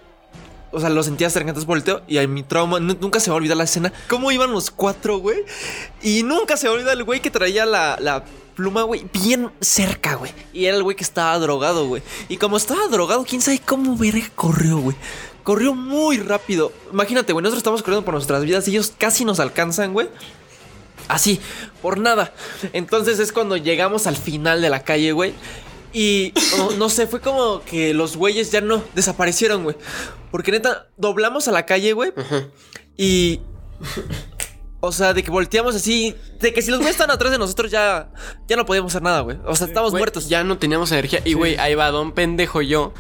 O 0.76 0.80
sea, 0.80 0.90
lo 0.90 1.04
sentía 1.04 1.30
cerca, 1.30 1.50
entonces 1.50 1.68
volteo 1.68 2.02
y 2.08 2.18
a 2.18 2.28
mi 2.28 2.42
trauma, 2.42 2.80
nu- 2.80 2.98
nunca 3.00 3.20
se 3.20 3.30
va 3.30 3.36
a 3.36 3.38
olvidar 3.38 3.56
la 3.58 3.66
escena. 3.66 3.94
¿Cómo 4.10 4.32
iban 4.32 4.52
los 4.52 4.72
cuatro, 4.72 5.20
güey? 5.20 5.38
Y 6.02 6.24
nunca 6.24 6.58
se 6.58 6.68
va 6.68 6.76
a 6.76 6.92
el 6.94 7.04
güey 7.04 7.20
que 7.20 7.30
traía 7.30 7.64
la, 7.68 7.96
la 8.00 8.24
pluma, 8.56 8.82
güey, 8.82 9.06
bien 9.14 9.52
cerca, 9.62 10.16
güey. 10.16 10.32
Y 10.52 10.66
era 10.66 10.76
el 10.76 10.82
güey 10.82 10.96
que 10.96 11.04
estaba 11.04 11.38
drogado, 11.38 11.88
güey. 11.88 12.02
Y 12.28 12.38
como 12.38 12.58
estaba 12.58 12.88
drogado, 12.88 13.24
quién 13.24 13.40
sabe 13.40 13.60
cómo 13.64 13.96
verga 13.96 14.28
corrió, 14.34 14.80
güey. 14.80 14.98
Corrió 15.44 15.74
muy 15.74 16.18
rápido. 16.18 16.72
Imagínate, 16.92 17.34
güey, 17.34 17.44
nosotros 17.44 17.60
estamos 17.60 17.82
corriendo 17.84 18.06
por 18.06 18.14
nuestras 18.14 18.44
vidas 18.44 18.68
y 18.68 18.72
ellos 18.72 18.94
casi 18.98 19.26
nos 19.26 19.40
alcanzan, 19.40 19.94
güey. 19.94 20.08
Así, 21.08 21.40
por 21.82 21.98
nada. 21.98 22.34
Entonces 22.72 23.20
es 23.20 23.32
cuando 23.32 23.58
llegamos 23.58 24.08
al 24.08 24.16
final 24.16 24.62
de 24.62 24.70
la 24.70 24.84
calle, 24.84 25.12
güey. 25.12 25.34
Y 25.92 26.34
no, 26.58 26.72
no 26.72 26.90
sé, 26.90 27.08
fue 27.08 27.20
como 27.20 27.62
que 27.64 27.94
los 27.94 28.18
güeyes 28.18 28.52
ya 28.52 28.62
no 28.62 28.84
desaparecieron, 28.96 29.64
güey. 29.64 29.76
Porque 30.32 30.52
neta, 30.52 30.88
doblamos 30.98 31.48
a 31.48 31.52
la 31.52 31.66
calle, 31.66 31.94
güey. 31.94 32.12
Y. 32.98 33.42
O 34.80 34.92
sea, 34.92 35.14
de 35.14 35.24
que 35.24 35.30
volteamos 35.30 35.76
así. 35.76 36.16
De 36.40 36.52
que 36.52 36.62
si 36.62 36.72
los 36.72 36.80
güeyes 36.80 36.96
están 36.96 37.12
atrás 37.12 37.32
de 37.32 37.38
nosotros 37.38 37.70
ya. 37.70 38.12
Ya 38.48 38.56
no 38.56 38.66
podíamos 38.66 38.92
hacer 38.92 39.02
nada, 39.04 39.22
güey. 39.22 39.38
O 39.46 39.56
sea, 39.56 39.68
estamos 39.68 39.92
Güey, 39.92 40.02
muertos. 40.02 40.30
Ya 40.30 40.44
no 40.44 40.58
teníamos 40.58 40.92
energía. 40.92 41.22
Y, 41.24 41.34
güey, 41.34 41.58
ahí 41.58 41.76
va, 41.76 41.92
don 41.92 42.14
pendejo 42.14 42.62
yo. 42.62 42.94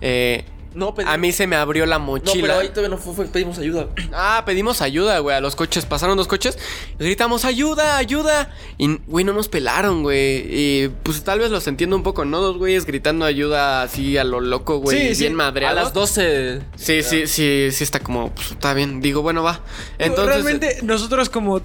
Eh, 0.00 0.44
No, 0.74 0.94
a 1.06 1.16
mí 1.16 1.32
se 1.32 1.46
me 1.46 1.56
abrió 1.56 1.84
la 1.86 1.98
No, 1.98 2.06
mochila. 2.06 2.48
pero 2.48 2.58
ahí 2.60 2.68
todavía 2.68 2.88
no 2.88 2.98
fue, 2.98 3.14
fue- 3.14 3.26
pedimos 3.26 3.58
ayuda. 3.58 3.88
Ah, 4.12 4.42
pedimos 4.46 4.80
ayuda, 4.82 5.18
güey, 5.18 5.36
a 5.36 5.40
los 5.40 5.54
coches. 5.56 5.84
Pasaron 5.86 6.16
dos 6.16 6.28
coches. 6.28 6.58
gritamos, 6.98 7.44
ayuda, 7.44 7.96
ayuda. 7.96 8.50
Y, 8.78 8.96
güey, 9.06 9.24
no 9.24 9.32
nos 9.32 9.48
pelaron, 9.48 10.02
güey. 10.02 10.44
Y 10.48 10.88
pues 11.02 11.22
tal 11.24 11.38
vez 11.40 11.50
los 11.50 11.66
entiendo 11.66 11.94
un 11.96 12.02
poco, 12.02 12.24
¿no? 12.24 12.40
Dos 12.40 12.58
güeyes 12.58 12.86
gritando 12.86 13.24
ayuda 13.24 13.82
así 13.82 14.16
a 14.18 14.24
lo 14.24 14.40
loco, 14.40 14.78
güey. 14.78 14.96
Sí, 15.14 15.20
bien 15.28 15.36
sí. 15.38 15.64
A 15.64 15.72
las 15.72 15.92
12. 15.92 16.60
Sí, 16.76 17.02
sí, 17.02 17.26
sí, 17.26 17.68
sí 17.70 17.84
está 17.84 18.00
como, 18.00 18.30
pues, 18.34 18.52
está 18.52 18.72
bien. 18.74 19.00
Digo, 19.00 19.22
bueno, 19.22 19.42
va. 19.42 19.60
Entonces. 19.98 20.26
Realmente, 20.34 20.78
nosotros 20.82 21.28
como 21.28 21.60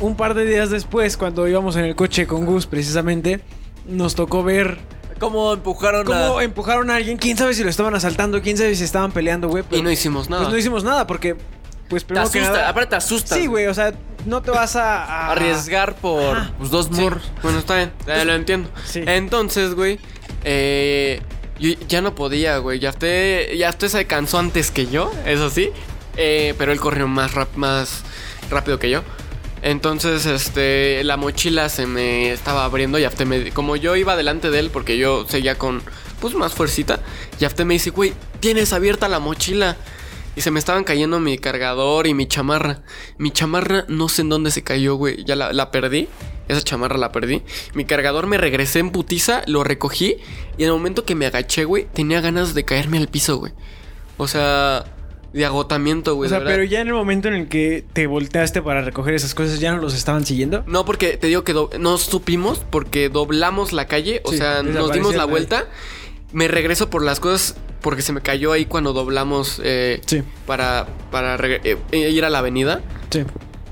un 0.00 0.16
par 0.16 0.34
de 0.34 0.44
días 0.46 0.70
después, 0.70 1.16
cuando 1.16 1.46
íbamos 1.48 1.76
en 1.76 1.84
el 1.84 1.94
coche 1.94 2.26
con 2.26 2.46
Gus, 2.46 2.66
precisamente, 2.66 3.40
nos 3.86 4.14
tocó 4.14 4.42
ver 4.42 4.78
¿Cómo 5.20 5.52
empujaron 5.52 6.04
cómo 6.06 6.38
a.? 6.38 6.44
empujaron 6.44 6.90
a 6.90 6.96
alguien. 6.96 7.16
Quién 7.18 7.36
sabe 7.36 7.54
si 7.54 7.62
lo 7.62 7.70
estaban 7.70 7.94
asaltando, 7.94 8.40
quién 8.42 8.56
sabe 8.56 8.74
si 8.74 8.82
estaban 8.82 9.12
peleando, 9.12 9.48
güey. 9.48 9.62
Y 9.70 9.82
no 9.82 9.90
hicimos 9.90 10.28
nada. 10.28 10.42
Pues 10.42 10.52
no 10.52 10.58
hicimos 10.58 10.82
nada 10.82 11.06
porque, 11.06 11.36
pues 11.88 12.04
Te 12.04 12.14
que 12.14 12.20
asusta, 12.20 12.40
nada. 12.52 12.68
aparte 12.70 12.90
te 12.90 12.96
asustas. 12.96 13.38
Sí, 13.38 13.46
güey, 13.46 13.66
o 13.68 13.74
sea, 13.74 13.92
no 14.26 14.42
te 14.42 14.50
vas 14.50 14.74
a. 14.76 15.04
a- 15.04 15.30
Arriesgar 15.32 15.94
por 15.96 16.36
Ajá. 16.36 16.52
pues, 16.58 16.70
dos 16.70 16.86
Sí, 16.92 17.00
morros. 17.00 17.22
Bueno, 17.42 17.58
está 17.58 17.76
bien, 17.76 17.92
ya 18.06 18.24
lo 18.24 18.34
entiendo. 18.34 18.68
Sí. 18.86 19.02
Entonces, 19.06 19.74
güey, 19.74 20.00
eh, 20.44 21.20
yo 21.58 21.72
ya 21.88 22.00
no 22.00 22.14
podía, 22.14 22.56
güey. 22.58 22.78
Ya 22.78 22.90
usted, 22.90 23.52
ya 23.54 23.68
usted 23.70 23.88
se 23.88 24.06
cansó 24.06 24.38
antes 24.38 24.70
que 24.70 24.86
yo, 24.86 25.12
eso 25.26 25.50
sí. 25.50 25.70
Eh, 26.16 26.54
pero 26.58 26.72
él 26.72 26.80
corrió 26.80 27.06
más, 27.06 27.34
rap- 27.34 27.54
más 27.56 28.02
rápido 28.50 28.78
que 28.78 28.90
yo. 28.90 29.02
Entonces, 29.62 30.26
este, 30.26 31.04
la 31.04 31.16
mochila 31.16 31.68
se 31.68 31.86
me 31.86 32.32
estaba 32.32 32.64
abriendo. 32.64 32.98
Y 32.98 33.04
Afte 33.04 33.24
me, 33.24 33.50
como 33.50 33.76
yo 33.76 33.96
iba 33.96 34.16
delante 34.16 34.50
de 34.50 34.58
él, 34.58 34.70
porque 34.70 34.98
yo 34.98 35.26
seguía 35.28 35.56
con, 35.56 35.82
pues, 36.20 36.34
más 36.34 36.54
fuercita. 36.54 37.00
Y 37.38 37.44
Afte 37.44 37.64
me 37.64 37.74
dice, 37.74 37.90
güey, 37.90 38.12
tienes 38.40 38.72
abierta 38.72 39.08
la 39.08 39.20
mochila. 39.20 39.76
Y 40.36 40.42
se 40.42 40.50
me 40.50 40.58
estaban 40.58 40.84
cayendo 40.84 41.20
mi 41.20 41.38
cargador 41.38 42.06
y 42.06 42.14
mi 42.14 42.26
chamarra. 42.26 42.82
Mi 43.18 43.30
chamarra 43.30 43.84
no 43.88 44.08
sé 44.08 44.22
en 44.22 44.28
dónde 44.28 44.50
se 44.50 44.62
cayó, 44.62 44.94
güey. 44.94 45.24
Ya 45.24 45.36
la 45.36 45.70
perdí. 45.70 46.08
Esa 46.50 46.62
chamarra 46.62 46.98
la 46.98 47.12
perdí. 47.12 47.42
Mi 47.74 47.84
cargador 47.84 48.26
me 48.26 48.36
regresé 48.36 48.80
en 48.80 48.90
putiza, 48.90 49.42
lo 49.46 49.62
recogí. 49.62 50.16
Y 50.58 50.64
en 50.64 50.70
el 50.70 50.72
momento 50.72 51.04
que 51.04 51.14
me 51.14 51.26
agaché, 51.26 51.64
güey, 51.64 51.86
tenía 51.92 52.20
ganas 52.20 52.54
de 52.54 52.64
caerme 52.64 52.98
al 52.98 53.06
piso, 53.06 53.36
güey. 53.36 53.52
O 54.16 54.26
sea, 54.26 54.84
de 55.32 55.46
agotamiento, 55.46 56.14
güey. 56.14 56.26
O 56.26 56.30
sea, 56.30 56.40
de 56.40 56.46
pero 56.46 56.64
ya 56.64 56.80
en 56.80 56.88
el 56.88 56.94
momento 56.94 57.28
en 57.28 57.34
el 57.34 57.48
que 57.48 57.84
te 57.92 58.06
volteaste 58.06 58.62
para 58.62 58.82
recoger 58.82 59.14
esas 59.14 59.34
cosas, 59.34 59.60
¿ya 59.60 59.72
no 59.72 59.80
los 59.80 59.94
estaban 59.94 60.26
siguiendo? 60.26 60.64
No, 60.66 60.84
porque 60.84 61.16
te 61.16 61.26
digo 61.28 61.44
que 61.44 61.54
no 61.78 61.98
supimos 61.98 62.64
porque 62.70 63.08
doblamos 63.08 63.72
la 63.72 63.86
calle, 63.86 64.20
o 64.24 64.32
Sí, 64.32 64.38
sea, 64.38 64.62
nos 64.62 64.92
dimos 64.92 65.14
la 65.14 65.24
vuelta. 65.24 65.66
Me 66.32 66.46
regreso 66.48 66.90
por 66.90 67.02
las 67.04 67.20
cosas 67.20 67.56
porque 67.80 68.02
se 68.02 68.12
me 68.12 68.20
cayó 68.20 68.52
ahí 68.52 68.66
cuando 68.66 68.92
doblamos 68.92 69.60
eh, 69.64 70.00
Sí. 70.06 70.22
para, 70.46 70.86
para 71.10 71.36
eh, 71.44 71.76
ir 71.92 72.24
a 72.24 72.30
la 72.30 72.38
avenida. 72.38 72.82
Sí. 73.10 73.24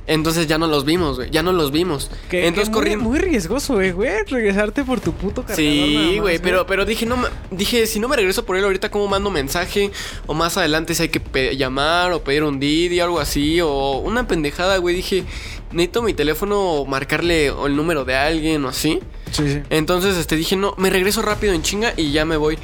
Entonces 0.09 0.47
ya 0.47 0.57
no 0.57 0.67
los 0.67 0.87
vimos, 0.87 1.17
güey. 1.17 1.31
Ya 1.31 1.43
no 1.43 1.53
los 1.53 1.71
vimos. 1.71 2.11
Que, 2.31 2.47
Entonces 2.47 2.71
que 2.71 2.75
corrí. 2.75 2.97
muy, 2.97 3.11
muy 3.11 3.19
riesgoso, 3.19 3.75
güey, 3.75 3.93
güey, 3.93 4.25
regresarte 4.27 4.83
por 4.83 5.01
tu 5.01 5.13
puto 5.13 5.43
cargador. 5.43 5.57
Sí, 5.57 6.17
güey, 6.19 6.39
pero, 6.39 6.67
pero 6.67 6.87
dije, 6.87 7.05
no, 7.05 7.17
dije, 7.51 7.87
si 7.87 8.01
no 8.01 8.09
me 8.09 8.17
regreso 8.17 8.47
por 8.47 8.57
él 8.57 8.65
ahorita, 8.65 8.91
¿cómo 8.91 9.07
mando 9.07 9.31
mensaje? 9.31 9.91
O 10.27 10.33
más 10.33 10.57
adelante 10.57 10.95
si 10.95 11.03
hay 11.03 11.09
que 11.11 11.57
llamar 11.57 12.13
o 12.13 12.25
pedir 12.25 12.43
un 12.43 12.59
Didi, 12.59 13.01
algo 13.01 13.21
así, 13.21 13.61
o 13.61 13.99
una 13.99 14.27
pendejada, 14.27 14.79
güey. 14.79 14.97
Dije, 14.97 15.25
necesito 15.73 16.01
mi 16.01 16.15
teléfono 16.15 16.59
o 16.59 16.87
marcarle 16.87 17.51
o 17.51 17.67
el 17.67 17.77
número 17.77 18.07
de 18.07 18.17
alguien 18.17 18.65
o 18.65 18.69
así. 18.69 19.01
Sí, 19.31 19.47
sí. 19.47 19.61
Entonces, 19.69 20.17
este, 20.17 20.37
dije, 20.37 20.57
no, 20.57 20.75
me 20.79 20.89
regreso 20.89 21.21
rápido 21.21 21.53
en 21.53 21.63
chinga 21.63 21.93
y 21.99 22.13
ya 22.13 22.25
me 22.25 22.39
voy. 22.39 22.59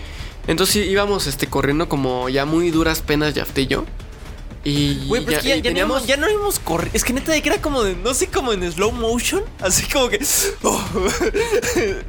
Entonces 0.46 0.87
íbamos, 0.87 1.26
este, 1.26 1.46
corriendo 1.46 1.90
como 1.90 2.30
ya 2.30 2.46
muy 2.46 2.70
duras 2.70 3.02
penas, 3.02 3.35
Yafte 3.35 3.62
y 3.62 3.66
yo. 3.66 3.85
Y 4.64 5.07
Güey, 5.07 5.22
pero 5.24 5.33
ya, 5.33 5.37
es 5.38 5.42
que 5.42 5.48
ya, 5.50 5.57
ya 5.57 5.70
no 5.72 5.77
íbamos, 5.79 6.07
ya 6.07 6.16
no 6.16 6.31
íbamos 6.31 6.59
corriendo. 6.59 6.96
Es 6.96 7.05
que 7.05 7.12
neta, 7.12 7.33
de 7.33 7.42
que 7.42 7.50
era 7.50 7.61
como 7.61 7.83
de, 7.83 7.94
no 7.96 8.14
sé, 8.14 8.29
como 8.29 8.53
en 8.55 8.70
slow 8.72 8.92
motion. 8.92 9.42
Así 9.61 9.87
como 9.92 10.09
que. 10.09 10.18
oh, 10.62 10.83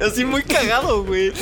así 0.00 0.24
muy 0.24 0.42
cagado, 0.42 1.04
güey. 1.04 1.32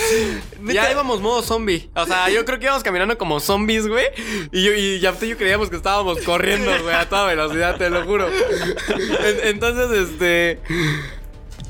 Ya 0.64 0.90
íbamos 0.90 1.20
modo 1.20 1.42
zombie. 1.42 1.88
O 1.94 2.04
sea, 2.04 2.28
yo 2.30 2.44
creo 2.44 2.58
que 2.58 2.64
íbamos 2.64 2.82
caminando 2.82 3.16
como 3.16 3.38
zombies, 3.38 3.86
güey. 3.86 4.06
Y 4.50 4.64
yo 4.64 4.72
y 4.72 4.98
Yafte 4.98 5.26
y 5.26 5.30
yo 5.30 5.36
creíamos 5.36 5.70
que 5.70 5.76
estábamos 5.76 6.18
corriendo, 6.22 6.70
güey, 6.82 6.94
a 6.94 7.08
toda 7.08 7.26
velocidad, 7.26 7.76
te 7.76 7.90
lo 7.90 8.04
juro. 8.04 8.28
En- 8.28 9.48
entonces, 9.48 10.10
este. 10.10 10.58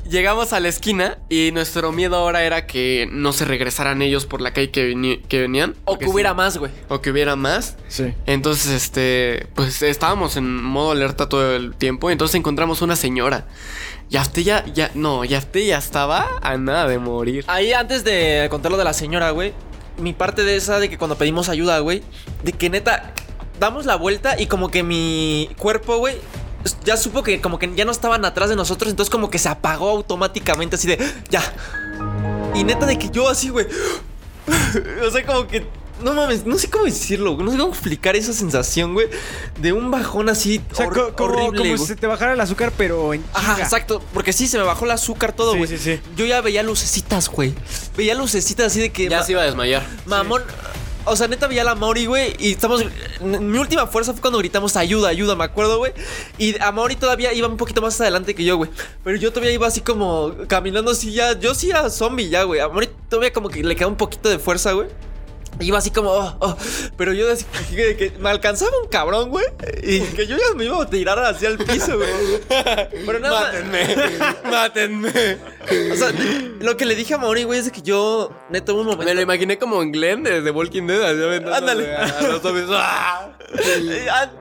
Llegamos 0.07 0.53
a 0.53 0.59
la 0.59 0.67
esquina 0.67 1.17
y 1.29 1.51
nuestro 1.51 1.91
miedo 1.91 2.15
ahora 2.15 2.43
era 2.43 2.67
que 2.67 3.07
no 3.11 3.33
se 3.33 3.43
regresaran 3.43 4.03
ellos 4.03 4.27
por 4.27 4.39
la 4.39 4.53
calle 4.53 4.69
que, 4.69 4.83
venían. 5.31 5.73
O 5.85 5.97
que 5.97 6.05
hubiera 6.07 6.29
sí- 6.31 6.35
más, 6.35 6.57
güey. 6.57 6.71
O 6.89 7.01
que 7.01 7.09
hubiera 7.09 7.35
más. 7.35 7.75
Sí. 7.87 8.13
Entonces, 8.27 8.71
este, 8.71 9.47
pues 9.55 9.81
estábamos 9.81 10.37
en 10.37 10.63
modo 10.63 10.91
alerta 10.91 11.27
todo 11.27 11.55
el 11.55 11.75
tiempo. 11.75 12.11
Entonces 12.11 12.35
encontramos 12.35 12.83
una 12.83 12.95
señora. 12.95 13.47
Yafte 14.09 14.43
ya, 14.43 14.63
ya, 14.65 14.91
no, 14.93 15.25
Yafte 15.25 15.65
ya 15.65 15.79
estaba 15.79 16.27
a 16.43 16.55
nada 16.57 16.87
de 16.87 16.99
morir. 16.99 17.43
Ahí 17.47 17.73
antes 17.73 18.03
de 18.03 18.47
contar 18.51 18.71
lo 18.71 18.77
de 18.77 18.83
la 18.83 18.93
señora, 18.93 19.31
güey. 19.31 19.53
Mi 19.97 20.13
parte 20.13 20.43
de 20.43 20.55
esa 20.55 20.79
de 20.79 20.87
que 20.89 20.99
cuando 20.99 21.17
pedimos 21.17 21.49
ayuda, 21.49 21.79
güey. 21.79 22.03
De 22.43 22.51
que 22.53 22.69
neta, 22.69 23.13
damos 23.59 23.85
la 23.87 23.95
vuelta 23.95 24.39
y 24.39 24.45
como 24.45 24.69
que 24.69 24.83
mi 24.83 25.49
cuerpo, 25.57 25.97
güey. 25.97 26.15
Ya 26.83 26.97
supo 26.97 27.23
que 27.23 27.41
como 27.41 27.59
que 27.59 27.71
ya 27.75 27.85
no 27.85 27.91
estaban 27.91 28.25
atrás 28.25 28.49
de 28.49 28.55
nosotros. 28.55 28.89
Entonces 28.89 29.11
como 29.11 29.29
que 29.29 29.39
se 29.39 29.49
apagó 29.49 29.89
automáticamente 29.89 30.75
así 30.75 30.87
de. 30.87 30.97
Ya. 31.29 31.41
Y 32.53 32.63
neta 32.63 32.85
de 32.85 32.97
que 32.97 33.09
yo 33.09 33.29
así, 33.29 33.49
güey. 33.49 33.67
o 35.05 35.11
sea, 35.11 35.25
como 35.25 35.47
que. 35.47 35.65
No 36.03 36.13
mames, 36.13 36.45
no 36.45 36.57
sé 36.57 36.69
cómo 36.69 36.83
decirlo, 36.83 37.35
güey, 37.35 37.45
no 37.45 37.51
sé 37.53 37.57
cómo 37.57 37.71
explicar 37.71 38.17
esa 38.17 38.33
sensación, 38.33 38.93
güey, 38.93 39.07
de 39.61 39.71
un 39.71 39.89
bajón 39.91 40.27
así 40.27 40.61
O 40.69 40.75
sea, 40.75 40.87
hor- 40.89 41.15
como, 41.15 41.29
horrible, 41.31 41.57
como 41.59 41.77
si 41.77 41.85
se 41.85 41.95
te 41.95 42.05
bajara 42.05 42.33
el 42.33 42.41
azúcar, 42.41 42.73
pero 42.77 43.13
en 43.13 43.23
Ajá, 43.33 43.61
exacto. 43.61 44.03
Porque 44.13 44.33
sí, 44.33 44.45
se 44.47 44.57
me 44.57 44.65
bajó 44.65 44.83
el 44.83 44.91
azúcar 44.91 45.31
todo, 45.31 45.53
Sí, 45.53 45.57
güey. 45.57 45.69
sí, 45.69 45.77
sí. 45.77 46.01
Yo 46.17 46.25
ya 46.25 46.41
veía 46.41 46.63
lucecitas, 46.63 47.29
güey. 47.29 47.55
Veía 47.95 48.13
lucecitas 48.13 48.65
así 48.67 48.81
de 48.81 48.91
que. 48.91 49.07
Ya 49.07 49.23
se 49.23 49.31
iba 49.31 49.41
a 49.41 49.45
desmayar. 49.45 49.85
Mamón. 50.05 50.43
O 51.05 51.15
sea, 51.15 51.27
neta 51.27 51.47
veía 51.47 51.61
a 51.61 51.65
la 51.65 51.75
Mauri, 51.75 52.05
güey. 52.05 52.35
Y 52.39 52.51
estamos. 52.51 52.83
Mi 53.21 53.57
última 53.57 53.87
fuerza 53.87 54.13
fue 54.13 54.21
cuando 54.21 54.39
gritamos 54.39 54.75
ayuda, 54.75 55.09
ayuda, 55.09 55.35
me 55.35 55.43
acuerdo, 55.43 55.77
güey. 55.77 55.93
Y 56.37 56.59
a 56.61 56.71
Mauri 56.71 56.95
todavía 56.95 57.31
iba 57.33 57.47
un 57.47 57.57
poquito 57.57 57.81
más 57.81 57.99
adelante 58.01 58.35
que 58.35 58.43
yo, 58.43 58.57
güey. 58.57 58.69
Pero 59.03 59.17
yo 59.17 59.31
todavía 59.31 59.53
iba 59.53 59.67
así 59.67 59.81
como 59.81 60.33
caminando 60.47 60.91
así 60.91 61.13
ya. 61.13 61.39
Yo 61.39 61.53
sí 61.53 61.69
era 61.69 61.89
zombie 61.89 62.29
ya, 62.29 62.43
güey. 62.43 62.59
A 62.59 62.69
Mauri 62.69 62.89
todavía 63.09 63.31
como 63.31 63.49
que 63.49 63.63
le 63.63 63.75
queda 63.75 63.87
un 63.87 63.97
poquito 63.97 64.29
de 64.29 64.39
fuerza, 64.39 64.71
güey. 64.73 64.89
Iba 65.59 65.77
así 65.77 65.91
como, 65.91 66.11
oh, 66.11 66.35
oh. 66.39 66.57
pero 66.97 67.13
yo 67.13 67.31
así 67.31 67.45
que, 67.75 67.95
que 67.95 68.11
me 68.19 68.29
alcanzaba 68.29 68.71
un 68.81 68.89
cabrón, 68.89 69.29
güey. 69.29 69.45
Y 69.83 70.01
que 70.01 70.27
yo 70.27 70.37
ya 70.37 70.53
me 70.55 70.65
iba 70.65 70.81
a 70.81 70.89
tirar 70.89 71.19
hacia 71.23 71.49
el 71.49 71.57
piso, 71.57 71.97
güey. 71.97 72.09
Pero 73.05 73.19
nada 73.19 73.41
más- 73.41 73.53
Mátenme, 73.53 73.95
mátenme. 74.51 75.37
O 75.91 75.95
sea, 75.95 76.11
lo 76.59 76.77
que 76.77 76.85
le 76.85 76.95
dije 76.95 77.13
a 77.13 77.17
Mauri, 77.17 77.43
güey, 77.43 77.59
es 77.59 77.71
que 77.71 77.81
yo, 77.81 78.31
neta, 78.49 78.73
hubo 78.73 78.81
un 78.81 78.87
momento. 78.87 79.05
Me 79.05 79.15
lo 79.15 79.21
imaginé 79.21 79.57
como 79.57 79.81
en 79.81 79.91
Glenn 79.91 80.23
de 80.23 80.51
Walking 80.51 80.87
Dead. 80.87 81.01
así 81.01 81.45
Ándale. 81.53 81.95
a 81.95 82.21
los 82.23 82.41
zombies. 82.41 82.65
¡Ah! 82.71 83.29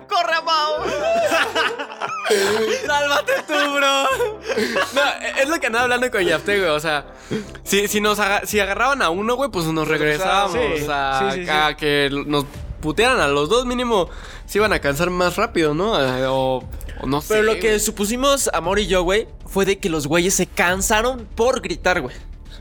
¡Corre, 0.08 0.42
Mau! 0.44 0.84
¡Sálvate 2.86 3.32
tú, 3.46 3.54
bro! 3.74 4.04
No, 4.94 5.02
es 5.42 5.48
lo 5.48 5.60
que 5.60 5.66
andaba 5.66 5.84
hablando 5.84 6.10
con 6.10 6.22
Yafte, 6.24 6.58
güey. 6.58 6.70
O 6.70 6.80
sea, 6.80 7.06
si, 7.64 7.86
si 7.88 8.00
nos 8.00 8.18
aga- 8.18 8.46
si 8.46 8.60
agarraban 8.60 9.02
a 9.02 9.10
uno, 9.10 9.34
güey, 9.36 9.50
pues 9.50 9.66
nos 9.66 9.86
regresábamos 9.88 10.52
Sí, 10.78 10.86
a, 10.88 11.03
sí, 11.32 11.38
sí, 11.40 11.44
sí. 11.44 11.50
a 11.50 11.76
que 11.76 12.08
nos 12.26 12.44
putearan 12.80 13.20
a 13.20 13.28
los 13.28 13.48
dos, 13.48 13.64
mínimo 13.66 14.08
se 14.46 14.58
iban 14.58 14.72
a 14.72 14.78
cansar 14.78 15.10
más 15.10 15.36
rápido, 15.36 15.74
¿no? 15.74 15.98
Eh, 16.00 16.26
O, 16.28 16.62
o 17.00 17.06
no 17.06 17.20
sé. 17.20 17.28
Pero 17.34 17.42
lo 17.44 17.54
que 17.54 17.68
güey. 17.68 17.80
supusimos, 17.80 18.50
Amor 18.52 18.78
y 18.78 18.86
yo, 18.86 19.02
güey, 19.02 19.26
fue 19.46 19.64
de 19.64 19.78
que 19.78 19.88
los 19.88 20.06
güeyes 20.06 20.34
se 20.34 20.46
cansaron 20.46 21.26
por 21.34 21.60
gritar, 21.62 22.00
güey. 22.00 22.14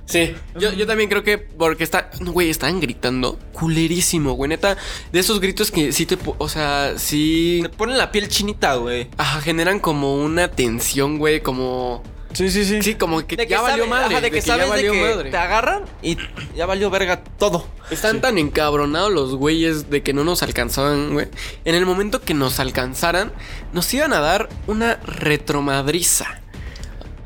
Sí, 0.05 0.35
yo, 0.59 0.73
yo 0.73 0.85
también 0.85 1.09
creo 1.09 1.23
que 1.23 1.37
porque 1.37 1.85
está, 1.85 2.09
no, 2.19 2.33
güey, 2.33 2.49
estaban 2.49 2.81
gritando 2.81 3.39
culerísimo, 3.53 4.33
güey, 4.33 4.49
neta, 4.49 4.75
de 5.13 5.19
esos 5.19 5.39
gritos 5.39 5.71
que 5.71 5.93
sí 5.93 6.05
te, 6.05 6.17
o 6.37 6.49
sea, 6.49 6.95
sí, 6.97 7.59
Te 7.63 7.69
ponen 7.69 7.97
la 7.97 8.11
piel 8.11 8.27
chinita, 8.27 8.75
güey. 8.75 9.07
ajá, 9.17 9.39
generan 9.39 9.79
como 9.79 10.15
una 10.17 10.49
tensión, 10.49 11.17
güey, 11.19 11.39
como, 11.39 12.03
Sí, 12.33 12.49
sí, 12.49 12.65
sí. 12.65 12.81
sí, 12.81 12.95
como 12.95 13.25
que 13.25 13.35
De 13.35 13.45
que 13.47 13.51
ya 13.51 13.61
valió 13.61 13.85
sabe- 13.85 13.89
madre, 13.89 14.15
ajá, 14.15 14.21
de 14.21 14.31
que, 14.31 14.41
sabes 14.41 14.65
de 14.65 14.69
valió 14.69 14.91
que 14.91 15.01
madre. 15.01 15.31
te 15.31 15.37
agarran 15.37 15.83
y 16.01 16.17
ya 16.55 16.65
valió 16.65 16.89
verga 16.89 17.23
todo. 17.23 17.67
Están 17.91 18.21
tan 18.21 18.37
encabronados 18.37 19.11
los 19.11 19.35
güeyes 19.35 19.89
de 19.89 20.03
que 20.03 20.13
no 20.13 20.23
nos 20.23 20.41
alcanzaban, 20.43 21.13
güey. 21.13 21.27
En 21.65 21.75
el 21.75 21.85
momento 21.85 22.21
que 22.21 22.33
nos 22.33 22.59
alcanzaran, 22.59 23.31
nos 23.71 23.93
iban 23.93 24.13
a 24.13 24.19
dar 24.19 24.49
una 24.67 24.95
retromadriza. 25.05 26.39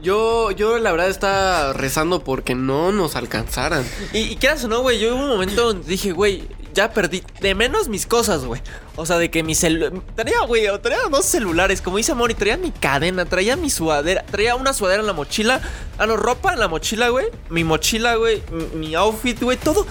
Yo, 0.08 0.52
yo 0.52 0.80
la 0.80 0.92
verdad 0.92 1.10
estaba 1.10 1.74
rezando 1.74 2.24
porque 2.24 2.56
no 2.56 2.94
nos 2.94 3.18
alcanzaran. 3.18 3.86
Y, 4.14 4.20
y 4.20 4.36
quieras 4.38 4.64
o 4.64 4.70
no, 4.70 4.80
güey, 4.80 5.00
yo 5.00 5.14
hubo 5.14 5.22
un 5.22 5.28
momento 5.28 5.66
donde 5.66 5.86
dije, 5.86 6.14
güey, 6.14 6.48
ya 6.74 6.94
perdí 6.94 7.24
de 7.42 7.54
menos 7.56 7.90
mis 7.90 8.06
cosas, 8.06 8.46
güey. 8.46 8.62
O 8.96 9.06
sea, 9.06 9.18
de 9.18 9.30
que 9.30 9.44
mi 9.44 9.54
celular... 9.54 9.92
Traía, 10.16 10.40
güey, 10.48 10.66
traía 10.82 11.00
dos 11.12 11.26
celulares, 11.26 11.82
como 11.82 11.98
dice 11.98 12.14
Mori, 12.14 12.36
traía 12.36 12.56
mi 12.56 12.72
cadena, 12.72 13.26
traía 13.26 13.58
mi 13.58 13.70
sudadera, 13.70 14.24
traía 14.32 14.56
una 14.56 14.72
sudadera 14.72 15.02
en 15.02 15.08
la 15.08 15.12
mochila, 15.12 15.60
ah, 15.98 16.06
no, 16.06 16.16
ropa 16.16 16.54
en 16.54 16.60
la 16.60 16.70
mochila, 16.70 17.10
güey, 17.10 17.26
mi 17.50 17.66
mochila, 17.66 18.16
güey, 18.16 18.42
mi, 18.76 18.96
outfit, 18.96 19.38
güey, 19.42 19.58
todo, 19.58 19.86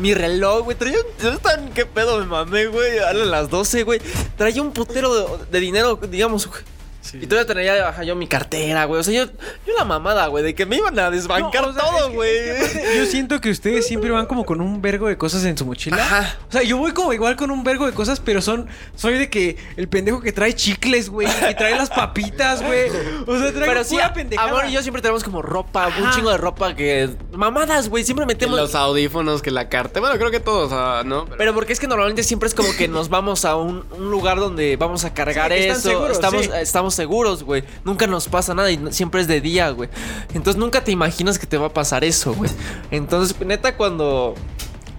mi 0.00 0.12
reloj, 0.12 0.64
güey, 0.64 0.76
traía... 0.76 0.98
tan 1.40 1.72
qué 1.72 1.86
pedo 1.86 2.18
me 2.18 2.26
mamé, 2.26 2.66
güey, 2.66 2.98
a 2.98 3.12
las 3.12 3.48
12, 3.48 3.84
güey, 3.84 4.00
traía 4.36 4.60
un 4.60 4.72
putero 4.72 5.14
de, 5.14 5.44
de 5.52 5.60
dinero, 5.60 6.00
digamos, 6.02 6.48
güey. 6.48 6.62
Sí. 7.02 7.18
Y 7.20 7.26
todavía 7.26 7.52
tenía 7.52 7.88
ajá, 7.88 8.04
yo 8.04 8.14
mi 8.16 8.26
cartera, 8.26 8.84
güey. 8.86 9.00
O 9.00 9.02
sea, 9.02 9.12
yo, 9.12 9.30
yo 9.66 9.74
la 9.76 9.84
mamada, 9.84 10.26
güey, 10.28 10.42
de 10.44 10.54
que 10.54 10.64
me 10.66 10.76
iban 10.76 10.98
a 10.98 11.10
desbancar 11.10 11.62
No, 11.62 11.68
o 11.68 11.72
sea, 11.72 11.82
todo, 11.82 11.98
es 11.98 12.06
que- 12.06 12.14
güey. 12.14 12.38
es 12.38 12.54
que 12.70 12.78
aparte, 12.78 12.96
Yo 12.98 13.06
siento 13.06 13.40
que 13.40 13.50
ustedes 13.50 13.86
siempre 13.86 14.10
van 14.10 14.26
como 14.26 14.44
con 14.44 14.60
un 14.60 14.80
vergo 14.80 15.08
de 15.08 15.18
cosas 15.18 15.44
en 15.44 15.58
su 15.58 15.66
mochila. 15.66 15.96
Ajá. 15.96 16.38
O 16.48 16.52
sea, 16.52 16.62
yo 16.62 16.76
voy 16.78 16.92
como 16.92 17.12
igual 17.12 17.36
con 17.36 17.50
un 17.50 17.64
vergo 17.64 17.86
de 17.86 17.92
cosas, 17.92 18.20
pero 18.20 18.40
son. 18.40 18.68
Soy 18.94 19.18
de 19.18 19.28
que 19.28 19.56
el 19.76 19.88
pendejo 19.88 20.20
que 20.20 20.32
trae 20.32 20.54
chicles, 20.54 21.10
güey. 21.10 21.26
Que 21.46 21.54
trae 21.54 21.74
las 21.76 21.90
papitas, 21.90 22.62
güey. 22.62 22.88
O 23.26 23.38
sea, 23.38 23.52
trae 23.52 23.66
Pero 23.68 23.84
sí, 23.84 23.96
pendejada. 24.14 24.48
Amor 24.48 24.64
y 24.68 24.72
yo 24.72 24.82
siempre 24.82 25.02
tenemos 25.02 25.24
como 25.24 25.42
ropa, 25.42 25.88
un 26.00 26.10
chingo 26.12 26.30
de 26.30 26.36
ropa 26.38 26.74
que. 26.76 27.10
Mamadas, 27.32 27.88
güey. 27.88 28.04
Siempre 28.04 28.26
metemos. 28.26 28.56
los 28.56 28.74
audífonos, 28.76 29.42
que 29.42 29.50
la 29.50 29.68
carta. 29.68 29.98
Bueno, 30.00 30.16
creo 30.18 30.30
que 30.30 30.40
todos, 30.40 30.70
ah, 30.72 31.02
¿no? 31.04 31.26
Pero 31.36 31.52
porque 31.52 31.72
es 31.72 31.80
que 31.80 31.88
normalmente 31.88 32.22
siempre 32.22 32.48
es 32.48 32.54
como 32.54 32.72
que 32.76 32.86
nos 32.86 33.08
vamos 33.08 33.44
a 33.44 33.56
un, 33.56 33.84
un 33.90 34.10
lugar 34.10 34.38
donde 34.38 34.76
vamos 34.76 35.04
a 35.04 35.12
cargar 35.12 35.50
Sí, 35.52 35.58
eso. 35.64 35.80
seguros, 35.80 36.12
estamos, 36.12 36.44
sí. 36.44 36.50
Seguros, 36.94 37.42
güey. 37.42 37.64
Nunca 37.84 38.06
nos 38.06 38.28
pasa 38.28 38.54
nada 38.54 38.70
y 38.70 38.92
siempre 38.92 39.20
es 39.20 39.28
de 39.28 39.40
día, 39.40 39.70
güey. 39.70 39.88
Entonces 40.34 40.56
nunca 40.56 40.82
te 40.84 40.92
imaginas 40.92 41.38
que 41.38 41.46
te 41.46 41.58
va 41.58 41.66
a 41.66 41.72
pasar 41.72 42.04
eso, 42.04 42.34
güey. 42.34 42.50
Entonces, 42.90 43.38
neta, 43.44 43.76
cuando. 43.76 44.34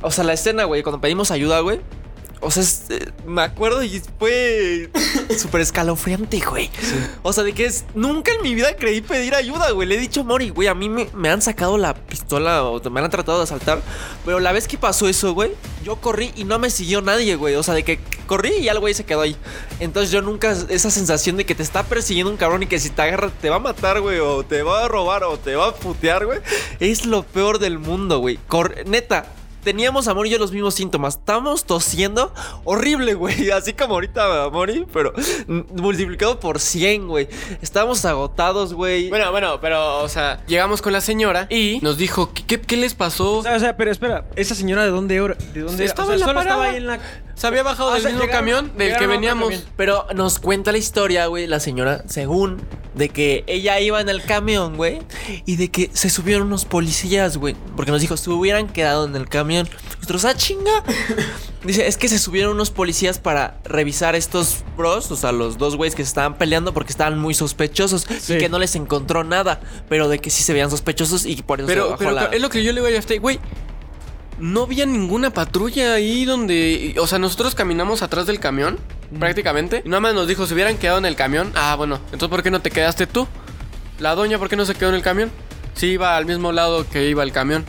O 0.02 0.12
sea, 0.12 0.24
la 0.24 0.34
escena, 0.34 0.66
güey, 0.66 0.84
cuando 0.84 1.00
pedimos 1.00 1.32
ayuda, 1.32 1.60
güey. 1.62 1.80
O 2.44 2.52
sea, 2.52 2.62
es, 2.64 2.84
eh, 2.90 3.12
me 3.26 3.42
acuerdo 3.42 3.82
y 3.84 4.02
fue 4.20 4.90
súper 5.38 5.62
escalofriante, 5.62 6.40
güey. 6.40 6.70
O 7.22 7.32
sea, 7.34 7.44
de 7.44 7.54
que 7.54 7.66
es. 7.66 7.86
Nunca 7.96 8.32
en 8.34 8.42
mi 8.42 8.54
vida 8.54 8.76
creí 8.76 9.02
pedir 9.02 9.34
ayuda, 9.36 9.72
güey. 9.72 9.88
Le 9.88 9.96
he 9.96 10.00
dicho 10.00 10.22
a 10.22 10.24
Mori, 10.24 10.50
güey, 10.50 10.68
a 10.68 10.74
mí 10.76 10.90
me, 10.90 11.08
me 11.14 11.30
han 11.30 11.42
sacado 11.42 11.78
la 11.78 11.94
pistola 11.94 12.64
o 12.64 12.82
me 12.90 13.00
han 13.00 13.10
tratado 13.10 13.38
de 13.40 13.46
asaltar. 13.46 13.82
Pero 14.26 14.40
la 14.40 14.52
vez 14.52 14.68
que 14.68 14.78
pasó 14.78 15.08
eso, 15.08 15.34
güey, 15.34 15.52
yo 15.84 15.96
corrí 15.98 16.32
y 16.36 16.44
no 16.44 16.60
me 16.60 16.70
siguió 16.70 17.02
nadie, 17.02 17.36
güey. 17.36 17.56
O 17.56 17.64
sea, 17.64 17.74
de 17.74 17.84
que 17.84 18.00
corrí 18.28 18.52
y 18.60 18.68
el 18.68 18.80
güey 18.80 18.94
se 18.94 19.06
quedó 19.06 19.22
ahí. 19.22 19.36
Entonces 19.80 20.12
yo 20.12 20.22
nunca. 20.22 20.52
Esa 20.70 20.92
sensación 20.92 21.38
de 21.38 21.46
que 21.46 21.56
te 21.56 21.64
está 21.64 21.84
persiguiendo 21.84 22.30
un 22.32 22.38
cabrón 22.38 22.64
y 22.64 22.68
que 22.68 22.80
si 22.80 22.90
te 22.90 23.02
agarra 23.02 23.30
te 23.30 23.50
va 23.50 23.56
a 23.56 23.60
matar, 23.60 24.02
güey. 24.02 24.20
O 24.20 24.44
te 24.44 24.64
va 24.64 24.86
a 24.86 24.88
robar 24.88 25.24
o 25.24 25.38
te 25.40 25.56
va 25.56 25.68
a 25.70 25.76
putear, 25.76 26.26
güey. 26.26 26.40
Es 26.80 27.06
lo 27.06 27.24
peor 27.24 27.60
del 27.60 27.80
mundo, 27.80 28.20
güey. 28.20 28.38
Cor- 28.48 28.86
Neta, 28.88 29.26
teníamos 29.64 30.08
Amor 30.08 30.28
y 30.28 30.30
yo 30.32 30.38
los 30.38 30.52
mismos 30.52 30.74
síntomas. 30.76 31.16
Estábamos 31.16 31.66
tosiendo 31.66 32.34
horrible, 32.64 33.14
güey. 33.14 33.52
Así 33.52 33.74
como 33.74 33.96
ahorita 33.96 34.50
Mori, 34.52 34.86
pero 34.92 35.14
multiplicado 35.72 36.40
por 36.40 36.60
100, 36.60 37.08
güey. 37.08 37.28
Estábamos 37.62 38.04
agotados, 38.06 38.74
güey. 38.74 39.10
Bueno, 39.10 39.32
bueno, 39.32 39.60
pero, 39.62 40.02
o 40.02 40.10
sea, 40.10 40.44
llegamos 40.48 40.82
con 40.82 40.94
la 40.94 41.02
señora 41.02 41.48
y 41.50 41.80
nos 41.82 41.98
dijo, 41.98 42.34
¿qué, 42.34 42.44
qué, 42.46 42.62
qué 42.62 42.78
les 42.78 42.94
pasó? 42.94 43.38
O 43.38 43.44
sea, 43.44 43.56
o 43.56 43.60
sea, 43.60 43.78
pero 43.78 43.92
espera, 43.92 44.26
¿esa 44.36 44.56
señora 44.56 44.84
de 44.84 44.90
dónde 44.90 45.16
era? 45.16 45.36
¿De 45.54 45.62
dónde 45.62 45.84
era? 45.84 45.86
Estaba 45.86 46.04
O 46.04 46.12
sea, 46.12 46.14
en 46.16 46.20
la 46.20 46.26
solo 46.26 46.42
estaba 46.42 46.64
ahí 46.66 46.76
en 46.78 46.88
la. 46.88 47.00
Se 47.36 47.48
había 47.48 47.64
bajado 47.64 47.90
Ah, 47.90 47.92
o 47.92 47.94
del 47.96 48.04
sea, 48.04 48.12
mismo 48.12 48.26
llegaron- 48.26 48.40
camión 48.46 48.78
del 48.78 48.96
que 48.98 49.04
a 49.04 49.08
veníamos. 49.08 49.64
Pero 49.76 50.06
nos 50.14 50.38
cuenta 50.40 50.72
la 50.72 50.78
historia, 50.78 51.26
güey, 51.26 51.48
la 51.48 51.60
señora, 51.60 52.04
según, 52.08 52.62
de 52.94 53.10
que 53.10 53.44
ella 53.48 53.80
iba 53.80 54.00
en 54.02 54.08
el 54.10 54.22
camión, 54.24 54.78
güey, 54.78 55.00
y 55.46 55.56
de 55.56 55.72
que 55.72 55.90
se 55.94 56.12
subieron 56.12 56.44
unos 56.48 56.66
policías, 56.66 57.38
güey, 57.38 57.56
porque 57.76 57.92
nos 57.92 58.02
dijo, 58.02 58.18
se 58.18 58.30
hubieran 58.30 58.68
quedado 58.68 59.06
en 59.06 59.16
el 59.16 59.28
camión. 59.30 59.53
Nosotros, 59.96 60.26
ah, 60.26 60.36
chinga. 60.36 60.84
Dice, 61.64 61.88
es 61.88 61.96
que 61.98 62.10
se 62.10 62.20
subieron 62.20 62.54
unos 62.54 62.72
policías 62.72 63.20
para 63.20 63.58
revisar 63.64 64.16
estos 64.16 64.64
bros, 64.76 65.10
o 65.12 65.16
sea, 65.16 65.32
los 65.32 65.58
dos 65.58 65.78
güeyes 65.78 65.96
que 65.96 66.04
se 66.04 66.10
estaban 66.10 66.38
peleando 66.38 66.74
porque 66.74 66.92
estaban 66.92 67.18
muy 67.20 67.34
sospechosos 67.34 68.06
Sí. 68.20 68.34
y 68.34 68.38
que 68.38 68.50
no 68.50 68.60
les 68.60 68.76
encontró 68.76 69.24
nada, 69.24 69.62
pero 69.88 70.10
de 70.10 70.20
que 70.20 70.30
sí 70.30 70.44
se 70.44 70.52
veían 70.52 70.70
sospechosos 70.70 71.26
y 71.26 71.42
por 71.42 71.62
eso 71.62 71.70
se 71.70 71.80
bajó 71.80 71.98
pero 71.98 72.12
la... 72.12 72.26
es 72.26 72.42
lo 72.42 72.50
que 72.50 72.64
yo 72.64 72.72
le 72.74 72.82
digo 72.82 72.88
a 72.88 72.92
Yafte, 72.92 73.20
güey. 73.20 73.40
No 74.40 74.64
había 74.64 74.86
ninguna 74.86 75.30
patrulla 75.32 75.94
ahí 75.94 76.26
donde. 76.26 76.96
O 77.00 77.08
sea, 77.08 77.20
nosotros 77.20 77.54
caminamos 77.56 78.02
atrás 78.02 78.26
del 78.26 78.40
camión, 78.40 78.80
prácticamente. 79.20 79.84
Y 79.86 79.90
nada 79.90 80.02
más 80.02 80.16
nos 80.16 80.28
dijo, 80.28 80.48
si 80.48 80.54
hubieran 80.56 80.78
quedado 80.78 80.98
en 80.98 81.06
el 81.06 81.16
camión. 81.16 81.52
Ah, 81.56 81.76
bueno, 81.76 82.00
entonces 82.12 82.30
¿por 82.30 82.42
qué 82.44 82.50
no 82.52 82.60
te 82.62 82.72
quedaste 82.72 83.06
tú? 83.08 83.28
La 84.00 84.16
doña, 84.16 84.40
¿por 84.40 84.50
qué 84.50 84.56
no 84.56 84.66
se 84.66 84.74
quedó 84.74 84.90
en 84.90 84.96
el 84.96 85.02
camión? 85.04 85.32
Sí, 85.76 85.88
iba 85.92 86.18
al 86.18 86.26
mismo 86.26 86.52
lado 86.52 86.86
que 86.90 87.08
iba 87.08 87.24
el 87.24 87.32
camión. 87.32 87.64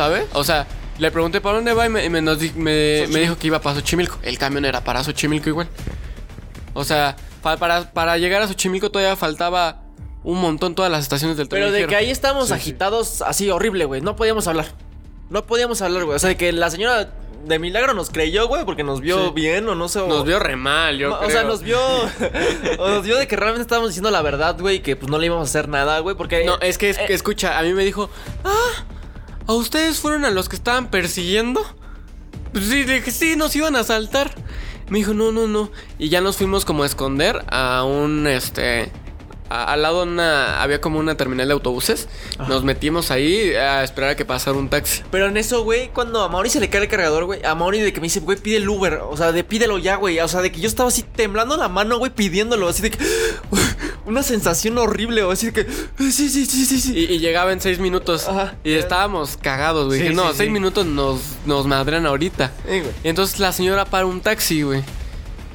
¿Sabe? 0.00 0.26
O 0.32 0.44
sea, 0.44 0.66
le 0.98 1.10
pregunté 1.10 1.42
para 1.42 1.56
dónde 1.56 1.74
va 1.74 1.84
y 1.84 1.88
me, 1.90 2.02
y 2.04 2.08
me 2.08 2.22
nos 2.22 2.38
di- 2.38 2.52
me- 2.56 3.06
me 3.08 3.20
dijo 3.20 3.36
que 3.36 3.48
iba 3.48 3.60
para 3.60 3.76
Xochimilco. 3.76 4.18
El 4.22 4.38
camión 4.38 4.64
era 4.64 4.82
para 4.82 5.04
Xochimilco 5.04 5.50
igual. 5.50 5.68
O 6.72 6.84
sea, 6.84 7.16
para, 7.42 7.92
para 7.92 8.16
llegar 8.16 8.40
a 8.40 8.48
Xochimilco 8.48 8.90
todavía 8.90 9.14
faltaba 9.16 9.82
un 10.24 10.40
montón 10.40 10.74
todas 10.74 10.90
las 10.90 11.02
estaciones 11.02 11.36
del 11.36 11.48
tren. 11.50 11.60
Pero 11.60 11.72
de 11.72 11.78
ligero. 11.80 11.90
que 11.90 11.96
ahí 11.96 12.14
Sí, 12.14 12.20
sí. 12.48 12.52
agitados 12.54 13.20
así 13.22 13.50
horrible, 13.50 13.84
güey. 13.84 14.00
No 14.00 14.16
podíamos 14.16 14.46
hablar. 14.46 14.66
No 15.28 15.44
podíamos 15.46 15.82
hablar, 15.82 16.04
güey. 16.04 16.16
O 16.16 16.18
sea, 16.18 16.28
de 16.28 16.36
que 16.38 16.50
la 16.52 16.70
señora 16.70 17.10
de 17.46 17.58
milagro 17.58 17.92
nos 17.94 18.08
creyó, 18.10 18.48
güey, 18.48 18.64
porque 18.64 18.82
nos 18.84 19.00
vio 19.02 19.26
Sí. 19.28 19.32
bien 19.34 19.68
o 19.68 19.74
no 19.74 19.88
sé. 19.88 19.98
o- 20.00 20.08
Nos 20.08 20.24
vio 20.24 20.38
re 20.38 20.56
mal, 20.56 20.96
yo 20.98 21.18
o 21.18 21.30
sea, 21.30 21.42
nos 21.44 21.62
vio. 21.62 21.78
o 22.78 22.88
nos 22.88 23.04
vio 23.04 23.16
de 23.16 23.26
que 23.26 23.36
realmente 23.36 23.62
estábamos 23.62 23.90
diciendo 23.90 24.10
la 24.10 24.22
verdad, 24.22 24.56
güey, 24.58 24.76
y 24.76 24.80
que 24.80 24.96
pues 24.96 25.10
no 25.10 25.18
le 25.18 25.26
íbamos 25.26 25.48
a 25.48 25.50
hacer 25.50 25.68
nada, 25.68 25.98
güey, 26.00 26.16
porque. 26.16 26.44
No, 26.44 26.58
es 26.60 26.78
que, 26.78 26.90
es 26.90 26.98
eh, 26.98 27.04
que 27.06 27.14
escucha, 27.14 27.58
a 27.58 27.62
mí 27.62 27.72
me 27.74 27.84
dijo, 27.84 28.10
ah, 28.44 28.84
¿a 29.50 29.54
ustedes 29.54 29.98
fueron 29.98 30.24
a 30.24 30.30
los 30.30 30.48
que 30.48 30.54
estaban 30.54 30.90
persiguiendo? 30.92 31.60
Pues 32.52 32.66
sí, 32.66 32.84
le 32.84 32.94
dije, 32.94 33.10
sí, 33.10 33.34
nos 33.34 33.56
iban 33.56 33.74
a 33.74 33.80
asaltar. 33.80 34.32
Me 34.88 34.98
dijo, 34.98 35.12
no, 35.12 35.32
no, 35.32 35.48
no. 35.48 35.72
Y 35.98 36.08
ya 36.08 36.20
nos 36.20 36.36
fuimos 36.36 36.64
como 36.64 36.84
a 36.84 36.86
esconder 36.86 37.44
a 37.50 37.82
un, 37.82 38.28
este... 38.28 38.92
a- 39.50 39.64
al 39.72 39.82
lado 39.82 40.04
una, 40.04 40.62
había 40.62 40.80
como 40.80 40.98
una 40.98 41.16
terminal 41.16 41.48
de 41.48 41.52
autobuses. 41.54 42.08
Nos 42.48 42.64
metimos 42.64 43.10
ahí 43.10 43.52
a 43.54 43.84
esperar 43.84 44.10
a 44.10 44.16
que 44.16 44.24
pasara 44.24 44.56
un 44.56 44.68
taxi. 44.70 45.02
Pero 45.10 45.26
en 45.26 45.36
eso, 45.36 45.62
güey, 45.64 45.88
cuando 45.90 46.22
a 46.22 46.28
Mauri 46.28 46.48
se 46.50 46.60
le 46.60 46.70
cae 46.70 46.82
el 46.82 46.88
cargador, 46.88 47.24
güey, 47.26 47.44
a 47.44 47.54
Mauri 47.54 47.80
de 47.80 47.92
que 47.92 48.00
me 48.00 48.06
dice, 48.06 48.20
güey, 48.20 48.38
pide 48.38 48.56
el 48.56 48.68
Uber, 48.68 49.00
o 49.08 49.16
sea, 49.16 49.32
de 49.32 49.44
pídelo 49.44 49.76
ya, 49.78 49.96
güey, 49.96 50.18
o 50.20 50.28
sea, 50.28 50.40
de 50.40 50.50
que 50.52 50.60
yo 50.60 50.68
estaba 50.68 50.88
así 50.88 51.02
temblando 51.02 51.56
la 51.56 51.68
mano, 51.68 51.98
güey, 51.98 52.10
pidiéndolo, 52.14 52.68
así 52.68 52.82
de 52.82 52.90
que 52.92 52.98
una 54.06 54.22
sensación 54.22 54.78
horrible, 54.78 55.22
o 55.22 55.30
así 55.30 55.46
de 55.46 55.52
que 55.52 55.64
sí, 55.98 56.12
sí, 56.12 56.28
sí, 56.30 56.46
sí, 56.46 56.80
sí. 56.80 56.92
Y, 56.98 57.14
y 57.14 57.18
llegaba 57.18 57.52
en 57.52 57.60
seis 57.60 57.78
minutos. 57.78 58.28
Ajá. 58.28 58.54
Y 58.64 58.72
estábamos 58.74 59.36
cagados, 59.36 59.86
güey. 59.86 59.98
Sí, 59.98 60.04
Dije, 60.04 60.14
no, 60.16 60.30
sí, 60.30 60.34
seis 60.38 60.48
sí. 60.48 60.52
minutos 60.52 60.86
nos, 60.86 61.20
nos 61.46 61.66
madrean 61.66 62.06
ahorita. 62.06 62.52
Eh. 62.66 62.84
Y 63.04 63.08
entonces 63.08 63.38
la 63.40 63.52
señora 63.52 63.84
para 63.84 64.06
un 64.06 64.20
taxi, 64.20 64.62
güey. 64.62 64.82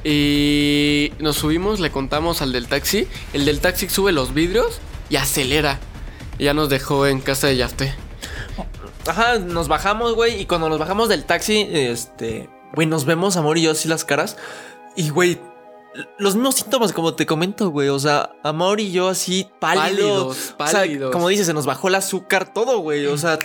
Y 0.08 1.12
nos 1.18 1.34
subimos, 1.34 1.80
le 1.80 1.90
contamos 1.90 2.40
al 2.40 2.52
del 2.52 2.68
taxi. 2.68 3.08
El 3.32 3.44
del 3.44 3.58
taxi 3.58 3.88
sube 3.88 4.12
los 4.12 4.34
vidrios 4.34 4.78
y 5.10 5.16
acelera. 5.16 5.80
Y 6.38 6.44
ya 6.44 6.54
nos 6.54 6.68
dejó 6.68 7.08
en 7.08 7.20
casa 7.20 7.48
de 7.48 7.56
Yafte. 7.56 7.92
Ajá, 9.04 9.40
nos 9.40 9.66
bajamos, 9.66 10.14
güey, 10.14 10.40
y 10.40 10.46
cuando 10.46 10.68
nos 10.68 10.78
bajamos 10.78 11.08
del 11.08 11.24
taxi, 11.24 11.66
este, 11.72 12.48
güey, 12.72 12.86
nos 12.86 13.04
vemos, 13.04 13.36
amor 13.36 13.58
y 13.58 13.62
yo 13.62 13.72
así 13.72 13.88
las 13.88 14.04
caras. 14.04 14.36
Y, 14.94 15.10
güey, 15.10 15.40
los 16.18 16.36
mismos 16.36 16.54
síntomas, 16.54 16.92
como 16.92 17.14
te 17.14 17.26
comento, 17.26 17.70
güey. 17.70 17.88
O 17.88 17.98
sea, 17.98 18.30
amor 18.44 18.78
y 18.78 18.92
yo 18.92 19.08
así 19.08 19.48
pálidos. 19.58 20.54
Pálidos, 20.56 21.02
O 21.02 21.02
sea, 21.02 21.10
como 21.10 21.28
dices, 21.28 21.46
se 21.46 21.52
nos 21.52 21.66
bajó 21.66 21.88
el 21.88 21.96
azúcar, 21.96 22.52
todo, 22.52 22.78
güey. 22.78 23.06
O 23.06 23.18
sea, 23.18 23.40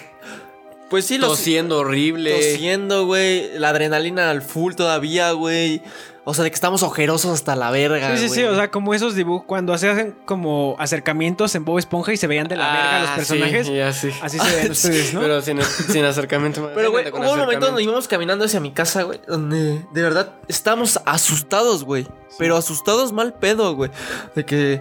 pues 0.91 1.05
sí, 1.05 1.17
los. 1.17 1.29
Tosiendo 1.29 1.79
horrible. 1.79 2.33
Tosiendo, 2.35 3.07
güey. 3.07 3.57
La 3.57 3.69
adrenalina 3.69 4.29
al 4.29 4.43
full 4.43 4.75
todavía, 4.75 5.31
güey. 5.31 5.81
O 6.23 6.35
sea, 6.35 6.43
de 6.43 6.51
que 6.51 6.55
estamos 6.55 6.83
ojerosos 6.83 7.31
hasta 7.31 7.55
la 7.55 7.71
verga. 7.71 8.15
Sí, 8.15 8.27
sí, 8.29 8.35
sí, 8.35 8.43
o 8.43 8.53
sea, 8.53 8.69
como 8.69 8.93
esos 8.93 9.15
dibujos, 9.15 9.47
cuando 9.47 9.75
se 9.79 9.89
hacen 9.89 10.15
como 10.25 10.75
acercamientos 10.77 11.55
en 11.55 11.65
Bob 11.65 11.79
Esponja 11.79 12.13
y 12.13 12.17
se 12.17 12.27
veían 12.27 12.47
de 12.47 12.57
la 12.57 12.71
verga 12.71 12.99
los 12.99 13.09
Ah, 13.09 13.15
personajes. 13.15 13.65
Sí, 13.65 13.75
ya 13.75 13.91
sí. 13.91 14.11
Así 14.21 14.37
se 14.37 14.55
ven 14.55 14.71
ustedes, 14.71 15.13
¿no? 15.15 15.21
Pero 15.21 15.41
sin, 15.41 15.59
sin 15.63 16.05
acercamiento. 16.05 16.69
Pero, 16.75 16.91
güey, 16.91 17.09
hubo 17.09 17.31
un 17.31 17.39
momento 17.39 17.65
donde 17.65 17.81
íbamos 17.81 18.07
caminando 18.07 18.45
hacia 18.45 18.59
mi 18.59 18.69
casa, 18.71 19.01
güey, 19.01 19.19
donde 19.27 19.83
de 19.91 20.01
verdad 20.03 20.33
estábamos 20.47 20.99
asustados, 21.05 21.83
güey. 21.83 22.05
Pero 22.37 22.55
asustados 22.55 23.11
mal 23.11 23.33
pedo, 23.33 23.73
güey. 23.75 23.89
De 24.35 24.45
que 24.45 24.79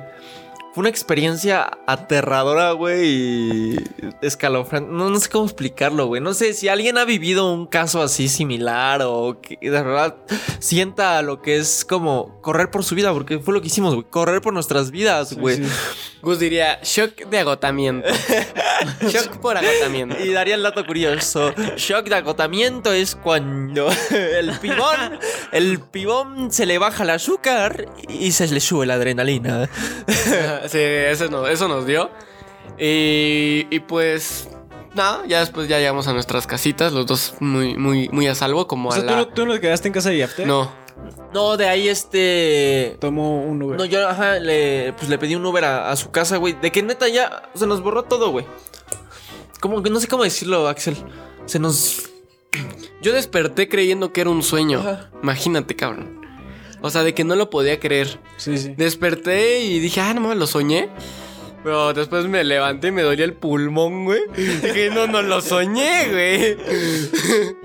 fue 0.72 0.82
una 0.82 0.88
experiencia 0.88 1.78
aterradora, 1.86 2.72
güey, 2.72 3.08
y 3.08 3.76
escalofriante. 4.22 4.90
No, 4.92 5.10
no 5.10 5.18
sé 5.18 5.28
cómo 5.28 5.44
explicarlo, 5.44 6.06
güey. 6.06 6.22
No 6.22 6.32
sé 6.32 6.54
si 6.54 6.68
alguien 6.68 6.96
ha 6.96 7.04
vivido 7.04 7.52
un 7.52 7.66
caso 7.66 8.02
así 8.02 8.28
similar 8.28 9.02
o 9.04 9.40
que 9.40 9.58
de 9.60 9.70
verdad 9.70 10.16
sienta 10.60 11.20
lo 11.22 11.42
que 11.42 11.56
es 11.56 11.84
como 11.84 12.40
correr 12.40 12.70
por 12.70 12.84
su 12.84 12.94
vida, 12.94 13.12
porque 13.12 13.40
fue 13.40 13.52
lo 13.52 13.60
que 13.60 13.66
hicimos, 13.66 13.94
güey. 13.94 14.06
Correr 14.08 14.40
por 14.40 14.52
nuestras 14.52 14.90
vidas, 14.90 15.34
güey. 15.34 15.56
sí. 15.56 15.64
Gus 16.22 16.38
diría 16.38 16.80
shock 16.82 17.26
de 17.30 17.38
agotamiento. 17.38 18.06
shock 19.08 19.38
por 19.38 19.56
agotamiento. 19.56 20.22
Y 20.22 20.32
daría 20.32 20.54
el 20.54 20.62
dato 20.62 20.84
curioso. 20.84 21.54
Shock 21.76 22.08
de 22.08 22.16
agotamiento 22.16 22.92
es 22.92 23.14
cuando 23.14 23.88
el 24.10 24.52
pibón, 24.58 25.18
el 25.52 25.80
pibón 25.80 26.52
se 26.52 26.66
le 26.66 26.78
baja 26.78 27.04
el 27.04 27.10
azúcar 27.10 27.86
y 28.08 28.32
se 28.32 28.48
le 28.48 28.60
sube 28.60 28.84
la 28.84 28.94
adrenalina. 28.94 29.68
Sí, 30.68 30.78
eso 30.78 31.28
nos, 31.28 31.48
eso 31.48 31.68
nos 31.68 31.86
dio. 31.86 32.10
Y, 32.78 33.66
y 33.70 33.80
pues. 33.80 34.48
Nada, 34.94 35.24
ya 35.26 35.38
después 35.40 35.68
ya 35.68 35.78
llegamos 35.78 36.08
a 36.08 36.12
nuestras 36.12 36.48
casitas, 36.48 36.92
los 36.92 37.06
dos 37.06 37.34
muy, 37.38 37.76
muy, 37.76 38.08
muy 38.08 38.26
a 38.26 38.34
salvo, 38.34 38.66
como 38.66 38.88
O 38.88 38.92
a 38.92 38.96
sea, 38.96 39.04
¿tú, 39.04 39.10
la. 39.10 39.16
no, 39.18 39.28
tú 39.28 39.46
no 39.46 39.52
te 39.54 39.60
quedaste 39.60 39.86
en 39.86 39.94
casa 39.94 40.10
de 40.10 40.18
Yafte? 40.18 40.44
No, 40.46 40.72
No, 41.32 41.56
de 41.56 41.68
ahí 41.68 41.88
este. 41.88 42.96
Tomó 43.00 43.42
un 43.44 43.62
Uber. 43.62 43.78
No, 43.78 43.84
yo 43.84 44.08
ajá, 44.08 44.40
le, 44.40 44.92
pues 44.94 45.08
le 45.08 45.16
pedí 45.18 45.36
un 45.36 45.46
Uber 45.46 45.64
a, 45.64 45.90
a 45.92 45.96
su 45.96 46.10
casa, 46.10 46.38
güey. 46.38 46.54
De 46.54 46.72
que 46.72 46.82
neta 46.82 47.06
ya 47.08 47.50
se 47.54 47.68
nos 47.68 47.82
borró 47.82 48.02
todo, 48.02 48.30
güey. 48.30 48.46
Como 49.60 49.82
que 49.82 49.90
no 49.90 50.00
sé 50.00 50.08
cómo 50.08 50.24
decirlo, 50.24 50.66
Axel. 50.68 50.96
Se 51.46 51.58
nos. 51.60 52.10
yo 53.00 53.12
desperté 53.12 53.68
creyendo 53.68 54.12
que 54.12 54.22
era 54.22 54.30
un 54.30 54.42
sueño. 54.42 54.80
Ajá. 54.80 55.10
Imagínate, 55.22 55.76
cabrón. 55.76 56.19
O 56.82 56.90
sea, 56.90 57.02
de 57.02 57.14
que 57.14 57.24
no 57.24 57.36
lo 57.36 57.50
podía 57.50 57.78
creer. 57.80 58.18
Sí, 58.36 58.56
sí. 58.58 58.74
Desperté 58.76 59.60
y 59.60 59.78
dije, 59.80 60.00
ah, 60.00 60.14
no 60.14 60.20
mames, 60.22 60.38
lo 60.38 60.46
soñé. 60.46 60.88
Pero 61.62 61.92
después 61.92 62.24
me 62.24 62.42
levanté 62.42 62.88
y 62.88 62.90
me 62.90 63.02
dolía 63.02 63.26
el 63.26 63.34
pulmón, 63.34 64.06
güey. 64.06 64.20
Dije, 64.34 64.88
no, 64.94 65.06
no 65.06 65.20
lo 65.20 65.42
soñé, 65.42 66.08
güey. 66.10 66.56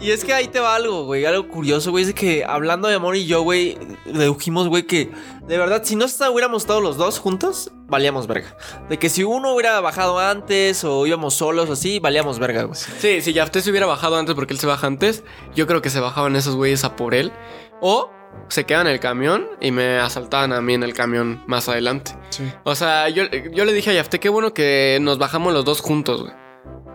Y 0.02 0.12
es 0.12 0.26
que 0.26 0.34
ahí 0.34 0.50
te 0.50 0.60
va 0.60 0.76
algo, 0.76 1.06
güey. 1.06 1.24
Algo 1.24 1.48
curioso, 1.48 1.92
güey. 1.92 2.02
Es 2.02 2.08
de 2.10 2.14
que 2.14 2.44
hablando 2.46 2.90
de 2.90 2.96
amor 2.96 3.16
y 3.16 3.26
yo, 3.26 3.44
güey, 3.44 3.78
dedujimos, 4.06 4.68
güey, 4.68 4.84
que 4.84 5.12
de 5.48 5.58
verdad, 5.58 5.82
si 5.86 5.96
no 5.96 6.04
está- 6.04 6.30
hubiéramos 6.30 6.64
estado 6.64 6.82
los 6.82 6.98
dos 6.98 7.20
juntos, 7.20 7.72
valíamos 7.88 8.28
verga. 8.28 8.58
De 8.90 9.00
que 9.00 9.08
si 9.08 9.24
uno 9.24 9.54
hubiera 9.54 9.80
bajado 9.80 10.20
antes 10.20 10.84
o 10.84 11.08
íbamos 11.08 11.36
solos 11.36 11.70
o 11.70 11.74
así, 11.74 12.00
valíamos 12.00 12.38
verga, 12.38 12.64
güey. 12.64 12.78
Sí, 13.00 13.22
si 13.22 13.32
Yafté 13.32 13.62
se 13.62 13.70
hubiera 13.72 13.86
bajado 13.86 14.18
antes 14.18 14.36
porque 14.36 14.54
él 14.54 14.60
se 14.60 14.68
baja 14.68 14.88
antes, 14.88 15.24
yo 15.56 15.68
creo 15.68 15.82
que 15.82 15.90
se 15.90 16.02
bajaban 16.02 16.36
esos 16.36 16.58
güeyes 16.58 16.84
a 16.84 16.98
por 16.98 17.16
él. 17.16 17.32
O 17.80 18.12
se 18.50 18.66
quedan 18.66 18.88
en 18.88 18.94
el 18.94 19.00
camión 19.00 19.48
y 19.62 19.72
me 19.72 19.98
asaltaban 20.00 20.54
a 20.54 20.62
mí 20.62 20.74
en 20.74 20.84
el 20.84 20.94
camión 20.94 21.44
más 21.48 21.68
adelante. 21.70 22.12
Sí. 22.30 22.44
O 22.64 22.76
sea, 22.76 23.10
yo, 23.10 23.24
yo 23.54 23.66
le 23.66 23.74
dije 23.74 23.90
a 23.92 23.94
Yafté, 23.94 24.20
qué 24.20 24.30
bueno 24.30 24.54
que 24.54 24.98
nos 25.02 25.18
bajamos 25.18 25.54
los 25.54 25.66
dos 25.66 25.82
juntos, 25.82 26.22
güey. 26.22 26.34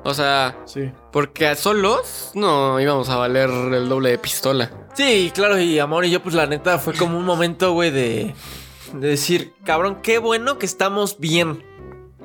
O 0.02 0.14
sea, 0.14 0.56
Sí. 0.64 0.90
porque 1.12 1.46
a 1.46 1.54
solos 1.56 2.30
no 2.34 2.80
íbamos 2.80 3.08
a 3.10 3.16
valer 3.16 3.50
el 3.50 3.88
doble 3.88 4.10
de 4.10 4.18
pistola. 4.18 4.70
Sí, 4.94 5.30
claro, 5.34 5.58
y 5.58 5.78
amor 5.78 6.04
y 6.06 6.10
yo, 6.10 6.22
pues 6.22 6.34
la 6.34 6.46
neta 6.46 6.78
fue 6.78 6.94
como 6.94 7.18
un 7.18 7.24
momento, 7.24 7.72
güey, 7.72 7.90
de, 7.90 8.34
de 8.94 9.08
decir, 9.08 9.52
cabrón, 9.64 9.98
qué 10.02 10.18
bueno 10.18 10.58
que 10.58 10.64
estamos 10.66 11.18
bien. 11.18 11.64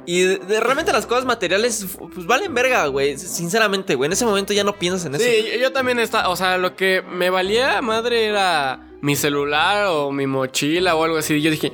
Y 0.08 0.22
de, 0.22 0.38
de- 0.38 0.60
realmente 0.60 0.94
las 0.94 1.06
cosas 1.08 1.26
materiales, 1.26 1.86
pues 2.14 2.26
valen 2.28 2.54
verga, 2.54 2.86
güey. 2.88 3.18
Sinceramente, 3.18 3.96
güey. 3.96 4.06
En 4.08 4.14
ese 4.14 4.24
momento 4.26 4.54
ya 4.54 4.64
no 4.64 4.74
piensas 4.78 5.06
en 5.08 5.16
eso. 5.16 5.24
Sí, 5.26 5.60
yo 5.60 5.72
también 5.74 6.00
está, 6.00 6.30
o 6.30 6.36
sea, 6.36 6.58
lo 6.60 6.76
que 6.76 7.02
me 7.02 7.30
valía 7.32 7.82
madre 7.82 8.26
era 8.28 8.88
mi 9.02 9.16
celular 9.16 9.88
o 9.88 10.12
mi 10.12 10.28
mochila 10.28 10.96
o 10.96 11.04
algo 11.04 11.18
así. 11.18 11.42
Yo 11.42 11.52
dije, 11.52 11.72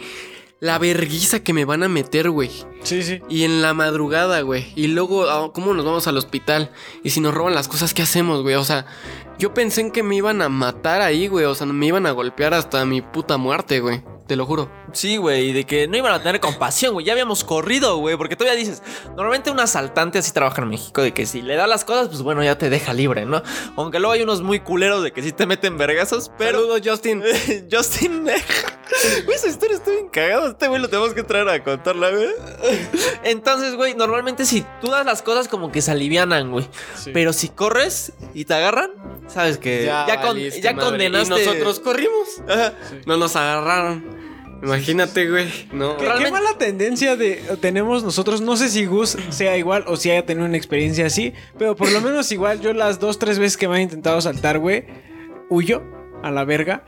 la 0.62 0.78
verguiza 0.78 1.44
que 1.44 1.54
me 1.54 1.66
van 1.66 1.82
a 1.84 1.90
meter, 1.90 2.30
güey. 2.30 2.52
Sí, 2.84 3.02
sí. 3.02 3.20
Y 3.30 3.44
en 3.44 3.62
la 3.62 3.74
madrugada, 3.74 4.42
güey. 4.42 4.72
Y 4.76 4.88
luego, 4.88 5.30
ah, 5.30 5.52
¿cómo 5.54 5.74
nos 5.74 5.86
vamos 5.86 6.08
al 6.08 6.18
hospital? 6.18 6.72
Y 7.04 7.10
si 7.10 7.20
nos 7.20 7.34
roban 7.34 7.56
las 7.56 7.68
cosas, 7.68 7.94
¿qué 7.94 8.04
hacemos, 8.04 8.44
güey? 8.44 8.56
O 8.56 8.64
sea, 8.64 8.86
yo 9.40 9.56
pensé 9.56 9.82
en 9.82 9.92
que 9.92 10.04
me 10.04 10.16
iban 10.16 10.42
a 10.42 10.50
matar 10.50 11.02
ahí, 11.02 11.28
güey. 11.28 11.46
O 11.46 11.56
sea, 11.56 11.66
me 11.66 11.88
iban 11.88 12.06
a 12.06 12.12
golpear 12.12 12.54
hasta 12.54 12.86
mi 12.86 13.02
puta 13.02 13.38
muerte, 13.38 13.80
güey. 13.80 14.04
Te 14.32 14.38
lo 14.38 14.46
juro. 14.46 14.72
Sí, 14.94 15.18
güey, 15.18 15.50
y 15.50 15.52
de 15.52 15.66
que 15.66 15.90
no 15.90 15.98
iban 15.98 16.14
a 16.14 16.24
tener 16.24 16.40
compasión, 16.40 16.94
güey. 16.94 17.06
Ya 17.06 17.12
habíamos 17.12 17.44
corrido, 17.44 17.98
güey. 17.98 18.16
Porque 18.16 18.38
todavía 18.38 18.58
dices, 18.58 18.82
normalmente 19.18 19.52
un 19.52 19.60
asaltante 19.60 20.20
así 20.20 20.32
trabaja 20.32 20.62
en 20.62 20.70
México, 20.70 21.02
de 21.02 21.14
que 21.14 21.26
si 21.26 21.42
le 21.42 21.56
da 21.58 21.68
las 21.68 21.84
cosas, 21.84 22.08
pues 22.08 22.22
bueno, 22.22 22.42
ya 22.42 22.58
te 22.58 22.70
deja 22.70 22.94
libre, 22.94 23.26
¿no? 23.26 23.44
Aunque 23.76 24.00
luego 24.00 24.14
hay 24.14 24.22
unos 24.22 24.42
muy 24.42 24.62
culeros 24.62 25.04
de 25.04 25.12
que 25.12 25.22
sí 25.22 25.34
te 25.34 25.46
meten 25.46 25.78
vergazos, 25.78 26.32
pero. 26.38 26.60
Saludos, 26.62 26.82
Justin. 26.82 27.22
Justin. 27.70 28.24
Güey, 29.26 29.38
esa 29.38 29.48
historia 29.48 29.78
está 29.78 29.90
bien 29.90 30.10
cagada. 30.10 30.50
Este 30.50 30.68
güey 30.68 30.82
lo 30.82 30.90
tenemos 30.90 31.14
que 31.14 31.24
traer 31.24 31.48
a 31.48 31.64
contarla, 31.64 32.10
güey. 32.10 32.28
Entonces, 33.24 33.76
güey, 33.76 33.96
normalmente 33.96 34.46
si 34.46 34.66
tú 34.82 34.90
das 34.90 35.06
las 35.06 35.22
cosas 35.22 35.48
como 35.48 35.72
que 35.72 35.82
se 35.82 35.92
alivianan, 35.92 36.52
güey. 36.52 36.68
Sí. 36.98 37.12
Pero 37.14 37.32
si 37.32 37.48
corres 37.48 38.12
y 38.34 38.44
te 38.44 38.54
agarran, 38.54 38.92
sabes 39.28 39.58
que 39.58 39.86
ya, 39.86 40.06
con- 40.22 40.38
ya 40.38 40.74
madre. 40.74 40.86
condenaste. 40.90 41.42
Y 41.42 41.46
nosotros 41.46 41.80
corrimos. 41.80 42.42
Ajá. 42.50 42.74
No 43.06 43.16
nos 43.16 43.36
agarraron. 43.38 44.21
Imagínate, 44.64 45.30
güey. 45.30 45.48
No. 45.72 45.98
¿Qué, 45.98 46.08
qué 46.20 46.32
mala 46.32 46.58
tendencia 46.58 47.16
de 47.16 47.42
tenemos 47.60 48.04
nosotros. 48.04 48.42
No 48.42 48.58
sé 48.58 48.70
si 48.70 48.86
Gus 48.86 49.18
sea 49.30 49.58
igual 49.58 49.84
o 49.88 49.96
si 49.96 50.12
haya 50.12 50.26
tenido 50.26 50.46
una 50.46 50.58
experiencia 50.58 51.06
así, 51.06 51.34
pero 51.58 51.76
por 51.76 51.92
lo 51.92 52.02
menos 52.02 52.32
igual 52.32 52.62
yo 52.62 52.74
las 52.74 53.00
dos, 53.00 53.20
tres 53.20 53.40
veces 53.40 53.58
que 53.58 53.68
me 53.68 53.76
han 53.76 53.82
intentado 53.82 54.22
saltar, 54.22 54.60
güey, 54.60 54.86
huyo 55.50 55.82
a 56.24 56.32
la 56.32 56.44
verga. 56.46 56.86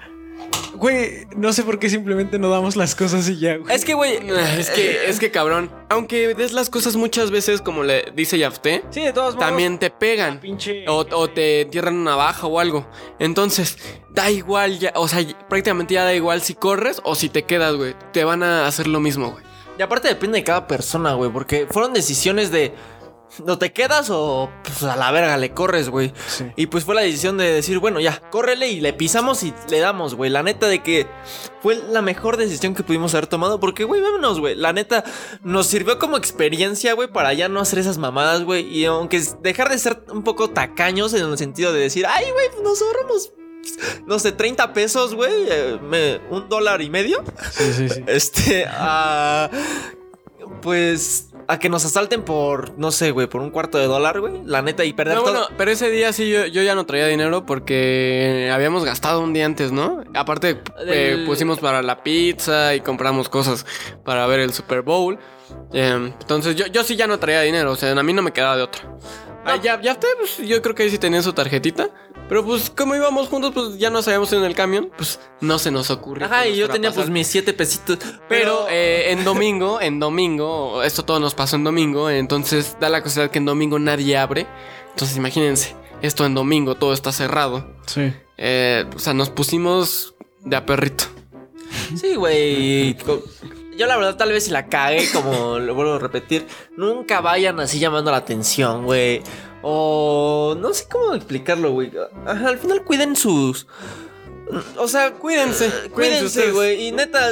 Güey, 0.75 1.27
no 1.35 1.53
sé 1.53 1.63
por 1.63 1.77
qué 1.79 1.89
simplemente 1.89 2.39
no 2.39 2.49
damos 2.49 2.75
las 2.75 2.95
cosas 2.95 3.29
y 3.29 3.39
ya, 3.39 3.57
güey. 3.57 3.73
Es 3.75 3.85
que, 3.85 3.93
güey. 3.93 4.17
Es 4.57 4.69
que, 4.69 5.07
es 5.09 5.19
que 5.19 5.31
cabrón. 5.31 5.71
Aunque 5.89 6.33
des 6.33 6.51
las 6.53 6.69
cosas 6.69 6.95
muchas 6.95 7.29
veces, 7.31 7.61
como 7.61 7.83
le 7.83 8.11
dice 8.15 8.37
Yafté, 8.37 8.83
Sí, 8.89 9.01
de 9.01 9.13
todos 9.13 9.35
modos. 9.35 9.47
también 9.47 9.77
te 9.77 9.89
pegan. 9.89 10.39
Pinche. 10.39 10.87
O, 10.87 11.05
o 11.11 11.29
te 11.29 11.61
entierran 11.61 11.95
una 11.95 12.15
baja 12.15 12.47
o 12.47 12.59
algo. 12.59 12.87
Entonces, 13.19 13.77
da 14.09 14.31
igual 14.31 14.79
ya. 14.79 14.91
O 14.95 15.07
sea, 15.07 15.23
prácticamente 15.47 15.93
ya 15.93 16.03
da 16.05 16.13
igual 16.13 16.41
si 16.41 16.55
corres 16.55 17.01
o 17.03 17.15
si 17.15 17.29
te 17.29 17.43
quedas, 17.43 17.75
güey. 17.75 17.95
Te 18.11 18.23
van 18.23 18.41
a 18.43 18.65
hacer 18.67 18.87
lo 18.87 18.99
mismo, 18.99 19.31
güey. 19.31 19.43
Y 19.77 19.81
aparte 19.81 20.07
depende 20.07 20.37
de 20.37 20.43
cada 20.43 20.67
persona, 20.67 21.13
güey. 21.13 21.31
Porque 21.31 21.67
fueron 21.69 21.93
decisiones 21.93 22.51
de. 22.51 22.73
No 23.45 23.57
te 23.57 23.73
quedas 23.73 24.09
o 24.11 24.49
pues, 24.63 24.83
a 24.83 24.95
la 24.95 25.11
verga 25.11 25.37
le 25.37 25.51
corres, 25.51 25.89
güey. 25.89 26.13
Sí. 26.27 26.45
Y 26.55 26.67
pues 26.67 26.83
fue 26.83 26.95
la 26.95 27.01
decisión 27.01 27.37
de 27.37 27.51
decir, 27.51 27.79
bueno, 27.79 27.99
ya, 27.99 28.21
córrele 28.29 28.69
y 28.69 28.79
le 28.79 28.93
pisamos 28.93 29.43
y 29.43 29.53
le 29.69 29.79
damos, 29.79 30.15
güey. 30.15 30.29
La 30.29 30.43
neta 30.43 30.67
de 30.67 30.83
que 30.83 31.07
fue 31.61 31.75
la 31.75 32.01
mejor 32.01 32.37
decisión 32.37 32.75
que 32.75 32.83
pudimos 32.83 33.13
haber 33.13 33.27
tomado. 33.27 33.59
Porque, 33.59 33.83
güey, 33.83 34.01
vámonos, 34.01 34.39
güey. 34.39 34.55
La 34.55 34.73
neta 34.73 35.03
nos 35.43 35.67
sirvió 35.67 35.97
como 35.97 36.17
experiencia, 36.17 36.93
güey, 36.93 37.11
para 37.11 37.33
ya 37.33 37.49
no 37.49 37.59
hacer 37.59 37.79
esas 37.79 37.97
mamadas, 37.97 38.43
güey. 38.43 38.67
Y 38.67 38.85
aunque 38.85 39.21
dejar 39.41 39.69
de 39.69 39.79
ser 39.79 40.03
un 40.11 40.23
poco 40.23 40.49
tacaños 40.49 41.13
en 41.13 41.25
el 41.25 41.37
sentido 41.37 41.73
de 41.73 41.79
decir, 41.79 42.05
ay, 42.07 42.25
güey, 42.31 42.49
pues 42.51 42.61
nos 42.61 42.81
ahorramos, 42.81 43.33
no 44.05 44.19
sé, 44.19 44.31
30 44.31 44.73
pesos, 44.73 45.15
güey. 45.15 45.31
eh, 45.49 46.21
un 46.29 46.49
dólar 46.49 46.81
y 46.81 46.89
medio. 46.89 47.23
Sí, 47.51 47.73
sí, 47.73 47.89
sí. 47.89 48.03
Este, 48.07 48.65
a. 48.67 49.49
Pues. 50.61 51.32
A 51.53 51.59
que 51.59 51.69
nos 51.69 51.85
asalten 51.85 52.23
por, 52.23 52.77
no 52.79 52.89
sé, 52.91 53.11
güey, 53.11 53.27
por 53.27 53.41
un 53.41 53.51
cuarto 53.51 53.77
de 53.77 53.85
dólar, 53.85 54.19
güey. 54.19 54.41
La 54.43 54.63
neta, 54.63 54.83
y 54.85 54.93
perder 54.93 55.15
No, 55.17 55.21
todo. 55.21 55.31
bueno, 55.33 55.47
pero 55.55 55.69
ese 55.69 55.91
día 55.91 56.11
sí 56.11 56.27
yo, 56.29 56.47
yo 56.47 56.63
ya 56.63 56.73
no 56.73 56.85
traía 56.87 57.05
dinero 57.07 57.45
porque 57.45 58.49
habíamos 58.51 58.83
gastado 58.85 59.21
un 59.21 59.33
día 59.33 59.45
antes, 59.45 59.71
¿no? 59.71 60.03
Aparte, 60.15 60.61
eh, 60.87 61.23
pusimos 61.27 61.59
para 61.59 61.83
la 61.83 62.01
pizza 62.01 62.73
y 62.73 62.81
compramos 62.81 63.29
cosas 63.29 63.67
para 64.03 64.25
ver 64.25 64.39
el 64.39 64.51
Super 64.51 64.81
Bowl. 64.81 65.19
Eh, 65.73 66.11
entonces 66.19 66.55
yo, 66.55 66.65
yo 66.67 66.83
sí 66.83 66.95
ya 66.95 67.05
no 67.05 67.19
traía 67.19 67.41
dinero, 67.41 67.71
o 67.71 67.75
sea, 67.75 67.91
a 67.91 68.03
mí 68.03 68.13
no 68.13 68.23
me 68.23 68.33
quedaba 68.33 68.57
de 68.57 68.63
otra. 68.63 68.81
Ah, 69.45 69.57
ya, 69.61 69.79
ya 69.79 69.93
te, 69.99 70.07
pues, 70.17 70.37
yo 70.37 70.59
creo 70.61 70.73
que 70.73 70.83
ahí 70.83 70.89
sí 70.89 70.97
tenía 70.97 71.21
su 71.21 71.33
tarjetita. 71.33 71.89
Pero 72.33 72.43
pues 72.45 72.71
como 72.71 72.95
íbamos 72.95 73.27
juntos, 73.27 73.51
pues 73.53 73.77
ya 73.77 73.91
nos 73.91 74.07
habíamos 74.07 74.33
en 74.33 74.43
el 74.43 74.55
camión, 74.55 74.89
pues 74.97 75.19
no 75.39 75.59
se 75.59 75.69
nos 75.69 75.91
ocurrió. 75.91 76.25
Ajá, 76.25 76.45
que 76.45 76.49
y 76.49 76.55
yo 76.55 76.67
tenía 76.67 76.89
pasar. 76.89 77.03
pues 77.03 77.13
mis 77.13 77.27
siete 77.27 77.53
pesitos. 77.53 77.99
Pero 78.01 78.17
Pero. 78.27 78.67
eh, 78.71 79.11
en 79.11 79.23
domingo, 79.23 79.79
en 79.79 79.99
domingo, 79.99 80.81
esto 80.81 81.05
todo 81.05 81.19
nos 81.19 81.35
pasó 81.35 81.57
en 81.57 81.63
domingo, 81.63 82.09
entonces 82.09 82.75
da 82.79 82.89
la 82.89 83.03
casualidad 83.03 83.29
que 83.31 83.37
en 83.37 83.45
domingo 83.45 83.77
nadie 83.77 84.17
abre. 84.17 84.47
Entonces 84.89 85.15
imagínense, 85.15 85.75
esto 86.01 86.25
en 86.25 86.33
domingo 86.33 86.73
todo 86.73 86.93
está 86.93 87.11
cerrado. 87.11 87.67
Sí. 87.85 88.11
Eh, 88.39 88.85
o 88.95 88.97
sea, 88.97 89.13
nos 89.13 89.29
pusimos 89.29 90.15
de 90.39 90.55
a 90.55 90.65
perrito. 90.65 91.03
Sí, 91.95 92.15
güey. 92.15 92.97
Yo 93.77 93.85
la 93.85 93.95
verdad 93.95 94.17
tal 94.17 94.31
vez 94.31 94.45
si 94.45 94.49
la 94.49 94.65
cagué, 94.69 95.07
como 95.13 95.59
lo 95.59 95.75
vuelvo 95.75 95.93
a 95.93 95.99
repetir, 95.99 96.47
nunca 96.77 97.21
vayan 97.21 97.59
así 97.59 97.77
llamando 97.77 98.09
la 98.09 98.17
atención, 98.17 98.85
güey. 98.85 99.21
O 99.63 100.55
no 100.59 100.73
sé 100.73 100.85
cómo 100.91 101.13
explicarlo, 101.15 101.71
güey. 101.71 101.91
Ajá, 102.25 102.49
al 102.49 102.57
final 102.59 102.83
cuiden 102.83 103.15
sus... 103.15 103.65
O 104.77 104.87
sea, 104.87 105.13
Cuídense, 105.13 105.69
cuídense 105.91 105.91
cuídense, 105.93 106.51
güey. 106.51 106.87
Y 106.87 106.91
neta, 106.91 107.31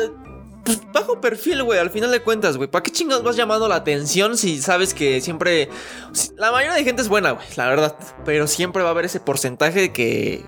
pues, 0.63 0.81
bajo 0.93 1.19
perfil, 1.19 1.61
güey, 1.63 1.77
al 1.77 1.89
final 1.91 2.09
de 2.09 2.21
cuentas, 2.21 2.55
güey. 2.57 2.69
¿Para 2.71 2.83
qué 2.83 2.91
chingados 2.91 3.23
vas 3.23 3.35
llamando 3.35 3.67
la 3.67 3.75
atención 3.75 4.37
si 4.37 4.61
sabes 4.61 4.93
que 4.93 5.19
siempre... 5.21 5.69
si- 6.13 6.31
La 6.37 6.51
mayoría 6.51 6.75
de 6.77 6.83
gente 6.85 7.01
es 7.01 7.09
buena, 7.09 7.31
güey, 7.31 7.45
la 7.57 7.67
verdad. 7.67 7.95
Pero 8.25 8.47
siempre 8.47 8.81
va 8.81 8.89
a 8.89 8.91
haber 8.93 9.05
ese 9.05 9.19
porcentaje 9.19 9.81
de 9.81 9.93
que 9.93 10.45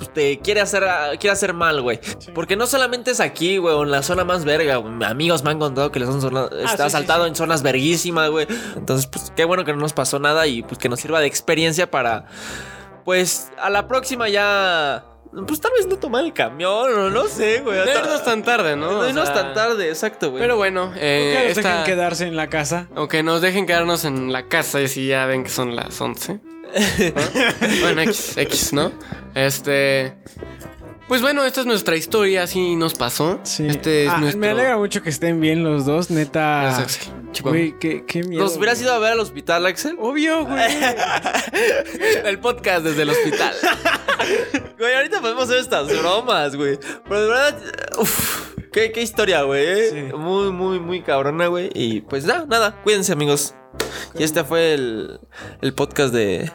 pues, 0.00 0.12
te 0.14 0.38
quiere 0.38 0.60
hacer, 0.62 0.82
quiere 1.18 1.30
hacer 1.32 1.52
mal, 1.52 1.82
güey. 1.82 2.00
Porque 2.34 2.56
no 2.56 2.66
solamente 2.66 3.10
es 3.10 3.20
aquí, 3.20 3.58
güey, 3.58 3.74
o 3.74 3.82
en 3.82 3.90
la 3.90 4.02
zona 4.02 4.24
más 4.24 4.44
verga. 4.46 4.82
Amigos 5.06 5.44
me 5.44 5.50
han 5.50 5.58
contado 5.58 5.92
que 5.92 6.00
les 6.00 6.08
han 6.08 6.20
zona- 6.20 6.46
está 6.46 6.68
sí, 6.68 6.76
sí, 6.76 6.82
asaltado 6.82 7.24
sí. 7.24 7.28
en 7.28 7.36
zonas 7.36 7.62
verguísimas, 7.62 8.30
güey. 8.30 8.46
Entonces, 8.76 9.06
pues 9.06 9.32
qué 9.36 9.44
bueno 9.44 9.64
que 9.64 9.72
no 9.72 9.78
nos 9.80 9.92
pasó 9.92 10.18
nada 10.18 10.46
y 10.46 10.62
pues 10.62 10.78
que 10.78 10.88
nos 10.88 11.00
sirva 11.00 11.20
de 11.20 11.26
experiencia 11.26 11.90
para, 11.90 12.24
pues, 13.04 13.50
a 13.58 13.70
la 13.70 13.86
próxima 13.88 14.28
ya... 14.28 15.04
Pues 15.46 15.60
tal 15.60 15.70
vez 15.78 15.86
no 15.86 15.96
tomar 15.96 16.24
el 16.24 16.32
camión, 16.32 16.92
o 16.92 17.08
no 17.08 17.28
sé, 17.28 17.60
güey. 17.60 17.78
No 17.78 17.84
irnos 17.88 18.24
tan 18.24 18.42
tarde, 18.42 18.74
¿no? 18.74 18.90
No 18.90 18.98
O 18.98 19.08
irnos 19.08 19.26
sea, 19.26 19.34
tan 19.36 19.54
tarde, 19.54 19.88
exacto, 19.88 20.30
güey. 20.32 20.42
Pero 20.42 20.56
bueno, 20.56 20.92
eh, 20.96 21.36
Que 21.36 21.48
nos 21.50 21.58
esta- 21.58 21.70
dejen 21.70 21.84
quedarse 21.84 22.26
en 22.26 22.34
la 22.34 22.48
casa. 22.48 22.88
aunque 22.96 23.22
nos 23.22 23.40
dejen 23.40 23.64
quedarnos 23.64 24.04
en 24.04 24.32
la 24.32 24.48
casa 24.48 24.80
y 24.80 24.88
si 24.88 25.06
ya 25.06 25.26
ven 25.26 25.44
que 25.44 25.50
son 25.50 25.76
las 25.76 26.00
11. 26.00 26.40
¿No? 26.74 27.80
bueno, 27.80 28.02
X, 28.02 28.36
X, 28.36 28.72
¿no? 28.72 28.92
Este... 29.34 30.14
Pues 31.08 31.22
bueno, 31.22 31.44
esta 31.44 31.60
es 31.62 31.66
nuestra 31.66 31.96
historia, 31.96 32.44
así 32.44 32.76
nos 32.76 32.94
pasó. 32.94 33.40
Sí. 33.42 33.66
Este 33.66 34.04
es 34.04 34.10
Ah, 34.12 34.18
nuestro... 34.18 34.38
Me 34.40 34.50
alegra 34.50 34.78
mucho 34.78 35.02
que 35.02 35.10
estén 35.10 35.40
bien 35.40 35.64
los 35.64 35.84
dos, 35.84 36.08
neta. 36.08 36.60
Gracias, 36.62 36.98
Axel. 36.98 37.12
Chihuahua. 37.32 37.58
Güey, 37.58 37.78
qué, 37.80 38.04
qué 38.06 38.22
miedo. 38.22 38.44
¿Los 38.44 38.56
hubieras 38.56 38.80
ido 38.80 38.92
a 38.92 38.98
ver 39.00 39.12
al 39.12 39.18
hospital, 39.20 39.66
Axel? 39.66 39.96
Obvio, 39.98 40.46
güey. 40.46 40.62
El 42.24 42.38
podcast 42.38 42.84
desde 42.84 43.02
el 43.02 43.10
hospital. 43.10 43.54
Güey, 44.78 44.94
ahorita 44.94 45.20
podemos 45.20 45.44
hacer 45.44 45.58
estas 45.58 45.88
bromas, 45.98 46.54
güey. 46.56 46.78
Pero 47.08 47.22
de 47.22 47.28
verdad, 47.28 47.62
uff, 47.98 48.54
qué, 48.72 48.92
qué 48.92 49.02
historia, 49.02 49.42
güey. 49.42 49.64
eh. 49.66 49.88
Sí. 50.10 50.16
Muy, 50.16 50.52
muy, 50.52 50.78
muy 50.78 51.02
cabrona, 51.02 51.48
güey. 51.48 51.70
Y 51.74 52.02
pues 52.02 52.24
nada, 52.24 52.46
nada, 52.46 52.80
cuídense, 52.82 53.12
amigos. 53.12 53.54
Y 54.18 54.22
este 54.22 54.44
fue 54.44 54.74
el, 54.74 55.20
el 55.62 55.74
podcast 55.74 56.12
de, 56.12 56.50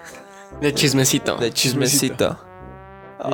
De 0.62 0.74
chismecito. 0.74 1.36
de 1.38 1.52
Chismecito. 1.52 2.40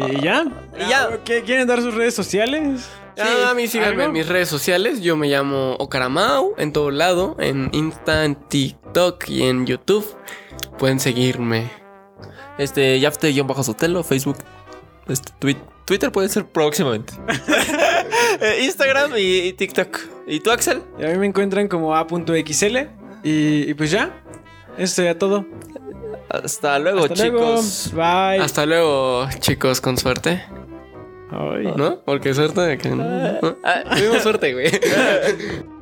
¿Y 0.09 0.21
ya? 0.21 0.45
Y 0.79 0.89
ya. 0.89 1.19
¿Qué, 1.25 1.41
¿Quieren 1.43 1.67
dar 1.67 1.81
sus 1.81 1.93
redes 1.95 2.13
sociales? 2.13 2.87
Ah, 3.19 3.49
a 3.49 3.53
mí 3.53 3.67
síganme 3.67 4.07
mis 4.07 4.27
redes 4.27 4.47
sociales. 4.47 5.01
Yo 5.01 5.17
me 5.17 5.27
llamo 5.27 5.75
Okaramau 5.79 6.53
en 6.57 6.71
todo 6.71 6.91
lado. 6.91 7.35
En 7.39 7.69
Insta, 7.73 8.23
en 8.25 8.35
TikTok 8.35 9.27
y 9.27 9.43
en 9.43 9.65
YouTube. 9.65 10.05
Pueden 10.77 10.99
seguirme. 10.99 11.69
Este, 12.57 12.99
Yafte-Sotelo, 12.99 14.03
Facebook. 14.03 14.37
Este, 15.07 15.31
twi- 15.39 15.57
Twitter 15.85 16.11
puede 16.11 16.29
ser 16.29 16.45
próximamente. 16.45 17.13
Eh, 18.39 18.63
Instagram 18.63 19.11
y, 19.17 19.37
y 19.39 19.53
TikTok. 19.53 19.99
¿Y 20.25 20.39
tú, 20.39 20.49
Axel? 20.51 20.81
Y 20.99 21.03
a 21.05 21.09
mí 21.09 21.17
me 21.17 21.27
encuentran 21.27 21.67
como 21.67 21.95
a.xl. 21.95 22.77
Y, 23.23 23.69
y 23.69 23.73
pues 23.73 23.91
ya. 23.91 24.21
Eso 24.77 24.95
sería 24.95 25.17
todo. 25.17 25.45
Hasta 26.29 26.79
luego, 26.79 27.03
Hasta 27.05 27.27
luego. 27.27 27.39
chicos. 27.57 27.91
Bye. 27.93 28.39
Hasta 28.41 28.65
luego, 28.65 29.27
chicos, 29.39 29.81
con 29.81 29.97
suerte. 29.97 30.43
Ay. 31.31 31.73
¿No? 31.75 32.01
Porque 32.03 32.33
suerte 32.33 32.61
de 32.61 32.77
que 32.77 32.89
no. 32.89 33.03
¿no? 33.03 33.55
Tuvimos 33.95 34.23
suerte, 34.23 34.53
güey. 34.53 34.69